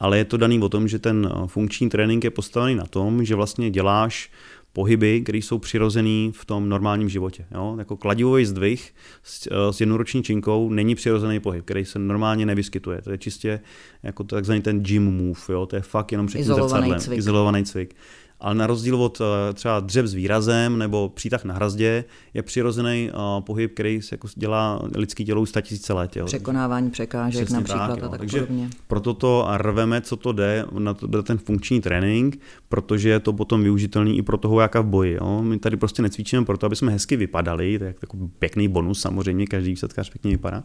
ale 0.00 0.18
je 0.18 0.24
to 0.24 0.36
daný 0.36 0.60
o 0.60 0.68
tom, 0.68 0.88
že 0.88 0.98
ten 0.98 1.30
funkční 1.46 1.88
trénink 1.88 2.24
je 2.24 2.30
postavený 2.30 2.74
na 2.74 2.86
tom, 2.86 3.24
že 3.24 3.34
vlastně 3.34 3.70
děláš 3.70 4.30
pohyby, 4.78 5.20
které 5.20 5.38
jsou 5.38 5.58
přirozený 5.58 6.32
v 6.34 6.44
tom 6.44 6.68
normálním 6.68 7.08
životě. 7.08 7.46
Jo? 7.54 7.74
Jako 7.78 7.96
kladivový 7.96 8.44
zdvih 8.46 8.94
s, 9.22 9.46
eh, 9.50 9.72
s 9.72 9.80
jednoroční 9.80 10.22
činkou 10.22 10.70
není 10.70 10.94
přirozený 10.94 11.40
pohyb, 11.40 11.64
který 11.64 11.84
se 11.84 11.98
normálně 11.98 12.46
nevyskytuje. 12.46 13.02
To 13.02 13.10
je 13.10 13.18
čistě 13.18 13.60
jako 14.02 14.24
takzvaný 14.24 14.62
ten 14.62 14.80
gym 14.80 15.04
move, 15.04 15.40
jo? 15.48 15.66
to 15.66 15.76
je 15.76 15.82
fakt 15.82 16.12
jenom 16.12 16.26
před 16.26 16.38
tím 16.38 16.46
zrcadlem, 16.46 17.00
cvik. 17.00 17.18
izolovaný 17.18 17.64
cvik 17.64 17.94
ale 18.40 18.54
na 18.54 18.66
rozdíl 18.66 19.02
od 19.02 19.20
eh, 19.20 19.54
třeba 19.54 19.80
dřev 19.80 20.06
s 20.06 20.14
výrazem 20.14 20.78
nebo 20.78 21.08
přítah 21.08 21.44
na 21.44 21.54
hrazdě 21.54 22.04
je 22.34 22.42
přirozený 22.42 23.10
uh, 23.10 23.44
pohyb, 23.44 23.74
který 23.74 24.02
se 24.02 24.14
jako 24.14 24.28
dělá 24.34 24.82
lidský 24.94 25.24
tělo 25.24 25.40
už 25.40 25.52
tisíce 25.62 25.92
let. 25.92 26.16
Jo. 26.16 26.24
Překonávání 26.24 26.90
překážek 26.90 27.44
Přesně 27.44 27.56
například 27.56 27.86
tak, 27.86 28.02
a 28.02 28.08
tak 28.08 28.20
Takže 28.20 28.40
podobně. 28.40 28.70
proto 28.86 29.14
to 29.14 29.48
rveme, 29.56 30.00
co 30.00 30.16
to 30.16 30.32
jde, 30.32 30.64
na, 30.78 30.94
to, 30.94 31.06
na 31.06 31.22
ten 31.22 31.38
funkční 31.38 31.80
trénink, 31.80 32.40
protože 32.68 33.08
je 33.08 33.20
to 33.20 33.32
potom 33.32 33.62
využitelný 33.62 34.18
i 34.18 34.22
pro 34.22 34.36
toho 34.36 34.60
jaká 34.60 34.80
v 34.80 34.86
boji. 34.86 35.14
Jo. 35.14 35.42
My 35.42 35.58
tady 35.58 35.76
prostě 35.76 36.02
necvičíme 36.02 36.44
proto, 36.44 36.66
aby 36.66 36.76
jsme 36.76 36.92
hezky 36.92 37.16
vypadali, 37.16 37.78
to 37.78 37.84
je 37.84 37.94
takový 38.00 38.30
pěkný 38.38 38.68
bonus, 38.68 39.00
samozřejmě 39.00 39.46
každý 39.46 39.70
výsadkář 39.70 40.10
pěkně 40.10 40.30
vypadá, 40.30 40.64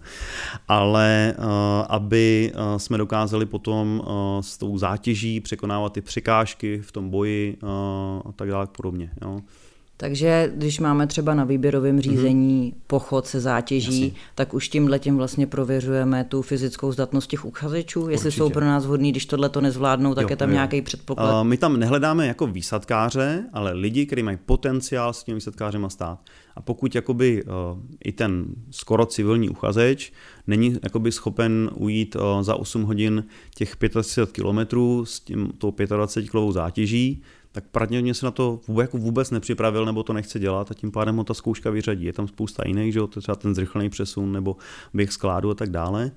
ale 0.68 1.36
uh, 1.38 1.46
aby 1.90 2.52
jsme 2.78 2.98
dokázali 2.98 3.46
potom 3.46 4.04
s 4.42 4.58
tou 4.58 4.78
zátěží 4.78 5.40
překonávat 5.40 5.94
ty 5.94 6.02
překážky 6.02 6.82
v 6.82 6.92
tom 6.92 7.10
boji, 7.10 7.58
a 8.26 8.32
tak 8.32 8.50
dále 8.50 8.68
podobně. 8.68 9.12
Jo. 9.22 9.42
Takže 9.98 10.52
když 10.56 10.80
máme 10.80 11.08
třeba 11.08 11.34
na 11.34 11.44
výběrovém 11.44 11.96
mhm. 11.96 12.02
řízení 12.02 12.72
mm-hmm. 12.72 12.82
pochod 12.88 13.28
se 13.28 13.40
zátěží, 13.40 14.04
Jasně. 14.04 14.20
tak 14.36 14.54
už 14.54 14.70
tímhle 14.70 15.00
tím 15.00 15.18
vlastně 15.18 15.48
prověřujeme 15.48 16.24
tu 16.24 16.42
fyzickou 16.42 16.92
zdatnost 16.92 17.30
těch 17.30 17.46
uchazečů, 17.46 18.10
jestli 18.10 18.28
Určitě. 18.28 18.38
jsou 18.38 18.50
pro 18.50 18.66
nás 18.66 18.86
vhodní, 18.86 19.12
když 19.12 19.26
tohle 19.26 19.50
to 19.50 19.62
nezvládnou, 19.62 20.16
tak 20.16 20.24
jo, 20.24 20.28
je 20.30 20.36
tam 20.36 20.50
jo. 20.50 20.54
nějaký 20.54 20.82
předpoklad. 20.82 21.34
Uh, 21.34 21.48
my 21.48 21.58
tam 21.58 21.80
nehledáme 21.80 22.28
jako 22.28 22.48
výsadkáře, 22.48 23.44
ale 23.54 23.74
lidi, 23.74 24.06
kteří 24.06 24.24
mají 24.24 24.38
potenciál 24.46 25.14
s 25.14 25.24
tím 25.24 25.36
výsadkářem 25.36 25.90
stát. 25.90 26.20
A 26.56 26.62
pokud 26.62 26.96
jakoby 26.96 27.44
uh, 27.44 27.52
i 28.04 28.12
ten 28.12 28.46
skoro 28.72 29.06
civilní 29.06 29.50
uchazeč 29.50 30.14
není 30.48 30.78
jakoby 30.84 31.12
schopen 31.12 31.70
ujít 31.76 32.16
uh, 32.16 32.42
za 32.42 32.56
8 32.56 32.84
hodin 32.84 33.24
těch 33.56 33.76
35 33.76 34.32
kilometrů 34.32 35.06
s 35.06 35.20
tím, 35.20 35.52
tou 35.58 35.74
25 35.88 36.30
kilovou 36.30 36.52
zátěží, 36.52 37.22
tak 37.54 37.64
pravděpodobně 37.68 38.14
se 38.14 38.26
na 38.26 38.32
to 38.32 38.60
vůbec, 38.68 38.84
jako 38.84 38.98
vůbec 38.98 39.32
nepřipravil 39.32 39.86
nebo 39.86 40.04
to 40.04 40.14
nechce 40.14 40.40
dělat 40.40 40.72
a 40.72 40.74
tím 40.74 40.92
pádem 40.92 41.16
ho 41.16 41.24
ta 41.24 41.34
zkouška 41.34 41.70
vyřadí. 41.70 42.06
Je 42.06 42.14
tam 42.14 42.28
spousta 42.28 42.64
jiných, 42.68 42.94
že 42.94 43.00
jo, 43.00 43.08
třeba 43.08 43.36
ten 43.36 43.56
zrychlený 43.56 43.90
přesun 43.90 44.32
nebo 44.32 44.56
běh 44.94 45.12
skládu 45.12 45.50
a 45.52 45.56
tak 45.56 45.70
dále 45.70 46.12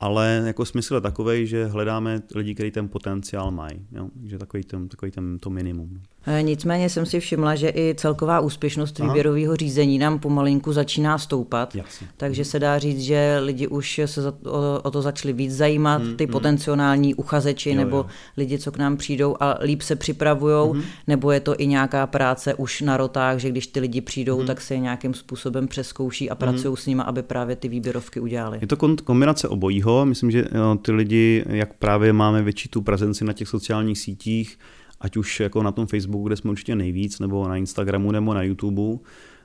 ale 0.00 0.42
jako 0.46 0.64
smysl 0.64 0.94
je 0.94 1.00
takový, 1.00 1.46
že 1.46 1.66
hledáme 1.66 2.22
lidi, 2.34 2.54
kteří 2.54 2.70
ten 2.70 2.88
potenciál 2.88 3.50
mají. 3.50 3.86
Jo? 3.92 4.08
Takže 4.20 4.38
takový, 4.38 4.64
ten, 4.64 4.88
takový 4.88 5.12
ten, 5.12 5.38
to 5.38 5.50
minimum. 5.50 6.02
No. 6.26 6.32
E, 6.32 6.42
nicméně 6.42 6.88
jsem 6.88 7.06
si 7.06 7.20
všimla, 7.20 7.54
že 7.54 7.68
i 7.68 7.94
celková 7.96 8.40
úspěšnost 8.40 9.00
Aha. 9.00 9.08
výběrového 9.08 9.56
řízení 9.56 9.98
nám 9.98 10.18
pomalinku 10.18 10.72
začíná 10.72 11.18
stoupat. 11.18 11.74
Jasně. 11.74 12.06
Takže 12.16 12.44
se 12.44 12.58
dá 12.58 12.78
říct, 12.78 13.00
že 13.00 13.38
lidi 13.42 13.66
už 13.66 14.00
se 14.06 14.22
za, 14.22 14.34
o, 14.44 14.80
o 14.82 14.90
to 14.90 15.02
začali 15.02 15.32
víc 15.32 15.56
zajímat, 15.56 16.02
hmm, 16.02 16.16
ty 16.16 16.24
hmm. 16.24 16.32
potenciální 16.32 17.14
uchazeči 17.14 17.70
jo, 17.70 17.76
nebo 17.76 17.96
jo. 17.96 18.06
lidi, 18.36 18.58
co 18.58 18.72
k 18.72 18.78
nám 18.78 18.96
přijdou 18.96 19.36
a 19.40 19.58
líp 19.62 19.82
se 19.82 19.96
připravují, 19.96 20.70
hmm. 20.72 20.82
nebo 21.06 21.30
je 21.30 21.40
to 21.40 21.54
i 21.58 21.66
nějaká 21.66 22.06
práce 22.06 22.54
už 22.54 22.80
na 22.80 22.96
rotách, 22.96 23.38
že 23.38 23.50
když 23.50 23.66
ty 23.66 23.80
lidi 23.80 24.00
přijdou, 24.00 24.36
hmm. 24.38 24.46
tak 24.46 24.60
se 24.60 24.74
je 24.74 24.80
nějakým 24.80 25.14
způsobem 25.14 25.68
přeskouší 25.68 26.30
a 26.30 26.34
pracují 26.34 26.66
hmm. 26.66 26.76
s 26.76 26.86
nimi, 26.86 27.02
aby 27.06 27.22
právě 27.22 27.56
ty 27.56 27.68
výběrovky 27.68 28.20
udělali. 28.20 28.58
Je 28.60 28.66
to 28.66 28.76
kombinace 29.04 29.48
obojího 29.48 30.04
Myslím, 30.04 30.30
že 30.30 30.44
ty 30.82 30.92
lidi, 30.92 31.44
jak 31.48 31.74
právě 31.74 32.12
máme 32.12 32.42
větší 32.42 32.68
tu 32.68 32.82
prezenci 32.82 33.24
na 33.24 33.32
těch 33.32 33.48
sociálních 33.48 33.98
sítích, 33.98 34.58
ať 35.00 35.16
už 35.16 35.40
jako 35.40 35.62
na 35.62 35.72
tom 35.72 35.86
Facebooku, 35.86 36.26
kde 36.26 36.36
jsme 36.36 36.50
určitě 36.50 36.76
nejvíc, 36.76 37.18
nebo 37.18 37.48
na 37.48 37.56
Instagramu, 37.56 38.12
nebo 38.12 38.34
na 38.34 38.42
YouTube, 38.42 38.98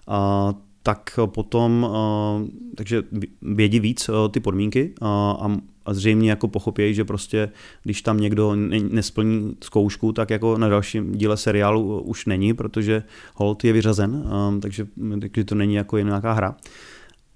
a, 0.07 0.53
tak 0.83 1.19
potom, 1.25 1.89
takže 2.75 3.03
vědí 3.41 3.79
víc 3.79 4.09
ty 4.31 4.39
podmínky 4.39 4.93
a, 5.01 5.47
a 5.85 5.93
zřejmě 5.93 6.29
jako 6.29 6.47
pochopějí, 6.47 6.93
že 6.93 7.05
prostě, 7.05 7.49
když 7.83 8.01
tam 8.01 8.19
někdo 8.19 8.55
nesplní 8.89 9.55
zkoušku, 9.63 10.11
tak 10.11 10.29
jako 10.29 10.57
na 10.57 10.69
dalším 10.69 11.11
díle 11.11 11.37
seriálu 11.37 12.01
už 12.01 12.25
není, 12.25 12.53
protože 12.53 13.03
hold 13.35 13.63
je 13.63 13.73
vyřazen, 13.73 14.23
takže, 14.61 14.87
takže 15.21 15.43
to 15.43 15.55
není 15.55 15.73
jako 15.73 15.97
nějaká 15.97 16.33
hra. 16.33 16.55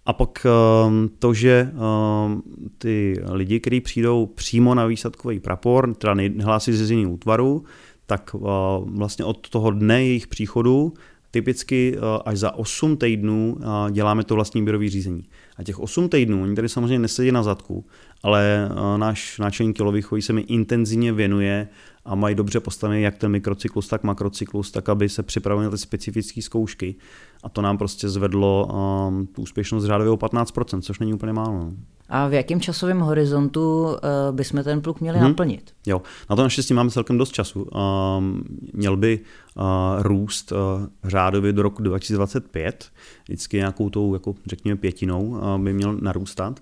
A 0.06 0.14
pak 0.14 0.46
ehm, 0.46 1.10
to, 1.20 1.34
že 1.34 1.72
ehm, 1.72 2.42
ty 2.78 3.22
lidi, 3.32 3.60
kteří 3.60 3.82
přijdou 3.82 4.26
přímo 4.26 4.76
na 4.76 4.86
výsadkový 4.86 5.40
prapor, 5.40 5.96
teda 5.96 6.14
nehlásí 6.14 6.74
z 6.74 6.92
jiného 6.92 7.12
útvaru, 7.12 7.64
tak 8.06 8.36
eh, 8.36 8.40
vlastně 8.86 9.26
od 9.26 9.50
toho 9.50 9.72
dne 9.72 10.04
jejich 10.04 10.28
příchodu 10.28 10.94
typicky 11.32 11.96
eh, 11.98 12.00
až 12.26 12.38
za 12.38 12.52
8 12.52 12.98
týdnů 12.98 13.58
eh, 13.60 13.92
děláme 13.92 14.24
to 14.24 14.36
vlastní 14.36 14.64
běrový 14.64 14.90
řízení. 14.90 15.24
A 15.58 15.64
těch 15.64 15.80
8 15.80 16.10
týdnů, 16.10 16.44
oni 16.44 16.56
tady 16.56 16.70
samozřejmě 16.70 17.00
nesedí 17.00 17.32
na 17.32 17.44
zadku, 17.44 17.86
ale 18.24 18.70
náš 18.98 19.40
náčelník 19.40 19.78
tělovýchovy 19.78 20.22
se 20.22 20.34
mi 20.34 20.42
intenzivně 20.42 21.14
věnuje 21.14 21.68
a 22.06 22.16
mají 22.16 22.36
dobře 22.36 22.60
postavený 22.60 23.02
jak 23.02 23.18
ten 23.18 23.32
mikrocyklus, 23.32 23.88
tak 23.88 24.04
makrocyklus, 24.04 24.72
tak 24.72 24.90
aby 24.90 25.10
se 25.10 25.24
připravili 25.24 25.66
na 25.66 25.72
ty 25.72 25.78
specifické 25.78 26.42
zkoušky. 26.42 26.96
A 27.44 27.50
to 27.50 27.62
nám 27.62 27.78
prostě 27.78 28.10
zvedlo 28.10 28.68
um, 29.08 29.28
tu 29.28 29.42
úspěšnost 29.42 29.86
řádově 29.86 30.12
o 30.12 30.18
15%, 30.18 30.82
což 30.82 31.00
není 31.00 31.14
úplně 31.14 31.34
málo. 31.34 31.54
No. 31.54 31.74
A 32.10 32.28
v 32.28 32.34
jakém 32.34 32.62
časovém 32.62 33.00
horizontu 33.00 33.84
uh, 33.84 33.96
bychom 34.32 34.64
ten 34.64 34.82
pluk 34.82 35.02
měli 35.02 35.18
hmm. 35.18 35.28
naplnit? 35.28 35.74
Jo, 35.88 36.02
na 36.30 36.36
to 36.36 36.44
naštěstí 36.44 36.74
máme 36.74 36.90
celkem 36.90 37.18
dost 37.18 37.32
času. 37.32 37.64
Um, 37.64 38.44
měl 38.74 38.98
by 38.98 39.20
uh, 39.56 39.64
růst 40.02 40.52
uh, 40.52 40.58
řádově 41.04 41.54
do 41.54 41.62
roku 41.62 41.84
2025, 41.84 42.86
vždycky 43.24 43.58
nějakou 43.58 43.90
tou, 43.90 44.14
jako 44.14 44.36
řekněme, 44.46 44.78
pětinou 44.78 45.26
uh, 45.26 45.58
by 45.58 45.74
měl 45.74 45.98
narůstat 46.02 46.60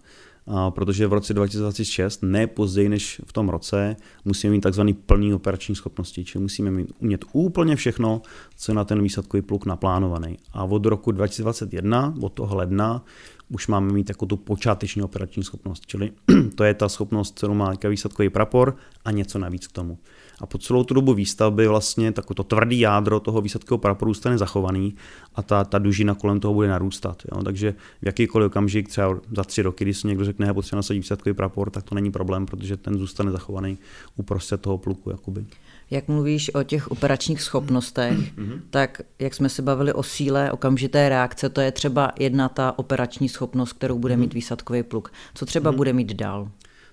protože 0.70 1.08
v 1.08 1.14
roce 1.14 1.34
2026, 1.34 2.24
ne 2.24 2.48
později 2.48 2.90
než 2.90 3.22
v 3.26 3.34
tom 3.34 3.50
roce, 3.50 3.96
musíme 4.26 4.52
mít 4.52 4.62
takzvaný 4.62 4.94
plný 4.94 5.34
operační 5.34 5.76
schopnosti, 5.76 6.26
čili 6.26 6.42
musíme 6.42 6.72
mít, 6.72 6.92
umět 7.00 7.26
úplně 7.34 7.76
všechno, 7.76 8.22
co 8.58 8.72
je 8.72 8.76
na 8.76 8.86
ten 8.86 9.04
výsadkový 9.04 9.42
pluk 9.42 9.66
naplánovaný. 9.66 10.38
A 10.54 10.64
od 10.64 10.86
roku 10.86 11.12
2021, 11.12 12.14
od 12.22 12.34
toho 12.34 12.56
ledna, 12.56 13.06
už 13.50 13.68
máme 13.68 13.94
mít 13.94 14.10
jako 14.10 14.26
tu 14.26 14.38
počáteční 14.38 15.02
operační 15.02 15.44
schopnost, 15.44 15.86
čili 15.86 16.12
to 16.56 16.64
je 16.64 16.74
ta 16.74 16.90
schopnost, 16.90 17.38
kterou 17.38 17.54
má 17.54 17.74
výsadkový 17.90 18.30
prapor 18.30 18.76
a 19.06 19.12
něco 19.12 19.40
navíc 19.40 19.68
k 19.68 19.72
tomu 19.72 19.98
a 20.42 20.46
po 20.46 20.58
celou 20.58 20.84
tu 20.84 20.94
dobu 20.94 21.14
výstavby 21.14 21.68
vlastně 21.68 22.12
tako 22.12 22.34
to 22.34 22.44
tvrdý 22.44 22.80
jádro 22.80 23.20
toho 23.20 23.42
výsadkového 23.42 23.78
praporu 23.78 24.14
zůstane 24.14 24.38
zachovaný 24.38 24.96
a 25.36 25.42
ta, 25.42 25.64
ta 25.64 25.80
dužina 25.80 26.16
kolem 26.16 26.40
toho 26.40 26.54
bude 26.54 26.68
narůstat. 26.68 27.24
Jo? 27.32 27.44
Takže 27.44 27.76
v 28.02 28.06
jakýkoliv 28.06 28.48
okamžik, 28.48 28.90
třeba 28.90 29.20
za 29.36 29.44
tři 29.44 29.62
roky, 29.62 29.86
když 29.86 29.98
si 29.98 30.08
někdo 30.08 30.26
řekne, 30.26 30.46
že 30.46 30.54
potřebuje 30.54 30.78
nasadit 30.78 31.00
výsadkový 31.00 31.34
prapor, 31.34 31.70
tak 31.70 31.84
to 31.84 31.96
není 31.96 32.12
problém, 32.12 32.46
protože 32.46 32.78
ten 32.78 32.98
zůstane 32.98 33.32
zachovaný 33.32 33.78
uprostřed 34.16 34.62
toho 34.62 34.78
pluku. 34.78 35.10
Jakoby. 35.10 35.46
Jak 35.92 36.08
mluvíš 36.08 36.54
o 36.56 36.64
těch 36.64 36.92
operačních 36.92 37.42
schopnostech, 37.42 38.18
mm-hmm. 38.18 38.60
tak 38.70 39.02
jak 39.20 39.34
jsme 39.34 39.50
se 39.50 39.62
bavili 39.62 39.94
o 39.94 40.04
síle 40.04 40.52
okamžité 40.52 41.10
reakce, 41.10 41.50
to 41.50 41.62
je 41.62 41.72
třeba 41.72 42.12
jedna 42.20 42.50
ta 42.50 42.80
operační 42.80 43.30
schopnost, 43.30 43.74
kterou 43.74 44.00
bude 44.00 44.18
mít 44.18 44.34
výsadkový 44.34 44.84
pluk. 44.84 45.12
Co 45.34 45.46
třeba 45.46 45.72
bude 45.72 45.94
mít 45.94 46.14
dál? 46.14 46.52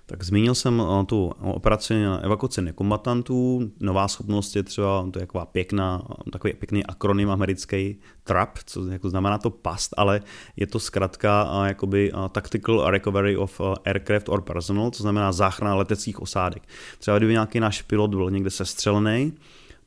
Tak 0.09 0.23
zmínil 0.23 0.55
jsem 0.55 0.81
eh, 0.81 1.05
tu 1.05 1.31
operaci 1.41 2.03
na 2.03 2.17
evakuaci 2.17 2.61
nekombatantů. 2.61 3.71
Nová 3.79 4.07
schopnost 4.07 4.55
je 4.55 4.63
třeba 4.63 5.07
to 5.11 5.19
je 5.19 5.25
taková 5.25 5.45
pěkná, 5.45 6.01
takový 6.31 6.53
pěkný 6.53 6.85
akronym 6.85 7.29
americký 7.31 7.99
TRAP, 8.23 8.57
co 8.65 8.87
jako 8.87 9.09
znamená 9.09 9.37
to 9.37 9.49
past, 9.49 9.93
ale 9.97 10.21
je 10.55 10.67
to 10.67 10.79
zkrátka 10.79 11.49
eh, 11.51 11.67
jakoby 11.67 12.11
eh, 12.11 12.29
Tactical 12.29 12.91
Recovery 12.91 13.37
of 13.37 13.61
Aircraft 13.85 14.29
or 14.29 14.41
Personnel, 14.41 14.91
co 14.91 15.03
znamená 15.03 15.31
záchrana 15.31 15.75
leteckých 15.75 16.21
osádek. 16.21 16.63
Třeba 16.99 17.17
kdyby 17.17 17.31
nějaký 17.31 17.59
náš 17.59 17.81
pilot 17.81 18.09
byl 18.09 18.31
někde 18.31 18.49
sestřelený, 18.49 19.33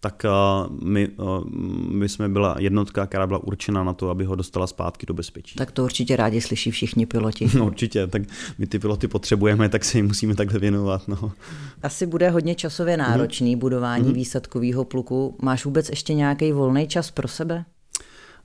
tak 0.05 0.27
my, 0.83 1.09
my 1.89 2.09
jsme 2.09 2.29
byla 2.29 2.57
jednotka, 2.59 3.07
která 3.07 3.27
byla 3.27 3.45
určena 3.45 3.85
na 3.85 3.93
to, 3.93 4.11
aby 4.11 4.25
ho 4.25 4.35
dostala 4.35 4.67
zpátky 4.67 5.07
do 5.07 5.15
bezpečí. 5.15 5.57
Tak 5.57 5.71
to 5.71 5.85
určitě 5.85 6.17
rádi 6.17 6.41
slyší 6.41 6.71
všichni 6.71 7.07
piloti. 7.07 7.51
No 7.59 7.67
určitě, 7.67 8.07
tak 8.07 8.23
my 8.59 8.67
ty 8.67 8.79
piloty 8.79 9.09
potřebujeme, 9.09 9.69
tak 9.69 9.85
se 9.85 9.99
jim 9.99 10.07
musíme 10.07 10.35
takhle 10.35 10.59
věnovat. 10.59 11.09
No. 11.09 11.33
Asi 11.83 12.07
bude 12.07 12.31
hodně 12.31 12.55
časově 12.55 12.97
náročný 12.97 13.57
mm-hmm. 13.57 13.61
budování 13.61 14.05
mm-hmm. 14.05 14.15
výsadkového 14.15 14.85
pluku. 14.85 15.37
Máš 15.43 15.65
vůbec 15.65 15.91
ještě 15.91 16.15
nějaký 16.15 16.53
volný 16.53 16.89
čas 16.89 17.11
pro 17.11 17.29
sebe? 17.29 17.65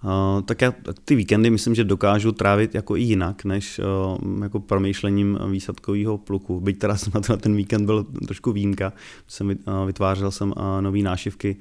Uh, 0.03 0.41
tak 0.41 0.61
já 0.61 0.73
ty 1.05 1.15
víkendy 1.15 1.49
myslím, 1.49 1.75
že 1.75 1.83
dokážu 1.83 2.31
trávit 2.31 2.75
jako 2.75 2.97
i 2.97 3.01
jinak, 3.01 3.45
než 3.45 3.79
uh, 3.79 4.43
jako 4.43 4.59
promýšlením 4.59 5.39
výsadkového 5.49 6.17
pluku. 6.17 6.59
Byť 6.59 6.79
teda 6.79 6.97
jsem 6.97 7.13
na, 7.29 7.37
ten 7.37 7.55
víkend 7.55 7.85
byl 7.85 8.03
trošku 8.03 8.51
výjimka, 8.51 8.93
jsem 9.27 9.47
uh, 9.47 9.55
vytvářel 9.85 10.31
jsem 10.31 10.53
nové 10.81 10.99
nášivky 10.99 11.57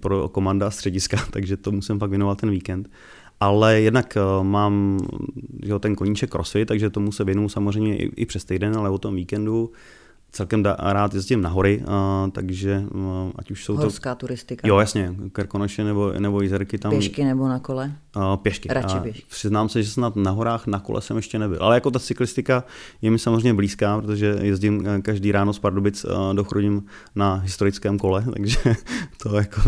pro 0.00 0.28
komanda 0.28 0.70
střediska, 0.70 1.16
takže 1.30 1.56
to 1.56 1.72
musím 1.72 1.98
pak 1.98 2.10
věnovat 2.10 2.40
ten 2.40 2.50
víkend. 2.50 2.90
Ale 3.40 3.80
jednak 3.80 4.18
mám 4.42 4.98
jo, 5.62 5.78
ten 5.78 5.94
koníček 5.94 6.30
crossfit, 6.30 6.68
takže 6.68 6.90
tomu 6.90 7.12
se 7.12 7.24
věnuju 7.24 7.48
samozřejmě 7.48 7.96
i, 7.96 8.10
i 8.16 8.26
přes 8.26 8.44
týden, 8.44 8.76
ale 8.76 8.90
o 8.90 8.98
tom 8.98 9.14
víkendu 9.14 9.70
celkem 10.32 10.62
da, 10.62 10.76
rád 10.78 11.14
jezdím 11.14 11.42
na 11.42 11.48
hory, 11.48 11.78
uh, 11.78 12.30
takže 12.30 12.84
uh, 12.94 13.30
ať 13.36 13.50
už 13.50 13.64
jsou 13.64 13.72
Horská 13.72 13.82
to... 13.82 13.86
Horská 13.86 14.14
turistika. 14.14 14.68
Jo, 14.68 14.78
jasně, 14.78 15.14
Krkonoše 15.32 15.84
nebo, 15.84 16.12
nebo 16.18 16.42
Jizerky 16.42 16.78
tam. 16.78 16.90
Pěšky 16.90 17.24
nebo 17.24 17.48
na 17.48 17.58
kole? 17.58 17.92
Uh, 18.16 18.36
pěšky. 18.36 18.68
Radši 18.68 18.96
pěšky. 19.02 19.22
Přiznám 19.28 19.68
se, 19.68 19.82
že 19.82 19.90
snad 19.90 20.16
na 20.16 20.30
horách 20.30 20.66
na 20.66 20.80
kole 20.80 21.02
jsem 21.02 21.16
ještě 21.16 21.38
nebyl. 21.38 21.58
Ale 21.60 21.76
jako 21.76 21.90
ta 21.90 21.98
cyklistika 21.98 22.64
je 23.02 23.10
mi 23.10 23.18
samozřejmě 23.18 23.54
blízká, 23.54 24.00
protože 24.00 24.38
jezdím 24.42 24.86
každý 25.02 25.32
ráno 25.32 25.52
z 25.52 25.58
Pardubic 25.58 26.04
uh, 26.04 26.34
do 26.34 26.44
Chrudim 26.44 26.82
na 27.14 27.34
historickém 27.34 27.98
kole, 27.98 28.24
takže 28.36 28.58
to 29.22 29.36
jako 29.36 29.60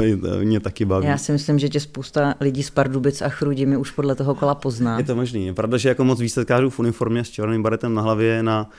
mě 0.43 0.61
taky 0.61 0.85
baví. 0.85 1.07
Já 1.07 1.19
si 1.19 1.33
myslím, 1.33 1.59
že 1.59 1.69
tě 1.69 1.81
spousta 1.81 2.35
lidí 2.41 2.63
z 2.63 2.71
Pardubic 2.71 3.23
a 3.23 3.29
Chrudimi 3.29 3.77
už 3.77 3.91
podle 3.91 4.15
toho 4.15 4.35
kola 4.35 4.55
pozná. 4.55 4.99
Je 4.99 5.05
to 5.05 5.17
možný. 5.17 5.47
Je 5.47 5.55
pravda, 5.55 5.79
že 5.79 5.89
jako 5.89 6.05
moc 6.05 6.21
výsledkářů 6.21 6.71
v 6.71 6.79
uniformě 6.79 7.25
s 7.25 7.31
červeným 7.31 7.63
baretem 7.63 7.95
na 7.95 8.03
hlavě 8.03 8.43
na 8.43 8.71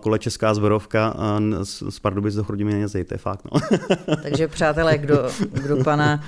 kole 0.00 0.18
Česká 0.18 0.54
zborovka 0.54 1.14
z 1.62 1.98
Pardubic 1.98 2.34
do 2.34 2.44
Chrudimi 2.44 2.86
to 2.90 3.14
je 3.14 3.18
fakt. 3.18 3.44
No. 3.52 3.60
Takže 4.22 4.48
přátelé, 4.48 4.98
kdo, 4.98 5.28
kdo 5.52 5.84
pana 5.84 6.24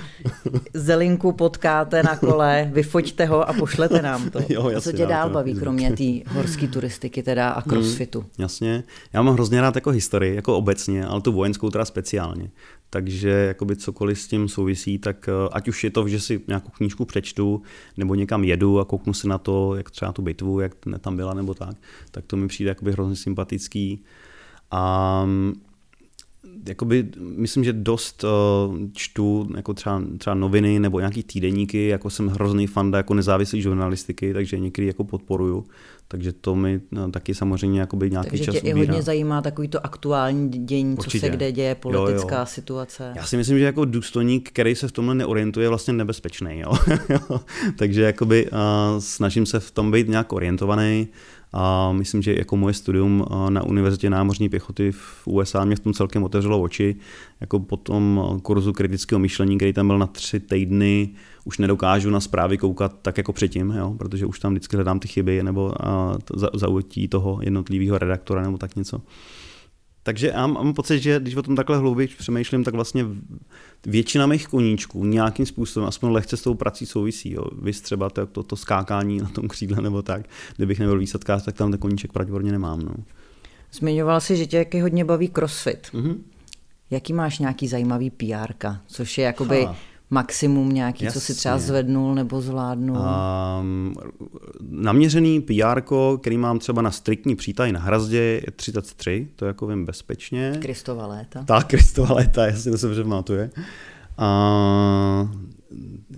Zelinku 0.74 1.32
potkáte 1.32 2.02
na 2.02 2.16
kole, 2.16 2.70
vyfoťte 2.72 3.26
ho 3.26 3.48
a 3.48 3.52
pošlete 3.52 4.02
nám 4.02 4.30
to. 4.30 4.40
Jo, 4.48 4.68
jasně, 4.68 4.92
Co 4.92 4.96
tě 4.96 5.06
dál 5.06 5.30
baví, 5.30 5.54
kromě 5.54 5.92
té 5.92 6.30
horské 6.34 6.68
turistiky 6.68 7.22
teda 7.22 7.50
a 7.50 7.62
crossfitu? 7.62 8.20
Hmm, 8.20 8.28
jasně, 8.38 8.84
já 9.12 9.22
mám 9.22 9.34
hrozně 9.34 9.60
rád 9.60 9.74
jako 9.74 9.90
historii, 9.90 10.34
jako 10.34 10.56
obecně, 10.56 11.06
ale 11.06 11.20
tu 11.20 11.32
vojenskou 11.32 11.70
teda 11.70 11.84
speciálně. 11.84 12.50
Takže 12.94 13.28
jakoby 13.28 13.76
cokoliv 13.76 14.20
s 14.20 14.28
tím 14.28 14.48
souvisí, 14.48 14.98
tak 14.98 15.28
eh, 15.28 15.48
ať 15.52 15.68
už 15.68 15.84
je 15.84 15.90
to, 15.90 16.08
že 16.08 16.20
si 16.20 16.40
nějakou 16.48 16.70
knížku 16.70 17.04
přečtu, 17.04 17.62
nebo 17.96 18.14
někam 18.14 18.44
jedu 18.44 18.80
a 18.80 18.84
kouknu 18.84 19.14
si 19.14 19.28
na 19.28 19.38
to, 19.38 19.74
jak 19.76 19.90
třeba 19.90 20.12
tu 20.12 20.22
bitvu, 20.22 20.60
jak 20.60 20.72
tam 21.00 21.16
byla 21.16 21.34
nebo 21.34 21.54
tak, 21.54 21.76
tak 22.10 22.24
to 22.26 22.36
mi 22.36 22.48
přijde 22.48 22.68
jakoby 22.68 22.92
hrozně 22.92 23.16
sympatický. 23.16 24.04
A 24.70 25.26
jakoby, 26.68 27.08
myslím, 27.20 27.64
že 27.64 27.72
dost 27.72 28.24
uh, 28.24 28.78
čtu 28.92 29.48
jako 29.56 29.74
třeba, 29.74 30.02
třeba 30.18 30.34
noviny 30.34 30.78
nebo 30.78 31.00
nějaký 31.00 31.22
týdeníky, 31.22 31.88
jako 31.88 32.10
jsem 32.10 32.28
hrozný 32.28 32.66
fanda 32.66 32.98
jako 32.98 33.14
nezávislý 33.14 33.62
žurnalistiky, 33.62 34.32
takže 34.32 34.58
někdy 34.58 34.86
jako 34.86 35.04
podporuju. 35.04 35.66
Takže 36.08 36.32
to 36.32 36.54
mi 36.54 36.80
no, 36.90 37.10
taky 37.10 37.34
samozřejmě 37.34 37.80
jakoby 37.80 38.10
nějaký 38.10 38.30
takže 38.30 38.44
čas 38.44 38.54
tě 38.54 38.60
ubírá. 38.60 38.76
i 38.76 38.86
hodně 38.86 39.02
zajímá 39.02 39.42
takový 39.42 39.68
to 39.68 39.86
aktuální 39.86 40.48
dění, 40.48 40.96
Určitě. 40.96 41.20
co 41.20 41.26
se 41.26 41.30
kde 41.30 41.52
děje, 41.52 41.74
politická 41.74 42.34
jo, 42.34 42.40
jo. 42.40 42.46
situace. 42.46 43.12
Já 43.16 43.26
si 43.26 43.36
myslím, 43.36 43.58
že 43.58 43.64
jako 43.64 43.84
důstojník, 43.84 44.48
který 44.48 44.74
se 44.74 44.88
v 44.88 44.92
tomhle 44.92 45.14
neorientuje, 45.14 45.64
je 45.64 45.68
vlastně 45.68 45.92
nebezpečný. 45.92 46.60
Jo? 46.60 46.72
takže 47.78 48.02
jakoby, 48.02 48.50
uh, 48.50 48.58
snažím 48.98 49.46
se 49.46 49.60
v 49.60 49.70
tom 49.70 49.90
být 49.90 50.08
nějak 50.08 50.32
orientovaný. 50.32 51.08
A 51.56 51.92
myslím, 51.92 52.22
že 52.22 52.34
jako 52.38 52.56
moje 52.56 52.74
studium 52.74 53.24
na 53.48 53.62
Univerzitě 53.62 54.10
námořní 54.10 54.48
pěchoty 54.48 54.92
v 54.92 55.26
USA 55.26 55.64
mě 55.64 55.76
v 55.76 55.80
tom 55.80 55.92
celkem 55.92 56.22
otevřelo 56.22 56.62
oči. 56.62 56.96
Jako 57.40 57.60
po 57.60 57.76
tom 57.76 58.20
kurzu 58.42 58.72
kritického 58.72 59.18
myšlení, 59.18 59.56
který 59.56 59.72
tam 59.72 59.86
byl 59.86 59.98
na 59.98 60.06
tři 60.06 60.40
týdny, 60.40 61.08
už 61.44 61.58
nedokážu 61.58 62.10
na 62.10 62.20
zprávy 62.20 62.58
koukat 62.58 62.96
tak 63.02 63.18
jako 63.18 63.32
předtím, 63.32 63.70
jo, 63.70 63.94
protože 63.98 64.26
už 64.26 64.38
tam 64.38 64.52
vždycky 64.52 64.76
hledám 64.76 65.00
ty 65.00 65.08
chyby 65.08 65.42
nebo 65.42 65.86
a, 65.86 66.18
zaujatí 66.54 67.08
toho 67.08 67.38
jednotlivého 67.42 67.98
redaktora 67.98 68.42
nebo 68.42 68.58
tak 68.58 68.76
něco. 68.76 69.00
Takže 70.06 70.28
já 70.34 70.46
mám 70.46 70.74
pocit, 70.74 71.00
že 71.00 71.20
když 71.20 71.36
o 71.36 71.42
tom 71.42 71.56
takhle 71.56 71.78
hlouběji 71.78 72.08
přemýšlím, 72.08 72.64
tak 72.64 72.74
vlastně 72.74 73.04
většina 73.86 74.26
mých 74.26 74.48
koníčků 74.48 75.04
nějakým 75.04 75.46
způsobem, 75.46 75.88
aspoň 75.88 76.10
lehce 76.10 76.36
s 76.36 76.42
tou 76.42 76.54
prací 76.54 76.86
souvisí. 76.86 77.32
Jo. 77.32 77.44
Vy 77.62 77.72
třeba 77.72 78.10
to, 78.10 78.26
to, 78.26 78.42
to 78.42 78.56
skákání 78.56 79.18
na 79.18 79.28
tom 79.28 79.48
křídle 79.48 79.82
nebo 79.82 80.02
tak, 80.02 80.26
kdybych 80.56 80.80
nebyl 80.80 80.98
výsadkář, 80.98 81.44
tak 81.44 81.56
tam 81.56 81.70
ten 81.70 81.80
koníček 81.80 82.12
pravděpodobně 82.12 82.52
nemám. 82.52 82.80
No. 82.80 82.94
Zmiňoval 83.72 84.20
si, 84.20 84.36
že 84.36 84.46
tě 84.46 84.56
jaký 84.56 84.80
hodně 84.80 85.04
baví 85.04 85.28
crossfit. 85.28 85.86
Mm-hmm. 85.92 86.16
Jaký 86.90 87.12
máš 87.12 87.38
nějaký 87.38 87.68
zajímavý 87.68 88.10
PR, 88.10 88.52
což 88.86 89.18
je 89.18 89.24
jakoby 89.24 89.64
ha 89.64 89.76
maximum 90.14 90.72
nějaký, 90.72 91.04
Jasně. 91.04 91.20
co 91.20 91.26
si 91.26 91.34
třeba 91.34 91.58
zvednul 91.58 92.14
nebo 92.14 92.40
zvládnul? 92.40 92.98
Um, 93.60 93.94
naměřený 94.60 95.40
PR, 95.40 95.82
který 96.20 96.38
mám 96.38 96.58
třeba 96.58 96.82
na 96.82 96.90
striktní 96.90 97.36
přítaj 97.36 97.72
na 97.72 97.80
hrazdě, 97.80 98.18
je 98.18 98.50
33, 98.56 99.28
to 99.36 99.46
jako 99.46 99.66
vím 99.66 99.84
bezpečně. 99.84 100.58
Kristova 100.62 101.06
léta. 101.06 101.44
Tak, 101.44 101.66
Kristova 101.66 102.14
léta, 102.14 102.46
jestli 102.46 102.70
to 102.70 102.78
se 102.78 102.86
dobře 102.86 103.02
pamatuje. 103.02 103.50
Uh, 104.18 105.30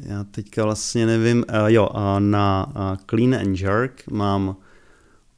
já 0.02 0.24
teďka 0.24 0.64
vlastně 0.64 1.06
nevím, 1.06 1.44
uh, 1.62 1.66
jo, 1.66 1.88
uh, 1.94 2.00
na 2.18 2.66
uh, 2.68 2.96
Clean 3.06 3.34
and 3.34 3.60
Jerk 3.60 4.04
mám 4.10 4.56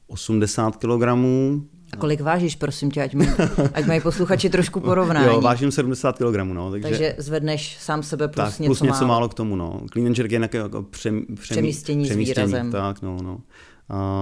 80 0.07 0.77
kg, 0.77 1.05
a 1.93 1.97
kolik 1.97 2.21
vážíš, 2.21 2.57
prosím 2.57 2.91
tě, 2.91 3.03
ať, 3.03 3.15
mají, 3.15 3.31
ať 3.75 3.87
mají 3.87 4.01
posluchači 4.01 4.51
trošku 4.51 4.81
porovnání. 4.81 5.27
Jo, 5.27 5.41
vážím 5.41 5.73
70 5.73 6.19
kg, 6.19 6.37
no. 6.37 6.71
Takže, 6.71 6.89
takže 6.89 7.15
zvedneš 7.19 7.77
sám 7.81 8.03
sebe 8.03 8.29
plus 8.29 8.51
tak, 8.51 8.59
něco 8.59 8.69
plus 8.69 8.81
něco 8.81 8.95
málo. 8.95 9.09
málo 9.09 9.29
k 9.29 9.35
tomu, 9.35 9.57
no. 9.57 9.81
Clean 9.93 10.07
and 10.07 10.19
jerk 10.19 10.33
je 10.33 10.39
nějaké 10.39 10.59
jako 10.59 10.83
přem, 10.83 11.23
přemí, 11.23 11.37
přemístění, 11.37 12.05
přemístění 12.05 12.47
s 12.47 12.51
výrazem. 12.51 12.73
Tak, 12.73 13.03
no, 13.03 13.17
no. 13.23 13.41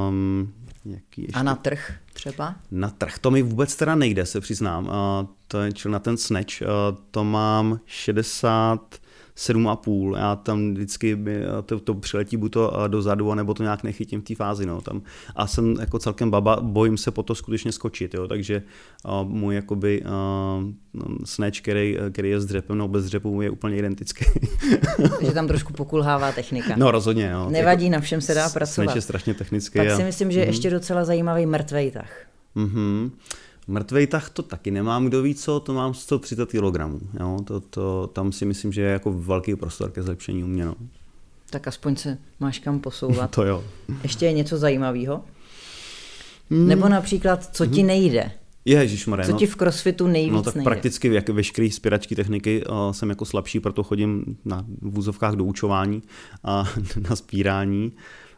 Um, 0.09 0.53
jaký 0.85 1.23
ještě? 1.23 1.39
A 1.41 1.43
na 1.43 1.55
trh 1.55 1.93
třeba? 2.13 2.55
Na 2.71 2.91
trh, 2.91 3.19
to 3.19 3.31
mi 3.31 3.43
vůbec 3.43 3.77
teda 3.77 3.95
nejde, 3.95 4.27
se 4.27 4.41
přiznám. 4.41 4.87
Uh, 4.87 4.93
to 5.49 5.61
je, 5.61 5.73
čili 5.73 5.93
na 5.93 5.99
ten 5.99 6.17
snatch, 6.17 6.63
uh, 6.63 6.69
to 7.11 7.25
mám 7.25 7.81
60 7.87 8.95
7,5. 9.37 10.17
Já 10.17 10.37
tam 10.37 10.75
vždycky 10.75 11.19
to, 11.67 11.81
to 11.81 11.95
přiletí 11.95 12.37
buď 12.37 12.53
to 12.53 12.73
dozadu, 12.89 13.35
nebo 13.35 13.55
to 13.55 13.63
nějak 13.63 13.83
nechytím 13.83 14.21
v 14.21 14.25
té 14.25 14.35
fázi. 14.35 14.67
No. 14.67 14.81
Tam, 14.81 15.03
a 15.37 15.47
jsem 15.47 15.77
jako 15.81 15.99
celkem 15.99 16.31
baba, 16.31 16.59
bojím 16.61 16.97
se 16.97 17.11
po 17.11 17.23
to 17.23 17.35
skutečně 17.35 17.73
skočit, 17.73 18.15
jo. 18.15 18.29
takže 18.29 18.63
uh, 19.05 19.29
můj 19.29 19.55
jakoby 19.55 20.03
uh, 20.03 21.11
snatch, 21.25 21.61
který, 21.61 21.97
který 22.13 22.31
je 22.31 22.41
s 22.41 22.47
dřepem 22.47 22.79
nebo 22.79 22.89
bez 22.89 23.05
dřepu, 23.05 23.43
je 23.43 23.51
úplně 23.51 23.77
identický. 23.77 24.25
takže 25.19 25.33
tam 25.33 25.49
trošku 25.49 25.73
pokulhává 25.73 26.33
technika. 26.33 26.75
No 26.77 26.91
rozhodně. 26.91 27.31
Jo. 27.33 27.51
Nevadí, 27.51 27.85
jako, 27.85 27.93
na 27.93 28.01
všem 28.01 28.21
se 28.21 28.35
dá 28.35 28.49
pracovat. 28.49 28.85
Snatch 28.85 28.97
je 28.97 29.03
strašně 29.03 29.35
technický. 29.35 29.79
Tak 29.79 29.89
a... 29.89 29.97
si 29.97 30.05
myslím, 30.05 30.31
že 30.31 30.41
mm-hmm. 30.41 30.47
ještě 30.47 30.71
docela 30.71 31.05
zajímavý 31.05 31.47
mrtvej 31.47 31.91
tah. 31.91 32.27
Mm-hmm. 32.57 33.11
Mrtvej 33.67 34.07
tah 34.07 34.31
to 34.31 34.43
taky 34.43 34.71
nemám, 34.71 35.07
kdo 35.07 35.23
ví 35.23 35.35
co, 35.35 35.61
to 35.61 35.75
mám 35.75 35.95
130 35.95 36.49
kg. 36.49 36.79
Jo? 37.21 37.39
To, 37.45 37.61
to, 37.61 38.11
tam 38.13 38.33
si 38.33 38.45
myslím, 38.45 38.73
že 38.73 38.83
je 38.83 38.91
jako 38.91 39.13
velký 39.13 39.57
prostor 39.57 39.91
ke 39.91 40.03
zlepšení 40.03 40.45
u 40.45 40.47
mě. 40.47 40.65
No. 40.65 40.75
Tak 41.51 41.69
aspoň 41.69 41.97
se 41.97 42.19
máš 42.41 42.59
kam 42.59 42.81
posouvat. 42.81 43.31
to 43.35 43.45
jo. 43.45 43.65
Ještě 44.03 44.27
je 44.27 44.33
něco 44.33 44.59
zajímavého? 44.59 45.25
Hmm. 46.51 46.69
Nebo 46.69 46.89
například, 46.89 47.57
co 47.57 47.67
ti 47.67 47.81
hmm. 47.81 47.87
nejde? 47.87 48.31
Ježišmarja, 48.65 49.27
Co 49.27 49.33
ti 49.33 49.47
v 49.47 49.57
crossfitu 49.57 50.07
nejvíc 50.07 50.33
No 50.33 50.43
tak 50.43 50.55
nejde? 50.55 50.71
prakticky 50.71 51.15
jak 51.15 51.29
veškeré 51.29 51.71
spěračky 51.71 52.17
techniky 52.17 52.65
uh, 52.67 52.93
jsem 52.93 53.11
jako 53.11 53.25
slabší, 53.25 53.61
proto 53.61 53.83
chodím 53.83 54.37
na 54.45 54.65
vůzovkách 54.83 55.35
do 55.35 55.45
učování 55.45 56.03
a 56.45 56.65
na 57.11 57.17
spírání. 57.17 57.93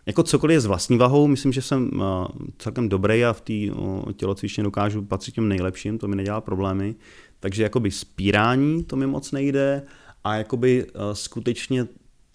Jako 0.09 0.23
cokoliv 0.23 0.55
je 0.55 0.61
s 0.61 0.67
vlastní 0.67 0.99
vahou, 0.99 1.27
myslím, 1.27 1.53
že 1.53 1.63
jsem 1.63 1.91
uh, 1.95 2.27
celkem 2.59 2.89
dobrý 2.89 3.25
a 3.25 3.33
v 3.33 3.41
té 3.41 3.53
uh, 3.73 4.13
tělocvičně 4.13 4.63
dokážu 4.63 5.03
patřit 5.03 5.35
těm 5.35 5.49
nejlepším, 5.49 5.99
to 5.99 6.09
mi 6.09 6.17
nedělá 6.17 6.41
problémy. 6.41 6.95
Takže 7.41 7.63
jakoby 7.63 7.91
spírání 7.91 8.85
to 8.85 8.97
mi 8.97 9.07
moc 9.07 9.33
nejde 9.33 9.83
a 10.25 10.35
jakoby 10.35 10.85
uh, 10.85 10.91
skutečně 11.13 11.87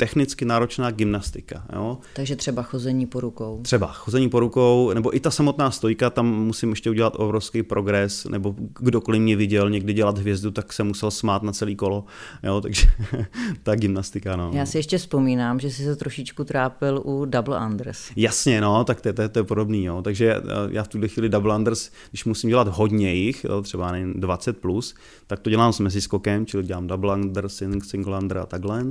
technicky 0.03 0.45
náročná 0.45 0.91
gymnastika. 0.91 1.63
Jo? 1.73 1.97
Takže 2.15 2.35
třeba 2.35 2.63
chození 2.63 3.05
po 3.05 3.19
rukou. 3.19 3.59
Třeba 3.61 3.87
chození 3.87 4.29
po 4.29 4.39
rukou, 4.39 4.93
nebo 4.93 5.15
i 5.15 5.19
ta 5.19 5.31
samotná 5.31 5.71
stojka, 5.71 6.09
tam 6.09 6.27
musím 6.27 6.69
ještě 6.69 6.89
udělat 6.89 7.13
obrovský 7.17 7.63
progres, 7.63 8.25
nebo 8.25 8.55
kdokoliv 8.79 9.21
mě 9.21 9.35
viděl 9.35 9.69
někdy 9.69 9.93
dělat 9.93 10.17
hvězdu, 10.17 10.51
tak 10.51 10.73
se 10.73 10.83
musel 10.83 11.11
smát 11.11 11.43
na 11.43 11.51
celý 11.51 11.75
kolo. 11.75 12.05
Jo? 12.43 12.61
Takže 12.61 12.87
ta 13.63 13.75
gymnastika. 13.75 14.35
No. 14.35 14.51
Já 14.53 14.65
si 14.65 14.77
ještě 14.77 14.97
vzpomínám, 14.97 15.59
že 15.59 15.71
jsi 15.71 15.83
se 15.83 15.95
trošičku 15.95 16.43
trápil 16.43 17.01
u 17.05 17.25
double 17.25 17.67
unders. 17.67 18.11
Jasně, 18.15 18.61
no, 18.61 18.83
tak 18.83 19.01
to, 19.01 19.13
to, 19.13 19.29
to 19.29 19.39
je 19.39 19.43
podobný. 19.43 19.83
Jo? 19.83 20.01
Takže 20.01 20.41
já 20.69 20.83
v 20.83 20.87
tuhle 20.87 21.07
chvíli 21.07 21.29
double 21.29 21.55
unders, 21.55 21.91
když 22.09 22.25
musím 22.25 22.49
dělat 22.49 22.67
hodně 22.67 23.13
jich, 23.13 23.43
jo, 23.43 23.61
třeba 23.61 23.91
nevím, 23.91 24.13
20 24.13 24.57
plus, 24.57 24.95
tak 25.27 25.39
to 25.39 25.49
dělám 25.49 25.73
s 25.73 25.79
meziskokem, 25.79 26.45
čili 26.45 26.63
dělám 26.63 26.87
double 26.87 27.13
under, 27.15 27.49
single 27.49 28.19
under 28.19 28.37
a 28.37 28.45
takhle 28.45 28.83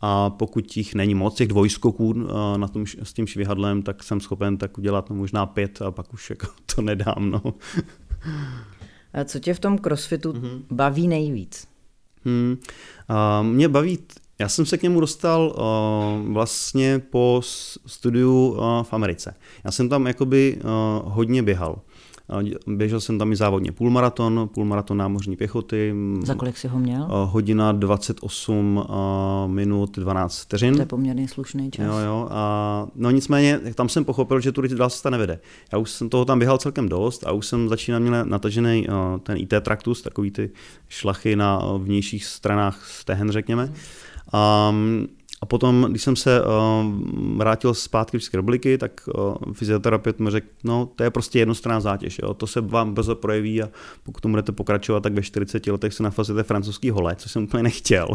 a 0.00 0.30
pokud 0.30 0.76
jich 0.76 0.94
není 0.94 1.14
moc, 1.14 1.34
těch 1.34 1.48
dvojskoků 1.48 2.14
eh, 2.16 2.58
na 2.58 2.68
tom, 2.68 2.84
s 3.02 3.12
tím 3.12 3.26
švihadlem, 3.26 3.82
tak 3.82 4.02
jsem 4.02 4.20
schopen 4.20 4.56
tak 4.56 4.78
udělat 4.78 5.10
no, 5.10 5.16
možná 5.16 5.46
pět 5.46 5.82
a 5.82 5.90
pak 5.90 6.12
už 6.12 6.30
jako 6.30 6.46
to 6.74 6.82
nedám. 6.82 7.30
No. 7.30 7.42
A 9.12 9.24
co 9.24 9.38
tě 9.38 9.54
v 9.54 9.60
tom 9.60 9.78
crossfitu 9.78 10.32
mm-hmm. 10.32 10.62
baví 10.70 11.08
nejvíc? 11.08 11.68
Hmm. 12.24 12.56
A 13.08 13.42
mě 13.42 13.68
baví 13.68 13.98
Já 14.38 14.48
jsem 14.48 14.66
se 14.66 14.78
k 14.78 14.82
němu 14.82 15.00
dostal 15.00 15.54
uh, 15.56 16.32
vlastně 16.32 16.98
po 16.98 17.40
studiu 17.86 18.48
uh, 18.48 18.82
v 18.82 18.92
Americe. 18.92 19.34
Já 19.64 19.70
jsem 19.70 19.88
tam 19.88 20.06
jakoby 20.06 20.60
uh, 20.64 21.12
hodně 21.12 21.42
běhal. 21.42 21.80
Běžel 22.66 23.00
jsem 23.00 23.18
tam 23.18 23.32
i 23.32 23.36
závodně 23.36 23.72
půlmaraton, 23.72 24.50
půlmaraton 24.54 24.96
námořní 24.96 25.36
pěchoty. 25.36 25.94
Za 26.22 26.34
kolik 26.34 26.56
jsi 26.56 26.68
ho 26.68 26.78
měl? 26.78 27.06
Hodina 27.10 27.72
28 27.72 28.84
minut 29.46 29.98
12 29.98 30.40
vteřin. 30.40 30.74
To 30.74 30.82
je 30.82 30.86
poměrně 30.86 31.28
slušný 31.28 31.70
čas. 31.70 31.86
Jo, 31.86 31.98
jo. 31.98 32.28
A, 32.30 32.86
no 32.94 33.10
nicméně, 33.10 33.60
tam 33.74 33.88
jsem 33.88 34.04
pochopil, 34.04 34.40
že 34.40 34.52
tu 34.52 34.62
dál 34.62 34.90
se 34.90 35.10
nevede. 35.10 35.40
Já 35.72 35.78
už 35.78 35.90
jsem 35.90 36.08
toho 36.08 36.24
tam 36.24 36.38
běhal 36.38 36.58
celkem 36.58 36.88
dost 36.88 37.26
a 37.26 37.32
už 37.32 37.46
jsem 37.46 37.68
začínal 37.68 38.00
měl 38.00 38.24
natažený 38.24 38.86
ten 39.22 39.36
IT 39.36 39.54
traktus, 39.60 40.02
takový 40.02 40.30
ty 40.30 40.50
šlachy 40.88 41.36
na 41.36 41.60
vnějších 41.78 42.24
stranách 42.24 42.86
stehen, 42.86 43.30
řekněme. 43.30 43.72
Um, 44.70 45.08
a 45.42 45.46
potom, 45.46 45.86
když 45.90 46.02
jsem 46.02 46.16
se 46.16 46.40
uh, 46.40 46.46
vrátil 47.36 47.74
zpátky 47.74 48.16
do 48.16 48.20
České 48.20 48.36
republiky, 48.36 48.78
tak 48.78 49.08
uh, 49.14 49.52
fyzioterapeut 49.52 50.18
mi 50.18 50.30
řekl, 50.30 50.46
no 50.64 50.88
to 50.96 51.04
je 51.04 51.10
prostě 51.10 51.38
jednostranná 51.38 51.80
zátěž, 51.80 52.20
jo? 52.22 52.34
to 52.34 52.46
se 52.46 52.60
vám 52.60 52.94
brzo 52.94 53.14
projeví 53.14 53.62
a 53.62 53.68
pokud 54.02 54.20
tomu 54.20 54.32
budete 54.32 54.52
pokračovat, 54.52 55.02
tak 55.02 55.12
ve 55.12 55.22
40 55.22 55.66
letech 55.66 55.94
se 55.94 56.02
nafazujete 56.02 56.42
francouzský 56.42 56.90
hole, 56.90 57.16
což 57.16 57.32
jsem 57.32 57.42
úplně 57.42 57.62
nechtěl. 57.62 58.08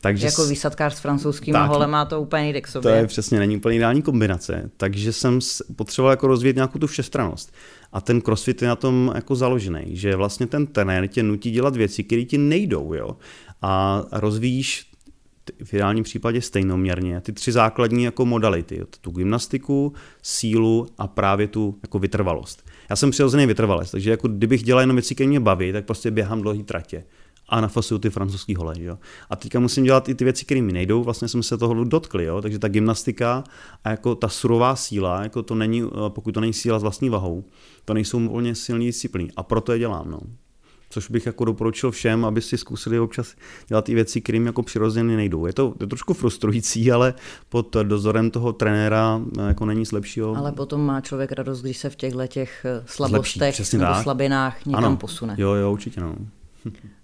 Takže 0.00 0.26
jako 0.26 0.46
výsadkář 0.46 0.94
s 0.94 1.00
francouzským 1.00 1.54
holem 1.54 1.90
má 1.90 2.04
to 2.04 2.20
úplně 2.20 2.42
nejde 2.42 2.60
k 2.60 2.68
sobě. 2.68 2.92
To 2.92 2.96
je 2.96 3.06
přesně, 3.06 3.38
není 3.38 3.56
úplně 3.56 3.76
ideální 3.76 4.02
kombinace. 4.02 4.70
Takže 4.76 5.12
jsem 5.12 5.38
potřeboval 5.76 6.12
jako 6.12 6.26
rozvíjet 6.26 6.56
nějakou 6.56 6.78
tu 6.78 6.86
všestranost. 6.86 7.52
A 7.92 8.00
ten 8.00 8.20
crossfit 8.20 8.62
je 8.62 8.68
na 8.68 8.76
tom 8.76 9.12
jako 9.14 9.34
založený, 9.34 9.84
že 9.96 10.16
vlastně 10.16 10.46
ten 10.46 10.66
trenér 10.66 11.06
tě 11.06 11.22
nutí 11.22 11.50
dělat 11.50 11.76
věci, 11.76 12.04
které 12.04 12.24
ti 12.24 12.38
nejdou, 12.38 12.94
jo. 12.94 13.16
A 13.62 14.02
rozvíjíš 14.12 14.88
v 15.64 15.74
ideálním 15.74 16.04
případě 16.04 16.40
stejnoměrně 16.40 17.20
ty 17.20 17.32
tři 17.32 17.52
základní 17.52 18.04
jako 18.04 18.26
modality, 18.26 18.82
tu 19.00 19.10
gymnastiku, 19.10 19.92
sílu 20.22 20.86
a 20.98 21.06
právě 21.06 21.48
tu 21.48 21.78
jako 21.82 21.98
vytrvalost. 21.98 22.68
Já 22.90 22.96
jsem 22.96 23.10
přirozený 23.10 23.46
vytrvalec, 23.46 23.90
takže 23.90 24.10
jako 24.10 24.28
kdybych 24.28 24.62
dělal 24.62 24.80
jenom 24.80 24.96
věci, 24.96 25.14
které 25.14 25.28
mě 25.28 25.40
baví, 25.40 25.72
tak 25.72 25.84
prostě 25.84 26.10
běhám 26.10 26.42
dlouhý 26.42 26.62
tratě 26.62 27.04
a 27.48 27.60
nafasuju 27.60 27.98
ty 27.98 28.10
francouzský 28.10 28.54
hole. 28.54 28.74
Jo? 28.78 28.98
A 29.30 29.36
teďka 29.36 29.60
musím 29.60 29.84
dělat 29.84 30.08
i 30.08 30.14
ty 30.14 30.24
věci, 30.24 30.44
které 30.44 30.62
mi 30.62 30.72
nejdou, 30.72 31.04
vlastně 31.04 31.28
jsme 31.28 31.42
se 31.42 31.58
toho 31.58 31.84
dotkli, 31.84 32.24
jo? 32.24 32.42
takže 32.42 32.58
ta 32.58 32.68
gymnastika 32.68 33.44
a 33.84 33.90
jako 33.90 34.14
ta 34.14 34.28
surová 34.28 34.76
síla, 34.76 35.22
jako 35.22 35.42
to 35.42 35.54
není, 35.54 35.82
pokud 36.08 36.32
to 36.32 36.40
není 36.40 36.52
síla 36.52 36.78
s 36.78 36.82
vlastní 36.82 37.08
vahou, 37.08 37.44
to 37.84 37.94
nejsou 37.94 38.18
úplně 38.18 38.54
silný 38.54 38.86
disciplíny 38.86 39.30
a 39.36 39.42
proto 39.42 39.72
je 39.72 39.78
dělám. 39.78 40.10
No 40.10 40.20
což 40.90 41.10
bych 41.10 41.26
jako 41.26 41.44
doporučil 41.44 41.90
všem, 41.90 42.24
aby 42.24 42.42
si 42.42 42.58
zkusili 42.58 43.00
občas 43.00 43.34
dělat 43.68 43.88
i 43.88 43.94
věci, 43.94 44.20
kterým 44.20 44.46
jako 44.46 44.62
přirozeně 44.62 45.16
nejdou. 45.16 45.46
Je 45.46 45.52
to, 45.52 45.72
je 45.74 45.78
to 45.78 45.86
trošku 45.86 46.14
frustrující, 46.14 46.92
ale 46.92 47.14
pod 47.48 47.76
dozorem 47.82 48.30
toho 48.30 48.52
trenéra 48.52 49.20
eh, 49.38 49.48
jako 49.48 49.64
není 49.64 49.80
nic 49.80 49.92
lepšího. 49.92 50.36
Ale 50.36 50.52
potom 50.52 50.86
má 50.86 51.00
člověk 51.00 51.32
radost, 51.32 51.62
když 51.62 51.78
se 51.78 51.90
v 51.90 51.96
těchto 51.96 52.26
těch 52.26 52.64
eh, 52.64 52.82
slabostech 52.86 53.56
Zlepší, 53.56 53.76
nebo 53.76 53.92
tak. 53.92 54.02
slabinách 54.02 54.66
někam 54.66 54.84
ano. 54.84 54.96
posune. 54.96 55.34
Jo, 55.38 55.52
jo, 55.52 55.72
určitě 55.72 56.00
no. 56.00 56.16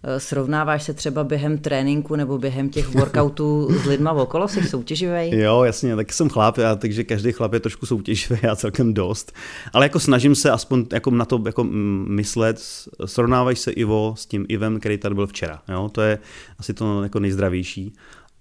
Eh, 0.03 0.21
srovnáváš 0.21 0.83
se 0.83 0.95
třeba 0.95 1.25
během 1.25 1.59
tréninku 1.59 2.17
nebo 2.17 2.39
během 2.39 2.69
těch 2.69 2.89
workoutů 2.89 3.69
s 3.83 3.85
lidma 3.85 4.13
okolo? 4.13 4.49
Jsi 4.49 4.63
soutěživý? 4.63 5.39
Jo, 5.39 5.63
jasně, 5.63 5.97
taky 5.97 6.13
jsem 6.13 6.29
chlap, 6.29 6.59
já, 6.59 6.77
takže 6.77 7.05
každý 7.05 7.33
chlap 7.33 7.53
je 7.53 7.61
trošku 7.61 7.87
soutěživý, 7.87 8.41
já 8.43 8.57
celkem 8.57 8.95
dost. 8.95 9.33
Ale 9.73 9.85
jako 9.85 10.01
snažím 10.01 10.35
se 10.35 10.51
aspoň 10.51 10.87
jako 10.93 11.11
na 11.11 11.25
to 11.25 11.43
jako 11.47 11.65
myslet, 12.09 12.61
srovnávají 13.05 13.57
se 13.57 13.73
Ivo 13.73 14.15
s 14.17 14.27
tím 14.27 14.47
Ivem, 14.49 14.81
který 14.81 14.99
tady 14.99 15.15
byl 15.15 15.27
včera. 15.27 15.63
Jo? 15.69 15.89
To 15.93 16.01
je 16.01 16.19
asi 16.59 16.75
to 16.75 17.03
jako 17.03 17.21
nejzdravější 17.21 17.93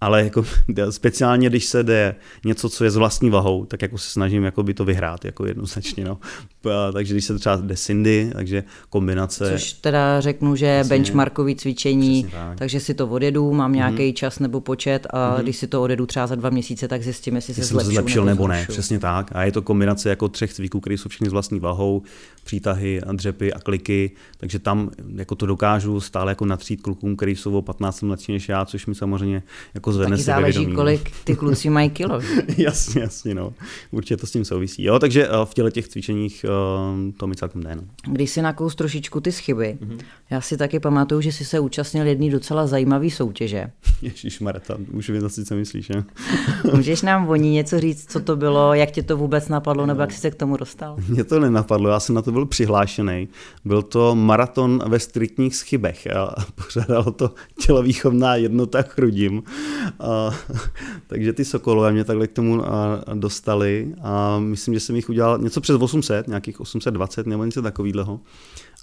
ale 0.03 0.23
jako 0.23 0.45
speciálně, 0.89 1.49
když 1.49 1.65
se 1.65 1.83
jde 1.83 2.15
něco, 2.45 2.69
co 2.69 2.83
je 2.83 2.91
s 2.91 2.95
vlastní 2.95 3.29
vahou, 3.29 3.65
tak 3.65 3.81
jako 3.81 3.97
se 3.97 4.09
snažím 4.09 4.43
jako 4.43 4.63
by 4.63 4.73
to 4.73 4.85
vyhrát, 4.85 5.25
jako 5.25 5.45
jednoznačně, 5.45 6.05
no. 6.05 6.17
Takže 6.93 7.13
když 7.13 7.25
se 7.25 7.39
třeba 7.39 7.55
jde 7.55 7.75
Cindy, 7.75 8.31
takže 8.33 8.63
kombinace. 8.89 9.51
Což 9.51 9.73
teda 9.73 10.21
řeknu, 10.21 10.55
že 10.55 10.65
je 10.65 10.83
benchmarkový 10.83 11.55
cvičení, 11.55 12.23
tak. 12.23 12.57
takže 12.57 12.79
si 12.79 12.93
to 12.93 13.07
odjedu, 13.07 13.53
mám 13.53 13.71
mhm. 13.71 13.75
nějaký 13.75 13.97
mm-hmm. 13.97 14.13
čas 14.13 14.39
nebo 14.39 14.61
počet 14.61 15.07
a 15.09 15.17
mm-hmm. 15.17 15.43
když 15.43 15.57
si 15.57 15.67
to 15.67 15.81
odjedu 15.83 16.05
třeba 16.05 16.27
za 16.27 16.35
dva 16.35 16.49
měsíce, 16.49 16.87
tak 16.87 17.03
zjistím, 17.03 17.35
jestli 17.35 17.53
se 17.53 17.63
zlepšil, 17.63 17.93
zlepšil 17.93 18.25
nebo, 18.25 18.47
nebo 18.47 18.47
ne. 18.47 18.65
Přesně 18.69 18.99
tak. 18.99 19.31
A 19.31 19.43
je 19.43 19.51
to 19.51 19.61
kombinace 19.61 20.09
jako 20.09 20.29
třech 20.29 20.53
cviků, 20.53 20.79
které 20.79 20.97
jsou 20.97 21.09
všechny 21.09 21.29
s 21.29 21.33
vlastní 21.33 21.59
vahou, 21.59 22.01
přítahy, 22.43 23.01
a 23.01 23.13
dřepy 23.13 23.53
a 23.53 23.59
kliky, 23.59 24.11
takže 24.37 24.59
tam 24.59 24.89
jako 25.15 25.35
to 25.35 25.45
dokážu 25.45 25.99
stále 25.99 26.31
jako 26.31 26.45
natřít 26.45 26.81
klukům, 26.81 27.15
který 27.15 27.35
jsou 27.35 27.57
o 27.57 27.61
15 27.61 28.01
let 28.01 28.19
než 28.29 28.49
já, 28.49 28.65
což 28.65 28.85
mi 28.85 28.95
samozřejmě 28.95 29.43
jako 29.73 29.92
zvedne 29.93 30.17
Taky 30.17 30.23
záleží, 30.23 30.59
vědomí. 30.59 30.75
kolik 30.75 31.11
ty 31.23 31.35
kluci 31.35 31.69
mají 31.69 31.89
kilo. 31.89 32.19
jasně, 32.57 33.01
jasně, 33.01 33.35
no. 33.35 33.53
Určitě 33.91 34.17
to 34.17 34.27
s 34.27 34.31
tím 34.31 34.45
souvisí. 34.45 34.83
Jo, 34.83 34.99
takže 34.99 35.27
eh, 35.27 35.31
v 35.45 35.53
těle 35.53 35.71
těch 35.71 35.87
cvičeních 35.87 36.45
eh, 36.45 37.11
to 37.17 37.27
mi 37.27 37.35
celkem 37.35 37.63
jde. 37.63 37.75
No. 37.75 37.83
Když 38.07 38.29
si 38.29 38.41
nakous 38.41 38.75
trošičku 38.75 39.19
ty 39.21 39.31
schyby, 39.31 39.77
mm-hmm. 39.81 39.97
já 40.29 40.41
si 40.41 40.57
taky 40.57 40.79
pamatuju, 40.79 41.21
že 41.21 41.31
jsi 41.31 41.45
se 41.45 41.59
účastnil 41.59 42.07
jedný 42.07 42.29
docela 42.29 42.67
zajímavý 42.67 43.11
soutěže. 43.11 43.71
Ježíš 44.01 44.39
Marta, 44.39 44.77
už 44.91 45.09
vím 45.09 45.21
zase, 45.21 45.45
co 45.45 45.55
myslíš. 45.55 45.89
Ne? 45.89 46.03
Můžeš 46.75 47.01
nám 47.01 47.29
o 47.29 47.35
ní 47.35 47.51
něco 47.51 47.79
říct, 47.79 48.11
co 48.11 48.19
to 48.19 48.35
bylo, 48.35 48.73
jak 48.73 48.91
tě 48.91 49.03
to 49.03 49.17
vůbec 49.17 49.47
napadlo, 49.47 49.85
nebo 49.85 50.01
jak 50.01 50.11
jsi 50.11 50.19
se 50.19 50.31
k 50.31 50.35
tomu 50.35 50.57
dostal? 50.57 50.95
Mě 51.07 51.23
to 51.23 51.39
nenapadlo, 51.39 51.89
já 51.89 51.99
jsem 51.99 52.15
na 52.15 52.21
to 52.21 52.31
byl 52.31 52.45
přihlášený. 52.45 53.27
Byl 53.65 53.81
to 53.81 54.15
maraton 54.15 54.83
ve 54.87 54.99
striktních 54.99 55.55
schybech 55.55 56.07
a 56.07 56.35
pořádalo 56.55 57.11
to 57.11 57.31
tělovýchovná 57.65 58.35
jednota 58.35 58.81
Chrudim. 58.81 59.43
A, 59.99 60.31
takže 61.07 61.33
ty 61.33 61.45
Sokolové 61.45 61.91
mě 61.91 62.03
takhle 62.03 62.27
k 62.27 62.31
tomu 62.31 62.63
dostali 63.13 63.95
a 64.01 64.39
myslím, 64.39 64.73
že 64.73 64.79
jsem 64.79 64.95
jich 64.95 65.09
udělal 65.09 65.37
něco 65.37 65.61
přes 65.61 65.75
800, 65.81 66.27
nějakých 66.27 66.59
820 66.59 67.27
nebo 67.27 67.45
něco 67.45 67.61
takového 67.61 68.19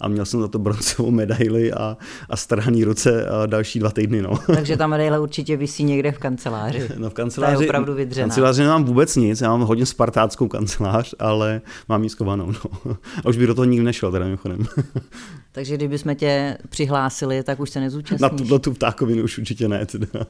a 0.00 0.08
měl 0.08 0.24
jsem 0.24 0.40
za 0.40 0.48
to 0.48 0.58
broncovou 0.58 1.10
medaili 1.10 1.72
a, 1.72 1.96
a 2.30 2.36
strhaný 2.36 2.84
ruce 2.84 3.26
a 3.28 3.46
další 3.46 3.78
dva 3.78 3.90
týdny. 3.90 4.22
No. 4.22 4.30
Takže 4.46 4.76
ta 4.76 4.86
medaile 4.86 5.20
určitě 5.20 5.56
vysí 5.56 5.84
někde 5.84 6.12
v 6.12 6.18
kanceláři. 6.18 6.88
No 6.96 7.10
v 7.10 7.14
kanceláři, 7.14 7.56
to 7.56 7.62
je 7.62 7.68
opravdu 7.68 7.94
vydřená. 7.94 8.26
V 8.26 8.28
kanceláři 8.28 8.62
nemám 8.62 8.84
vůbec 8.84 9.16
nic, 9.16 9.40
já 9.40 9.50
mám 9.50 9.60
hodně 9.60 9.86
spartáckou 9.86 10.48
kancelář, 10.48 11.14
ale 11.18 11.60
mám 11.88 12.02
ji 12.02 12.10
skovanou. 12.10 12.46
No. 12.46 12.96
A 13.24 13.28
už 13.28 13.36
by 13.36 13.46
do 13.46 13.54
toho 13.54 13.64
nikdy 13.64 13.84
nešel, 13.84 14.12
teda 14.12 14.24
mimochodem. 14.24 14.66
Takže 15.52 15.76
kdybychom 15.76 16.14
tě 16.14 16.58
přihlásili, 16.68 17.42
tak 17.42 17.60
už 17.60 17.70
se 17.70 17.80
nezúčastníš? 17.80 18.20
Na 18.20 18.28
tuto 18.28 18.58
tu 18.58 18.72
ptákovinu 18.72 19.24
už 19.24 19.38
určitě 19.38 19.68
ne. 19.68 19.86
Teda. 19.86 20.26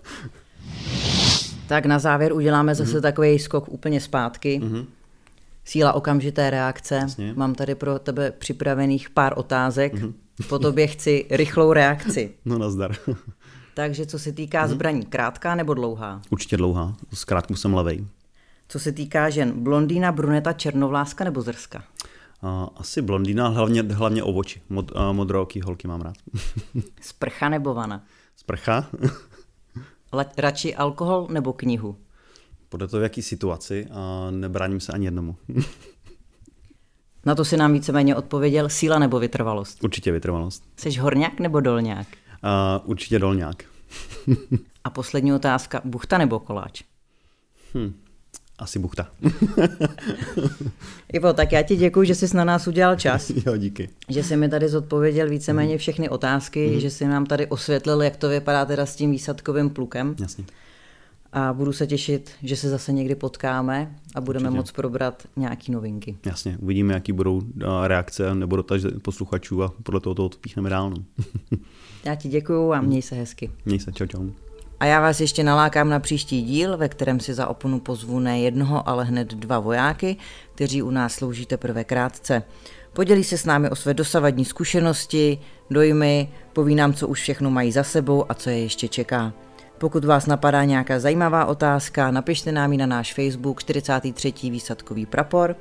Tak 1.66 1.86
na 1.86 1.98
závěr 1.98 2.32
uděláme 2.32 2.74
zase 2.74 2.98
mm-hmm. 2.98 3.02
takový 3.02 3.38
skok 3.38 3.68
úplně 3.68 4.00
zpátky. 4.00 4.60
Mm-hmm 4.62 4.86
síla 5.70 5.92
okamžité 5.92 6.50
reakce. 6.50 6.94
Jasně. 6.94 7.34
Mám 7.36 7.54
tady 7.54 7.74
pro 7.74 7.98
tebe 7.98 8.30
připravených 8.30 9.10
pár 9.10 9.32
otázek. 9.36 9.94
Mm-hmm. 9.94 10.12
Po 10.48 10.58
tobě 10.58 10.86
chci 10.86 11.26
rychlou 11.30 11.72
reakci. 11.72 12.34
No 12.44 12.58
nazdar. 12.58 12.96
Takže 13.74 14.06
co 14.06 14.18
se 14.18 14.32
týká 14.32 14.66
mm-hmm. 14.66 14.70
zbraní, 14.70 15.04
krátká 15.06 15.54
nebo 15.54 15.74
dlouhá? 15.74 16.22
Určitě 16.30 16.56
dlouhá, 16.56 16.96
s 17.12 17.24
krátkou 17.24 17.54
jsem 17.54 17.74
levej. 17.74 18.06
Co 18.68 18.78
se 18.78 18.92
týká 18.92 19.30
žen, 19.30 19.52
blondýna, 19.62 20.12
bruneta, 20.12 20.52
černovláska 20.52 21.24
nebo 21.24 21.42
zrska? 21.42 21.84
Uh, 22.42 22.68
asi 22.76 23.02
blondýna, 23.02 23.48
hlavně, 23.48 23.82
hlavně 23.82 24.22
ovoči. 24.22 24.62
Mod, 24.68 24.92
uh, 24.92 25.12
modrooký 25.12 25.60
holky 25.60 25.88
mám 25.88 26.00
rád. 26.00 26.14
Sprcha 27.00 27.48
nebo 27.48 27.74
vana? 27.74 28.04
Sprcha. 28.36 28.86
Radši 30.38 30.74
alkohol 30.74 31.26
nebo 31.30 31.52
knihu? 31.52 31.96
podle 32.70 32.88
toho, 32.88 33.00
v 33.00 33.02
jaký 33.02 33.22
situaci 33.22 33.86
a 33.90 34.30
nebráním 34.30 34.80
se 34.80 34.92
ani 34.92 35.04
jednomu. 35.04 35.36
Na 37.26 37.34
to 37.34 37.44
si 37.44 37.56
nám 37.56 37.72
víceméně 37.72 38.16
odpověděl 38.16 38.68
síla 38.68 38.98
nebo 38.98 39.18
vytrvalost? 39.18 39.84
Určitě 39.84 40.12
vytrvalost. 40.12 40.64
Jsi 40.76 40.90
horňák 40.90 41.40
nebo 41.40 41.60
dolňák? 41.60 42.06
Uh, 42.44 42.90
určitě 42.90 43.18
dolňák. 43.18 43.64
a 44.84 44.90
poslední 44.90 45.32
otázka, 45.32 45.80
buchta 45.84 46.18
nebo 46.18 46.40
koláč? 46.40 46.82
Hm, 47.74 48.00
asi 48.60 48.78
buchta. 48.78 49.08
Ivo, 51.12 51.32
tak 51.32 51.52
já 51.52 51.62
ti 51.62 51.76
děkuji, 51.76 52.06
že 52.06 52.14
jsi 52.14 52.36
na 52.36 52.44
nás 52.44 52.66
udělal 52.66 52.96
čas. 52.96 53.30
jo, 53.46 53.56
díky. 53.56 53.88
Že 54.08 54.22
jsi 54.22 54.36
mi 54.36 54.48
tady 54.48 54.68
zodpověděl 54.68 55.28
víceméně 55.28 55.78
všechny 55.78 56.08
otázky, 56.08 56.70
mm. 56.74 56.80
že 56.80 56.90
jsi 56.90 57.06
nám 57.06 57.26
tady 57.26 57.46
osvětlil, 57.46 58.02
jak 58.02 58.16
to 58.16 58.28
vypadá 58.28 58.64
teda 58.64 58.86
s 58.86 58.96
tím 58.96 59.10
výsadkovým 59.10 59.70
plukem. 59.70 60.16
Jasně 60.20 60.44
a 61.32 61.52
budu 61.52 61.72
se 61.72 61.86
těšit, 61.86 62.30
že 62.42 62.56
se 62.56 62.68
zase 62.68 62.92
někdy 62.92 63.14
potkáme 63.14 63.96
a 64.14 64.20
budeme 64.20 64.48
Určitě. 64.48 64.56
moc 64.56 64.72
probrat 64.72 65.22
nějaký 65.36 65.72
novinky. 65.72 66.16
Jasně, 66.26 66.58
uvidíme, 66.60 66.94
jaký 66.94 67.12
budou 67.12 67.42
reakce 67.86 68.34
nebo 68.34 68.56
dotazy 68.56 68.88
posluchačů 68.88 69.62
a 69.62 69.72
podle 69.82 70.00
toho 70.00 70.14
to 70.14 70.26
odpíchneme 70.26 70.70
dál. 70.70 70.90
No. 70.90 70.96
Já 72.04 72.14
ti 72.14 72.28
děkuju 72.28 72.72
a 72.72 72.80
měj 72.80 73.02
se 73.02 73.14
hezky. 73.14 73.50
Měj 73.64 73.78
se, 73.78 73.92
čau 73.92 74.06
čau. 74.06 74.30
A 74.80 74.84
já 74.84 75.00
vás 75.00 75.20
ještě 75.20 75.44
nalákám 75.44 75.88
na 75.88 76.00
příští 76.00 76.42
díl, 76.42 76.76
ve 76.76 76.88
kterém 76.88 77.20
si 77.20 77.34
za 77.34 77.46
oponu 77.46 77.80
pozvu 77.80 78.20
ne 78.20 78.40
jednoho, 78.40 78.88
ale 78.88 79.04
hned 79.04 79.34
dva 79.34 79.58
vojáky, 79.58 80.16
kteří 80.54 80.82
u 80.82 80.90
nás 80.90 81.14
slouží 81.14 81.46
teprve 81.46 81.84
krátce. 81.84 82.42
Podělí 82.92 83.24
se 83.24 83.38
s 83.38 83.44
námi 83.44 83.70
o 83.70 83.76
své 83.76 83.94
dosavadní 83.94 84.44
zkušenosti, 84.44 85.38
dojmy, 85.70 86.28
poví 86.52 86.74
nám, 86.74 86.94
co 86.94 87.08
už 87.08 87.20
všechno 87.20 87.50
mají 87.50 87.72
za 87.72 87.82
sebou 87.82 88.24
a 88.28 88.34
co 88.34 88.50
je 88.50 88.58
ještě 88.58 88.88
čeká. 88.88 89.32
Pokud 89.78 90.04
vás 90.04 90.26
napadá 90.26 90.64
nějaká 90.64 91.00
zajímavá 91.00 91.44
otázka, 91.44 92.10
napište 92.10 92.52
nám 92.52 92.72
ji 92.72 92.78
na 92.78 92.86
náš 92.86 93.14
Facebook 93.14 93.60
43. 93.60 94.32
výsadkový 94.42 95.06
prapor. 95.06 95.56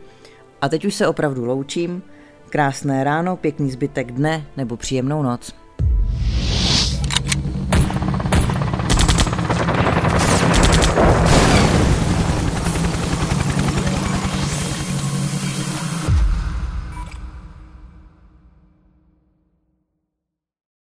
A 0.62 0.70
teď 0.70 0.86
už 0.86 0.96
se 0.96 1.08
opravdu 1.08 1.46
loučím. 1.46 2.04
Krásné 2.50 3.04
ráno, 3.04 3.38
pěkný 3.38 3.72
zbytek 3.72 4.12
dne 4.12 4.46
nebo 4.58 4.78
příjemnou 4.78 5.24
noc. 5.24 5.54